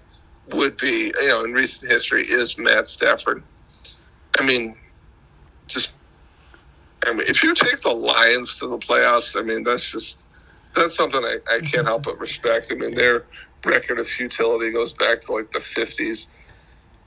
would 0.51 0.77
be, 0.77 1.13
you 1.19 1.27
know, 1.27 1.43
in 1.43 1.53
recent 1.53 1.91
history 1.91 2.23
is 2.23 2.57
Matt 2.57 2.87
Stafford. 2.87 3.43
I 4.39 4.45
mean, 4.45 4.75
just, 5.67 5.91
I 7.03 7.13
mean, 7.13 7.27
if 7.27 7.43
you 7.43 7.53
take 7.53 7.81
the 7.81 7.91
Lions 7.91 8.55
to 8.59 8.67
the 8.67 8.77
playoffs, 8.77 9.35
I 9.37 9.41
mean, 9.41 9.63
that's 9.63 9.83
just, 9.83 10.23
that's 10.75 10.95
something 10.95 11.23
I, 11.23 11.39
I 11.49 11.59
can't 11.61 11.87
help 11.87 12.03
but 12.03 12.19
respect. 12.19 12.71
I 12.71 12.75
mean, 12.75 12.93
their 12.95 13.25
record 13.63 13.99
of 13.99 14.07
futility 14.07 14.71
goes 14.71 14.93
back 14.93 15.21
to 15.21 15.33
like 15.33 15.51
the 15.51 15.59
50s. 15.59 16.27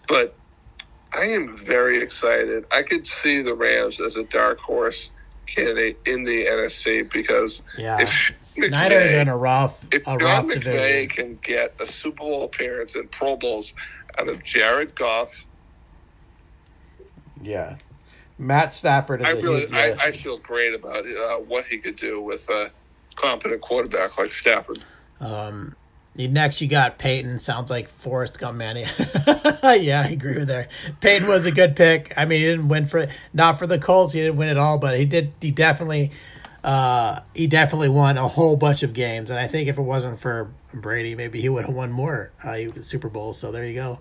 But 0.07 0.35
I 1.13 1.25
am 1.27 1.57
very 1.57 1.99
excited. 2.03 2.65
I 2.73 2.83
could 2.83 3.07
see 3.07 3.41
the 3.43 3.55
Rams 3.55 4.01
as 4.01 4.17
a 4.17 4.25
dark 4.25 4.59
horse 4.59 5.11
candidate 5.47 5.99
in 6.07 6.25
the 6.25 6.45
NFC 6.47 7.11
because 7.11 7.63
Yeah. 7.77 7.99
if 8.01 8.33
Niners 8.71 9.13
are 9.13 9.21
in 9.21 9.29
a 9.29 9.37
rough, 9.37 9.83
if 9.93 10.03
a 10.03 10.19
John 10.19 10.19
rough 10.19 10.45
McVay 10.47 10.63
division. 10.63 11.09
can 11.09 11.39
get 11.43 11.75
a 11.81 11.87
Super 11.87 12.19
Bowl 12.19 12.45
appearance 12.45 12.95
and 12.97 13.11
Pro 13.11 13.37
Bowls 13.37 13.73
out 14.19 14.29
of 14.29 14.43
Jared 14.45 14.95
Goff, 14.95 15.47
Yeah. 17.43 17.77
Matt 18.41 18.73
Stafford 18.75 19.21
is 19.23 19.27
I 19.27 19.31
a 19.31 19.37
really, 19.37 19.61
huge, 19.61 19.73
I, 19.73 19.87
yeah. 19.89 19.97
I 20.01 20.13
feel 20.13 20.39
great 20.39 20.75
about 20.75 21.05
uh, 21.07 21.37
what 21.39 21.65
he 21.65 21.79
could 21.79 21.97
do 21.97 22.21
with 22.21 22.49
a 22.51 22.71
competent 23.17 23.61
quarterback 23.63 24.17
like 24.19 24.31
Stafford. 24.33 24.79
Um, 25.21 25.75
next 26.27 26.61
you 26.61 26.67
got 26.67 26.99
Peyton. 26.99 27.39
Sounds 27.39 27.71
like 27.71 27.89
Forrest 27.89 28.41
Gump, 28.41 28.59
man. 28.59 28.77
yeah, 29.63 30.03
I 30.05 30.11
agree 30.11 30.35
with 30.39 30.49
that. 30.49 30.69
Peyton 31.01 31.29
was 31.29 31.47
a 31.47 31.53
good 31.53 31.77
pick. 31.77 32.13
I 32.17 32.25
mean, 32.25 32.41
he 32.41 32.47
didn't 32.47 32.69
win 32.69 32.89
for 32.89 33.07
not 33.33 33.59
for 33.59 33.67
the 33.69 33.79
Colts. 33.79 34.13
He 34.13 34.21
didn't 34.21 34.37
win 34.37 34.49
it 34.49 34.57
all, 34.57 34.79
but 34.79 34.99
he 34.99 35.05
did. 35.05 35.33
He 35.41 35.53
definitely, 35.53 36.11
uh, 36.65 37.21
he 37.35 37.47
definitely 37.47 37.91
won 37.91 38.19
a 38.19 38.27
whole 38.27 38.57
bunch 38.57 38.83
of 38.83 38.93
games. 38.95 39.31
And 39.31 39.39
I 39.39 39.47
think 39.47 39.69
if 39.69 39.79
it 39.79 39.83
wasn't 39.83 40.19
for 40.19 40.51
Brady, 40.75 41.15
maybe 41.15 41.41
he 41.41 41.49
would 41.49 41.67
have 41.67 41.75
won 41.75 41.93
more 41.93 42.33
uh, 42.43 42.59
Super 42.83 43.09
Bowls. 43.09 43.39
So 43.39 43.53
there 43.53 43.65
you 43.65 43.75
go. 43.75 44.01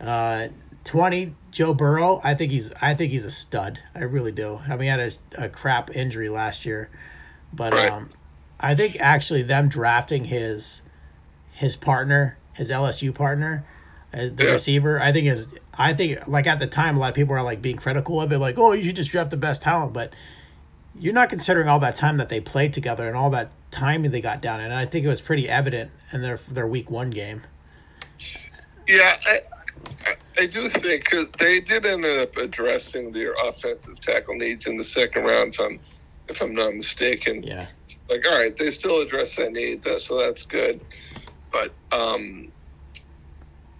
Uh, 0.00 0.48
twenty 0.84 1.34
Joe 1.50 1.74
Burrow. 1.74 2.20
I 2.22 2.34
think 2.34 2.52
he's. 2.52 2.72
I 2.80 2.94
think 2.94 3.10
he's 3.10 3.24
a 3.24 3.30
stud. 3.30 3.80
I 3.94 4.00
really 4.04 4.32
do. 4.32 4.60
I 4.66 4.70
mean, 4.70 4.80
he 4.82 4.86
had 4.86 5.00
a, 5.00 5.10
a 5.44 5.48
crap 5.48 5.94
injury 5.94 6.28
last 6.28 6.64
year, 6.64 6.88
but 7.52 7.72
Right. 7.72 7.90
um, 7.90 8.10
I 8.58 8.74
think 8.74 8.98
actually 9.00 9.42
them 9.42 9.68
drafting 9.68 10.24
his 10.24 10.82
his 11.60 11.76
partner, 11.76 12.38
his 12.54 12.70
LSU 12.70 13.14
partner, 13.14 13.62
uh, 14.14 14.28
the 14.34 14.44
Yeah. 14.44 14.50
receiver. 14.52 14.98
I 14.98 15.12
think 15.12 15.26
is. 15.26 15.46
I 15.76 15.92
think 15.92 16.26
like 16.26 16.46
at 16.46 16.58
the 16.58 16.66
time, 16.66 16.96
a 16.96 16.98
lot 17.00 17.10
of 17.10 17.14
people 17.14 17.34
are 17.34 17.42
like 17.42 17.60
being 17.60 17.76
critical 17.76 18.18
of 18.18 18.32
it, 18.32 18.38
like, 18.38 18.58
oh, 18.58 18.72
you 18.72 18.84
should 18.84 18.96
just 18.96 19.10
draft 19.10 19.30
the 19.30 19.36
best 19.36 19.60
talent, 19.62 19.92
but 19.92 20.14
you're 20.98 21.12
not 21.12 21.28
considering 21.28 21.68
all 21.68 21.78
that 21.80 21.96
time 21.96 22.16
that 22.16 22.30
they 22.30 22.40
played 22.40 22.72
together 22.72 23.06
and 23.06 23.14
all 23.16 23.28
that 23.30 23.50
time 23.70 24.02
they 24.02 24.20
got 24.22 24.40
down. 24.40 24.58
And 24.60 24.72
I 24.72 24.86
think 24.86 25.04
it 25.04 25.08
was 25.08 25.20
pretty 25.20 25.48
evident 25.50 25.90
in 26.12 26.22
their 26.22 26.38
their 26.48 26.66
week 26.66 26.90
one 26.90 27.10
game. 27.10 27.42
Yeah, 28.88 29.16
I, 29.26 29.40
I, 30.06 30.14
I 30.38 30.46
do 30.46 30.68
think 30.70 31.04
because 31.04 31.28
they 31.38 31.60
did 31.60 31.84
end 31.84 32.04
up 32.06 32.36
addressing 32.38 33.12
their 33.12 33.34
offensive 33.44 34.00
tackle 34.00 34.34
needs 34.34 34.66
in 34.66 34.78
the 34.78 34.84
second 34.84 35.24
round, 35.24 35.52
if 35.54 35.60
I'm 35.60 35.78
if 36.28 36.40
I'm 36.40 36.54
not 36.54 36.74
mistaken. 36.74 37.42
Yeah. 37.42 37.66
Like, 38.08 38.24
all 38.26 38.36
right, 38.38 38.56
they 38.56 38.70
still 38.70 39.00
address 39.00 39.36
that 39.36 39.52
need, 39.52 39.84
so 39.98 40.18
that's 40.18 40.42
good. 40.42 40.80
But 41.52 41.76
um, 41.92 42.52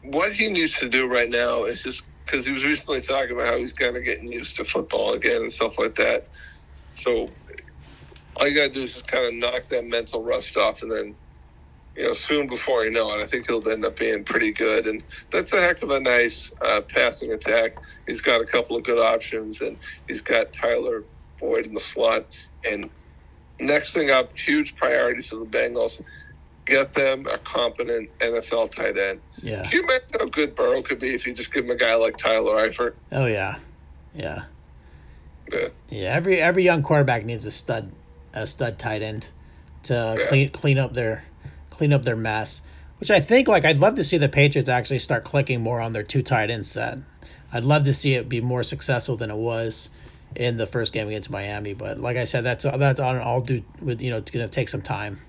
what 0.02 0.32
he 0.32 0.48
needs 0.48 0.78
to 0.78 0.88
do 0.88 1.08
right 1.08 1.30
now 1.30 1.64
is 1.64 1.82
just 1.82 2.04
because 2.26 2.46
he 2.46 2.52
was 2.52 2.64
recently 2.64 3.00
talking 3.00 3.32
about 3.32 3.48
how 3.48 3.56
he's 3.58 3.74
kind 3.74 3.96
of 3.96 4.04
getting 4.04 4.32
used 4.32 4.56
to 4.56 4.64
football 4.64 5.14
again 5.14 5.42
and 5.42 5.52
stuff 5.52 5.78
like 5.78 5.96
that. 5.96 6.28
So 6.94 7.36
all 8.36 8.48
you 8.48 8.54
got 8.56 8.68
to 8.68 8.74
do 8.74 8.82
is 8.84 8.94
just 8.94 9.08
kind 9.08 9.26
of 9.26 9.34
knock 9.34 9.68
that 9.68 9.84
mental 9.86 10.22
rust 10.24 10.56
off, 10.56 10.82
and 10.82 10.90
then 10.90 11.16
you 11.96 12.04
know, 12.04 12.12
soon 12.14 12.48
before 12.48 12.84
you 12.84 12.90
know 12.90 13.12
it, 13.14 13.22
I 13.22 13.26
think 13.26 13.46
he'll 13.48 13.68
end 13.68 13.84
up 13.84 13.98
being 13.98 14.24
pretty 14.24 14.52
good. 14.52 14.86
And 14.86 15.04
that's 15.32 15.52
a 15.52 15.60
heck 15.60 15.82
of 15.82 15.90
a 15.90 16.00
nice 16.00 16.52
uh, 16.64 16.82
passing 16.94 17.32
attack. 17.32 17.72
He's 18.06 18.22
got 18.22 18.40
a 18.40 18.46
couple 18.46 18.76
of 18.76 18.84
good 18.84 18.98
options, 18.98 19.60
and 19.60 19.78
he's 20.08 20.22
got 20.22 20.52
Tyler 20.52 21.04
Boyd 21.40 21.66
in 21.66 21.74
the 21.74 21.80
slot. 21.80 22.34
And 22.64 22.90
next 23.60 23.92
thing 23.92 24.10
up, 24.10 24.36
huge 24.36 24.76
priority 24.76 25.22
for 25.22 25.36
the 25.36 25.46
Bengals. 25.46 26.00
Get 26.70 26.94
them 26.94 27.26
a 27.26 27.36
competent 27.38 28.16
NFL 28.20 28.70
tight 28.70 28.96
end. 28.96 29.20
Yeah. 29.42 29.62
Can 29.64 29.72
you 29.72 29.82
imagine 29.82 30.08
how 30.20 30.26
good 30.26 30.54
Burrow 30.54 30.82
could 30.82 31.00
be 31.00 31.14
if 31.14 31.26
you 31.26 31.34
just 31.34 31.52
give 31.52 31.64
him 31.64 31.70
a 31.72 31.76
guy 31.76 31.94
like 31.96 32.16
Tyler 32.16 32.66
Eifert? 32.68 32.94
Oh 33.12 33.26
yeah. 33.26 33.56
Yeah. 34.14 34.44
Yeah. 35.52 35.68
Yeah. 35.88 36.14
Every 36.14 36.40
every 36.40 36.62
young 36.62 36.82
quarterback 36.82 37.24
needs 37.24 37.44
a 37.44 37.50
stud 37.50 37.90
a 38.32 38.46
stud 38.46 38.78
tight 38.78 39.02
end 39.02 39.26
to 39.84 40.16
Yeah. 40.18 40.26
clean 40.28 40.48
clean 40.50 40.78
up 40.78 40.94
their 40.94 41.24
clean 41.70 41.92
up 41.92 42.04
their 42.04 42.16
mess. 42.16 42.62
Which 42.98 43.10
I 43.10 43.20
think 43.20 43.48
like 43.48 43.64
I'd 43.64 43.78
love 43.78 43.96
to 43.96 44.04
see 44.04 44.18
the 44.18 44.28
Patriots 44.28 44.68
actually 44.68 44.98
start 45.00 45.24
clicking 45.24 45.60
more 45.60 45.80
on 45.80 45.92
their 45.92 46.02
two 46.04 46.22
tight 46.22 46.50
end 46.50 46.66
set. 46.66 46.98
I'd 47.52 47.64
love 47.64 47.84
to 47.84 47.94
see 47.94 48.14
it 48.14 48.28
be 48.28 48.40
more 48.40 48.62
successful 48.62 49.16
than 49.16 49.30
it 49.30 49.36
was 49.36 49.88
in 50.36 50.56
the 50.56 50.66
first 50.68 50.92
game 50.92 51.08
against 51.08 51.30
Miami. 51.30 51.74
But 51.74 51.98
like 51.98 52.16
I 52.16 52.24
said, 52.24 52.44
that's 52.44 52.62
that's 52.64 53.00
on 53.00 53.18
all 53.18 53.40
due 53.40 53.64
with 53.82 54.00
you 54.00 54.10
know 54.10 54.18
it's 54.18 54.30
gonna 54.30 54.46
take 54.46 54.68
some 54.68 54.82
time. 54.82 55.20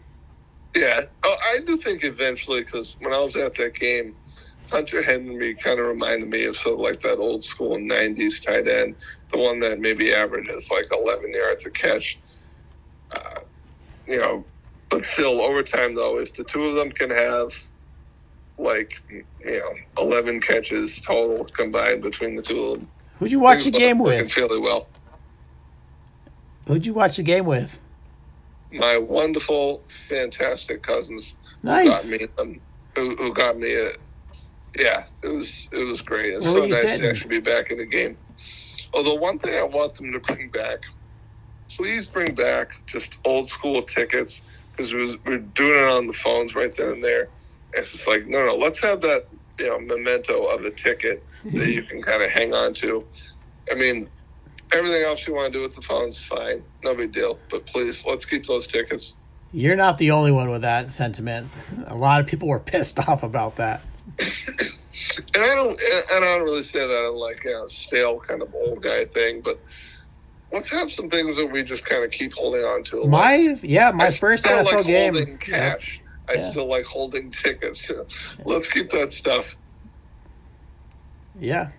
Yeah, 0.75 1.01
oh, 1.23 1.35
I 1.43 1.59
do 1.65 1.77
think 1.77 2.03
eventually 2.03 2.63
because 2.63 2.95
when 3.01 3.13
I 3.13 3.19
was 3.19 3.35
at 3.35 3.55
that 3.55 3.75
game, 3.75 4.15
Hunter 4.69 5.01
Henry 5.01 5.53
kind 5.53 5.79
of 5.79 5.87
reminded 5.87 6.29
me 6.29 6.45
of 6.45 6.55
sort 6.55 6.75
of 6.75 6.79
like 6.79 7.01
that 7.01 7.17
old 7.17 7.43
school 7.43 7.77
'90s 7.77 8.41
tight 8.41 8.67
end, 8.67 8.95
the 9.33 9.37
one 9.37 9.59
that 9.59 9.79
maybe 9.79 10.13
averages 10.13 10.69
like 10.71 10.85
11 10.91 11.33
yards 11.33 11.65
a 11.65 11.71
catch. 11.71 12.17
Uh, 13.11 13.41
you 14.07 14.17
know, 14.17 14.45
but 14.89 15.05
still, 15.05 15.41
over 15.41 15.61
time 15.61 15.93
though, 15.93 16.17
if 16.19 16.33
the 16.35 16.43
two 16.45 16.63
of 16.63 16.75
them 16.75 16.89
can 16.91 17.09
have 17.09 17.51
like 18.57 18.93
you 19.09 19.25
know 19.43 19.73
11 19.97 20.39
catches 20.39 21.01
total 21.01 21.43
combined 21.45 22.01
between 22.01 22.35
the 22.35 22.41
two 22.41 22.61
of 22.61 22.79
them, 22.79 22.87
Who'd 23.19 23.31
you 23.33 23.41
watch 23.41 23.65
the 23.65 23.71
game 23.71 23.99
with? 23.99 24.31
fairly 24.31 24.59
well. 24.59 24.87
Who'd 26.67 26.85
you 26.85 26.93
watch 26.93 27.17
the 27.17 27.23
game 27.23 27.45
with? 27.45 27.80
My 28.71 28.97
wonderful, 28.97 29.83
fantastic 30.07 30.83
cousins 30.83 31.35
Nice. 31.63 31.87
got 31.87 32.19
me 32.19 32.27
um, 32.39 32.59
who, 32.95 33.15
who 33.15 33.33
got 33.33 33.57
me 33.57 33.73
a 33.73 33.89
yeah 34.77 35.03
it 35.23 35.29
was 35.29 35.67
it 35.71 35.83
was 35.83 36.01
great 36.01 36.33
it's 36.33 36.45
so 36.45 36.65
nice 36.65 36.81
sitting? 36.81 37.01
to 37.01 37.09
actually 37.09 37.39
be 37.39 37.41
back 37.41 37.71
in 37.71 37.77
the 37.77 37.85
game 37.85 38.17
although 38.93 39.15
one 39.15 39.37
thing 39.37 39.53
i 39.53 39.63
want 39.63 39.93
them 39.95 40.11
to 40.13 40.19
bring 40.19 40.49
back 40.49 40.79
please 41.77 42.07
bring 42.07 42.33
back 42.33 42.71
just 42.87 43.17
old 43.25 43.49
school 43.49 43.81
tickets 43.83 44.41
because 44.71 44.93
we're, 44.93 45.15
we're 45.25 45.37
doing 45.39 45.79
it 45.79 45.89
on 45.89 46.07
the 46.07 46.13
phones 46.13 46.55
right 46.55 46.75
then 46.77 46.89
and 46.89 47.03
there 47.03 47.29
it's 47.73 47.91
just 47.91 48.07
like 48.07 48.25
no 48.27 48.45
no 48.45 48.55
let's 48.55 48.81
have 48.81 49.01
that 49.01 49.23
you 49.59 49.67
know 49.67 49.79
memento 49.79 50.45
of 50.45 50.63
a 50.63 50.71
ticket 50.71 51.27
that 51.43 51.67
you 51.73 51.83
can 51.83 52.01
kind 52.01 52.23
of 52.23 52.29
hang 52.29 52.53
on 52.53 52.73
to 52.73 53.05
i 53.71 53.75
mean 53.75 54.09
everything 54.73 55.03
else 55.03 55.27
you 55.27 55.33
want 55.33 55.51
to 55.51 55.59
do 55.59 55.61
with 55.61 55.75
the 55.75 55.81
phones 55.81 56.17
fine 56.17 56.63
no 56.83 56.95
big 56.95 57.11
deal 57.11 57.39
but 57.49 57.65
please 57.67 58.03
let's 58.05 58.25
keep 58.25 58.45
those 58.45 58.67
tickets 58.67 59.15
You're 59.51 59.75
not 59.75 59.97
the 59.97 60.11
only 60.11 60.31
one 60.31 60.49
with 60.49 60.61
that 60.61 60.93
sentiment. 60.93 61.49
A 61.87 61.95
lot 61.95 62.21
of 62.21 62.27
people 62.27 62.47
were 62.47 62.59
pissed 62.59 62.97
off 63.07 63.21
about 63.23 63.57
that. 63.57 63.81
And 65.33 65.43
I 65.43 65.55
don't, 65.55 65.71
and 65.71 66.23
I 66.25 66.37
don't 66.37 66.43
really 66.43 66.63
say 66.63 66.79
that 66.79 67.07
in 67.09 67.15
like 67.15 67.43
a 67.45 67.67
stale 67.69 68.19
kind 68.19 68.41
of 68.41 68.53
old 68.53 68.81
guy 68.83 69.05
thing, 69.05 69.41
but 69.43 69.57
let's 70.51 70.69
have 70.69 70.91
some 70.91 71.09
things 71.09 71.37
that 71.37 71.47
we 71.47 71.63
just 71.63 71.85
kind 71.85 72.03
of 72.03 72.11
keep 72.11 72.33
holding 72.33 72.61
on 72.61 72.83
to. 72.85 73.01
Like, 73.01 73.09
My 73.09 73.35
yeah, 73.63 73.91
my 73.91 74.07
I 74.07 74.11
first 74.11 74.43
still 74.43 74.63
NFL 74.63 74.73
like 74.75 74.85
game. 74.85 75.13
holding 75.15 75.37
cash. 75.37 76.01
I 76.29 76.33
Yeah. 76.35 76.49
still 76.51 76.69
like 76.69 76.85
holding 76.85 77.31
tickets. 77.31 77.89
Let's 78.45 78.67
keep 78.67 78.91
that 78.91 79.11
stuff. 79.13 79.55
Yeah. 81.33 81.69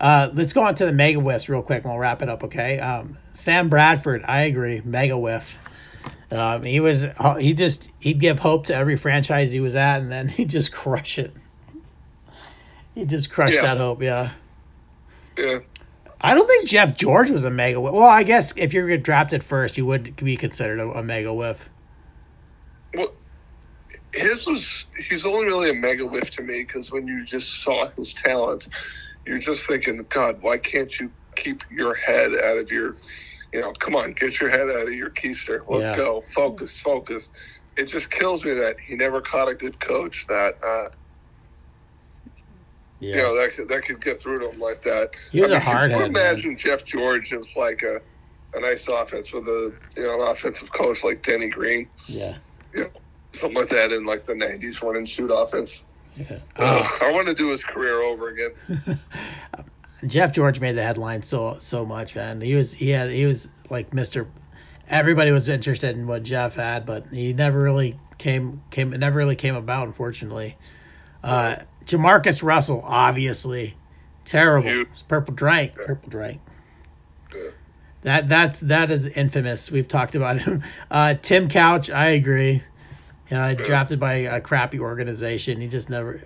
Uh, 0.00 0.30
let's 0.32 0.52
go 0.52 0.62
on 0.62 0.74
to 0.76 0.86
the 0.86 0.92
mega 0.92 1.18
whiffs 1.18 1.48
real 1.48 1.62
quick 1.62 1.82
and 1.82 1.90
we'll 1.92 1.98
wrap 1.98 2.22
it 2.22 2.28
up, 2.28 2.44
okay? 2.44 2.78
Um, 2.78 3.16
Sam 3.32 3.68
Bradford, 3.68 4.24
I 4.26 4.42
agree, 4.42 4.80
mega 4.84 5.18
whiff. 5.18 5.58
Um, 6.30 6.62
he 6.62 6.78
was 6.78 7.06
he 7.38 7.54
just 7.54 7.88
he'd 7.98 8.20
give 8.20 8.40
hope 8.40 8.66
to 8.66 8.74
every 8.74 8.96
franchise 8.96 9.50
he 9.50 9.60
was 9.60 9.74
at, 9.74 10.00
and 10.00 10.12
then 10.12 10.28
he'd 10.28 10.50
just 10.50 10.72
crush 10.72 11.18
it. 11.18 11.32
He 12.94 13.04
just 13.04 13.30
crushed 13.30 13.54
Yeah. 13.54 13.62
that 13.62 13.78
hope, 13.78 14.02
yeah. 14.02 14.32
Yeah, 15.38 15.60
I 16.20 16.34
don't 16.34 16.46
think 16.48 16.68
Jeff 16.68 16.96
George 16.96 17.30
was 17.30 17.44
a 17.44 17.50
mega 17.50 17.80
whiff. 17.80 17.94
Well, 17.94 18.02
I 18.08 18.24
guess 18.24 18.52
if 18.56 18.74
you're 18.74 18.96
drafted 18.98 19.42
first, 19.44 19.78
you 19.78 19.86
would 19.86 20.16
be 20.16 20.36
considered 20.36 20.80
a, 20.80 20.90
a 20.90 21.02
mega 21.02 21.32
whiff. 21.32 21.70
well, 22.94 23.12
his 24.12 24.46
was 24.46 24.86
he's 25.08 25.24
only 25.24 25.46
really 25.46 25.70
a 25.70 25.74
mega 25.74 26.04
whiff 26.04 26.30
to 26.32 26.42
me 26.42 26.64
because 26.64 26.90
when 26.90 27.06
you 27.06 27.24
just 27.24 27.62
saw 27.62 27.88
his 27.90 28.12
talent, 28.12 28.68
you're 29.28 29.38
just 29.38 29.66
thinking, 29.66 30.04
God, 30.10 30.38
why 30.42 30.58
can't 30.58 30.98
you 31.00 31.12
keep 31.36 31.62
your 31.70 31.94
head 31.94 32.32
out 32.44 32.58
of 32.58 32.70
your, 32.70 32.96
you 33.52 33.60
know, 33.60 33.72
come 33.78 33.94
on, 33.94 34.12
get 34.12 34.40
your 34.40 34.50
head 34.50 34.68
out 34.68 34.88
of 34.88 34.94
your 34.94 35.10
keister. 35.10 35.60
Let's 35.68 35.90
Yeah. 35.90 35.96
go, 35.96 36.22
focus, 36.34 36.80
focus. 36.80 37.30
It 37.76 37.86
just 37.86 38.10
kills 38.10 38.44
me 38.44 38.54
that 38.54 38.76
he 38.86 38.96
never 38.96 39.20
caught 39.20 39.48
a 39.48 39.54
good 39.54 39.78
coach 39.80 40.26
that. 40.28 40.54
uh 40.66 40.90
Yeah. 43.00 43.16
you 43.16 43.22
know 43.22 43.36
that 43.40 43.54
could, 43.54 43.68
that 43.68 43.84
could 43.84 44.02
get 44.02 44.20
through 44.20 44.40
to 44.40 44.50
him 44.50 44.58
like 44.58 44.82
that. 44.82 45.10
He 45.30 45.40
was 45.40 45.52
a 45.52 45.54
could 45.54 45.66
you 45.66 45.72
hard 45.72 45.90
head, 45.92 46.12
man. 46.12 46.34
Imagine 46.34 46.56
Jeff 46.56 46.84
George 46.84 47.32
as 47.32 47.52
like 47.56 47.82
a 47.82 48.00
a 48.54 48.60
nice 48.60 48.88
offense 48.88 49.32
with 49.32 49.46
a 49.46 49.76
you 49.96 50.02
know 50.02 50.22
an 50.22 50.28
offensive 50.28 50.72
coach 50.72 51.04
like 51.04 51.22
Denny 51.22 51.48
Green, 51.48 51.90
yeah. 52.08 52.38
something 53.34 53.56
like 53.58 53.68
that 53.68 53.92
in 53.92 54.04
like 54.04 54.24
the 54.26 54.32
'90s 54.34 54.82
run 54.82 54.96
and 54.96 55.08
shoot 55.08 55.28
offense. 55.30 55.84
yeah. 56.30 56.38
Uh, 56.56 56.88
I 57.00 57.12
want 57.12 57.28
to 57.28 57.34
do 57.34 57.48
his 57.50 57.62
career 57.62 58.00
over 58.00 58.28
again. 58.28 58.98
Jeff 60.06 60.32
George 60.32 60.60
made 60.60 60.76
the 60.76 60.82
headline 60.82 61.22
so 61.22 61.58
so 61.60 61.84
much, 61.84 62.14
man. 62.14 62.40
He 62.40 62.54
was 62.54 62.72
he 62.72 62.90
had 62.90 63.10
he 63.10 63.26
was 63.26 63.48
like 63.70 63.92
Mister. 63.92 64.26
Everybody 64.88 65.32
was 65.32 65.48
interested 65.48 65.96
in 65.96 66.06
what 66.06 66.22
Jeff 66.22 66.54
had, 66.54 66.86
but 66.86 67.08
he 67.08 67.32
never 67.32 67.60
really 67.60 67.98
came 68.16 68.62
came 68.70 68.92
it 68.92 68.98
never 68.98 69.16
really 69.18 69.36
came 69.36 69.54
about, 69.54 69.86
unfortunately. 69.86 70.56
Uh, 71.22 71.56
Jamarcus 71.84 72.42
Russell, 72.42 72.82
obviously, 72.86 73.74
terrible. 74.24 74.84
Purple 75.08 75.34
drank, 75.34 75.74
purple 75.74 76.08
drank. 76.08 76.40
Yeah. 77.34 77.50
That 78.02 78.28
that's 78.28 78.60
that 78.60 78.90
is 78.90 79.06
infamous. 79.08 79.70
We've 79.70 79.88
talked 79.88 80.14
about 80.14 80.40
him. 80.40 80.62
Uh, 80.90 81.14
Tim 81.20 81.48
Couch, 81.48 81.90
I 81.90 82.10
agree. 82.10 82.62
Uh, 83.30 83.52
drafted 83.52 84.00
by 84.00 84.14
a 84.14 84.40
crappy 84.40 84.80
organization. 84.80 85.60
He 85.60 85.68
just 85.68 85.90
never 85.90 86.22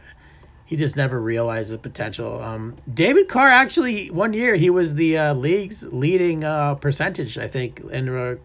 he 0.66 0.76
just 0.76 0.96
never 0.96 1.20
realized 1.20 1.72
the 1.72 1.78
potential. 1.78 2.40
Um, 2.40 2.76
David 2.92 3.28
Carr 3.28 3.48
actually 3.48 4.08
one 4.10 4.32
year 4.32 4.54
he 4.54 4.70
was 4.70 4.94
the 4.94 5.18
uh, 5.18 5.34
league's 5.34 5.82
leading 5.82 6.44
uh, 6.44 6.76
percentage, 6.76 7.38
I 7.38 7.48
think, 7.48 7.80
in 7.90 8.08
uh, 8.08 8.36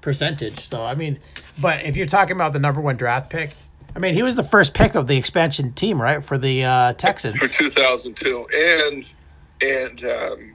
percentage. 0.00 0.60
So 0.60 0.82
I 0.82 0.94
mean, 0.94 1.18
but 1.60 1.84
if 1.84 1.98
you're 1.98 2.06
talking 2.06 2.34
about 2.34 2.54
the 2.54 2.58
number 2.58 2.80
one 2.80 2.96
draft 2.96 3.28
pick, 3.28 3.50
I 3.94 3.98
mean 3.98 4.14
he 4.14 4.22
was 4.22 4.36
the 4.36 4.44
first 4.44 4.72
pick 4.72 4.94
of 4.94 5.06
the 5.06 5.18
expansion 5.18 5.74
team, 5.74 6.00
right, 6.00 6.24
for 6.24 6.38
the 6.38 6.64
uh, 6.64 6.92
Texans. 6.94 7.36
for 7.36 7.48
2002, 7.48 8.46
and 8.54 9.14
and 9.60 10.04
um, 10.04 10.54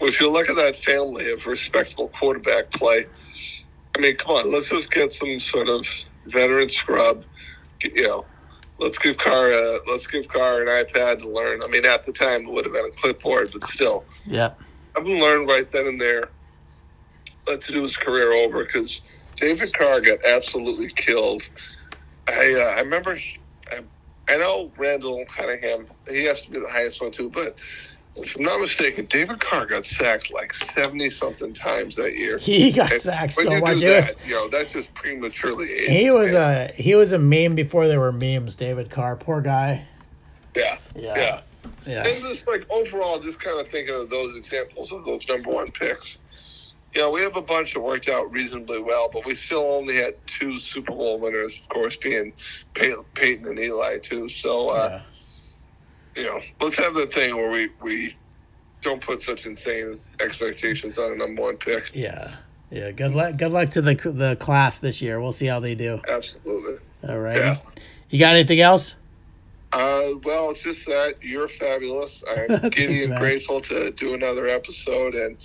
if 0.00 0.20
you 0.20 0.28
look 0.28 0.50
at 0.50 0.56
that 0.56 0.78
family 0.78 1.30
of 1.30 1.46
respectable 1.46 2.08
quarterback 2.08 2.70
play, 2.70 3.06
I 3.96 4.00
mean, 4.00 4.16
come 4.16 4.36
on, 4.36 4.50
let's 4.50 4.70
just 4.70 4.90
get 4.90 5.12
some 5.12 5.38
sort 5.38 5.68
of 5.68 5.86
veteran 6.26 6.68
scrub. 6.68 7.24
You 7.82 8.06
know, 8.06 8.26
let's 8.78 8.98
give 8.98 9.18
Carr 9.18 9.50
a, 9.50 9.78
let's 9.88 10.06
give 10.06 10.28
Carr 10.28 10.62
an 10.62 10.68
iPad 10.68 11.20
to 11.20 11.28
learn. 11.28 11.62
I 11.62 11.66
mean, 11.66 11.84
at 11.84 12.04
the 12.04 12.12
time 12.12 12.46
it 12.46 12.52
would 12.52 12.64
have 12.64 12.74
been 12.74 12.86
a 12.86 12.90
clipboard, 12.90 13.50
but 13.52 13.64
still, 13.64 14.04
Yeah, 14.24 14.52
I've 14.96 15.04
him 15.06 15.18
learn 15.18 15.46
right 15.46 15.70
then 15.70 15.86
and 15.86 16.00
there. 16.00 16.30
Let's 17.46 17.66
do 17.66 17.82
his 17.82 17.96
career 17.96 18.32
over 18.32 18.64
because 18.64 19.02
David 19.36 19.76
Carr 19.76 20.00
got 20.00 20.24
absolutely 20.24 20.88
killed. 20.88 21.48
I 22.28 22.54
uh, 22.54 22.76
I 22.76 22.80
remember. 22.80 23.18
I, 23.70 23.80
I 24.26 24.38
know 24.38 24.72
Randall 24.78 25.22
Cunningham. 25.26 25.86
He 26.08 26.24
has 26.24 26.42
to 26.44 26.50
be 26.50 26.58
the 26.58 26.68
highest 26.68 27.02
one 27.02 27.10
too, 27.10 27.28
but 27.28 27.56
if 28.16 28.36
I'm 28.36 28.42
not 28.42 28.60
mistaken, 28.60 29.06
David 29.06 29.40
Carr 29.40 29.66
got 29.66 29.84
sacked 29.84 30.32
like 30.32 30.52
seventy 30.54 31.10
something 31.10 31.52
times 31.52 31.96
that 31.96 32.16
year. 32.16 32.38
he 32.38 32.70
got 32.72 32.92
And 32.92 33.00
sacked 33.00 33.32
so 33.34 33.42
you 33.52 33.60
much. 33.60 33.80
do 33.80 33.94
was, 33.94 34.14
that, 34.14 34.26
you 34.26 34.34
know, 34.34 34.48
that 34.48 34.68
just 34.68 34.92
prematurely 34.94 35.70
ages. 35.72 35.88
he 35.88 36.10
was 36.10 36.32
man. 36.32 36.70
a 36.70 36.72
he 36.74 36.94
was 36.94 37.12
a 37.12 37.18
meme 37.18 37.54
before 37.54 37.88
there 37.88 38.00
were 38.00 38.12
memes. 38.12 38.56
David 38.56 38.90
Carr, 38.90 39.16
poor 39.16 39.40
guy. 39.40 39.86
yeah, 40.54 40.78
Yeah, 40.94 41.12
yeah. 41.16 41.40
yeah. 41.86 42.06
And 42.06 42.22
just 42.22 42.46
like 42.46 42.66
overall, 42.70 43.20
just 43.20 43.40
kind 43.40 43.60
of 43.60 43.68
thinking 43.68 43.94
of 43.94 44.10
those 44.10 44.36
examples 44.36 44.92
of 44.92 45.04
those 45.04 45.26
number 45.28 45.50
one 45.50 45.70
picks. 45.70 46.18
You 46.94 47.00
know, 47.00 47.10
we 47.10 47.22
have 47.22 47.36
a 47.36 47.42
bunch 47.42 47.74
that 47.74 47.80
worked 47.80 48.08
out 48.08 48.30
reasonably 48.30 48.80
well, 48.80 49.10
but 49.12 49.26
we 49.26 49.34
still 49.34 49.66
only 49.68 49.96
had 49.96 50.14
two 50.28 50.60
Super 50.60 50.92
Bowl 50.92 51.18
winners, 51.18 51.58
of 51.60 51.68
course, 51.68 51.96
being 51.96 52.32
Pey- 52.74 52.94
Peyton 53.14 53.48
and 53.48 53.58
Eli, 53.58 53.98
too. 53.98 54.28
So, 54.28 54.68
uh, 54.68 55.02
yeah. 55.02 55.02
You 56.16 56.24
know, 56.24 56.40
let's 56.60 56.78
have 56.78 56.94
the 56.94 57.06
thing 57.06 57.36
where 57.36 57.50
we, 57.50 57.68
we 57.82 58.16
don't 58.82 59.00
put 59.00 59.22
such 59.22 59.46
insane 59.46 59.96
expectations 60.20 60.98
on 60.98 61.12
a 61.12 61.16
number 61.16 61.42
one 61.42 61.56
pick. 61.56 61.90
Yeah, 61.94 62.34
yeah. 62.70 62.92
Good 62.92 63.14
luck. 63.14 63.36
Good 63.36 63.52
luck 63.52 63.70
to 63.70 63.82
the 63.82 63.94
the 63.94 64.36
class 64.36 64.78
this 64.78 65.02
year. 65.02 65.20
We'll 65.20 65.32
see 65.32 65.46
how 65.46 65.60
they 65.60 65.74
do. 65.74 66.00
Absolutely. 66.08 66.78
All 67.08 67.18
right. 67.18 67.36
Yeah. 67.36 67.58
You 68.10 68.18
got 68.18 68.34
anything 68.34 68.60
else? 68.60 68.96
Uh, 69.72 70.14
well, 70.22 70.50
it's 70.50 70.62
just 70.62 70.86
that 70.86 71.16
you're 71.20 71.48
fabulous. 71.48 72.22
I'm 72.36 72.70
giddy 72.70 73.02
and 73.02 73.10
man. 73.10 73.20
grateful 73.20 73.60
to 73.62 73.90
do 73.90 74.14
another 74.14 74.46
episode, 74.46 75.14
and 75.14 75.36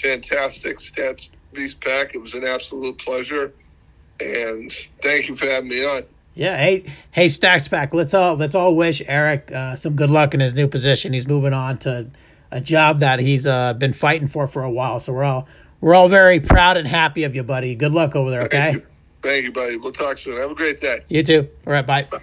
fantastic 0.00 0.78
stats 0.78 1.30
beast 1.52 1.80
pack. 1.80 2.14
It 2.14 2.18
was 2.18 2.34
an 2.34 2.44
absolute 2.44 2.98
pleasure, 2.98 3.52
and 4.20 4.72
thank 5.02 5.28
you 5.28 5.34
for 5.34 5.46
having 5.46 5.68
me 5.68 5.84
on. 5.84 6.04
Yeah, 6.34 6.56
hey, 6.56 6.86
hey, 7.10 7.28
Stacks 7.28 7.68
Pack. 7.68 7.92
Let's 7.92 8.14
all 8.14 8.36
let's 8.36 8.54
all 8.54 8.74
wish 8.74 9.02
Eric 9.06 9.52
uh, 9.52 9.76
some 9.76 9.96
good 9.96 10.10
luck 10.10 10.32
in 10.32 10.40
his 10.40 10.54
new 10.54 10.66
position. 10.66 11.12
He's 11.12 11.28
moving 11.28 11.52
on 11.52 11.78
to 11.80 12.10
a 12.50 12.60
job 12.60 13.00
that 13.00 13.20
he's 13.20 13.46
uh, 13.46 13.74
been 13.74 13.92
fighting 13.92 14.28
for 14.28 14.46
for 14.46 14.62
a 14.62 14.70
while. 14.70 14.98
So 14.98 15.12
we're 15.12 15.24
all 15.24 15.46
we're 15.80 15.94
all 15.94 16.08
very 16.08 16.40
proud 16.40 16.78
and 16.78 16.88
happy 16.88 17.24
of 17.24 17.34
you, 17.34 17.42
buddy. 17.42 17.74
Good 17.74 17.92
luck 17.92 18.16
over 18.16 18.30
there. 18.30 18.42
Okay. 18.42 18.58
Thank 18.58 18.74
you, 18.76 18.86
Thank 19.20 19.44
you 19.44 19.52
buddy. 19.52 19.76
We'll 19.76 19.92
talk 19.92 20.16
soon. 20.16 20.38
Have 20.38 20.50
a 20.50 20.54
great 20.54 20.80
day. 20.80 21.02
You 21.08 21.22
too. 21.22 21.48
All 21.66 21.72
right, 21.72 21.86
bye. 21.86 22.04
bye. 22.10 22.20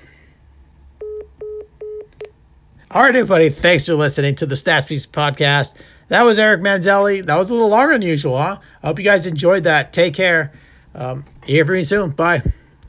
All 2.91 3.03
right, 3.03 3.15
everybody. 3.15 3.51
Thanks 3.51 3.85
for 3.85 3.93
listening 3.93 4.33
to 4.37 4.47
the 4.47 4.55
Stats 4.55 4.87
Piece 4.87 5.05
podcast. 5.05 5.75
That 6.07 6.23
was 6.23 6.39
Eric 6.39 6.61
Manzelli. 6.61 7.23
That 7.23 7.35
was 7.35 7.51
a 7.51 7.53
little 7.53 7.69
longer 7.69 7.93
than 7.93 8.01
usual, 8.01 8.39
huh? 8.39 8.57
I 8.81 8.87
hope 8.87 8.97
you 8.97 9.05
guys 9.05 9.27
enjoyed 9.27 9.65
that. 9.65 9.93
Take 9.93 10.15
care. 10.15 10.51
Um, 10.95 11.23
hear 11.45 11.65
from 11.65 11.75
you 11.75 11.83
soon. 11.83 12.09
Bye. 12.09 12.41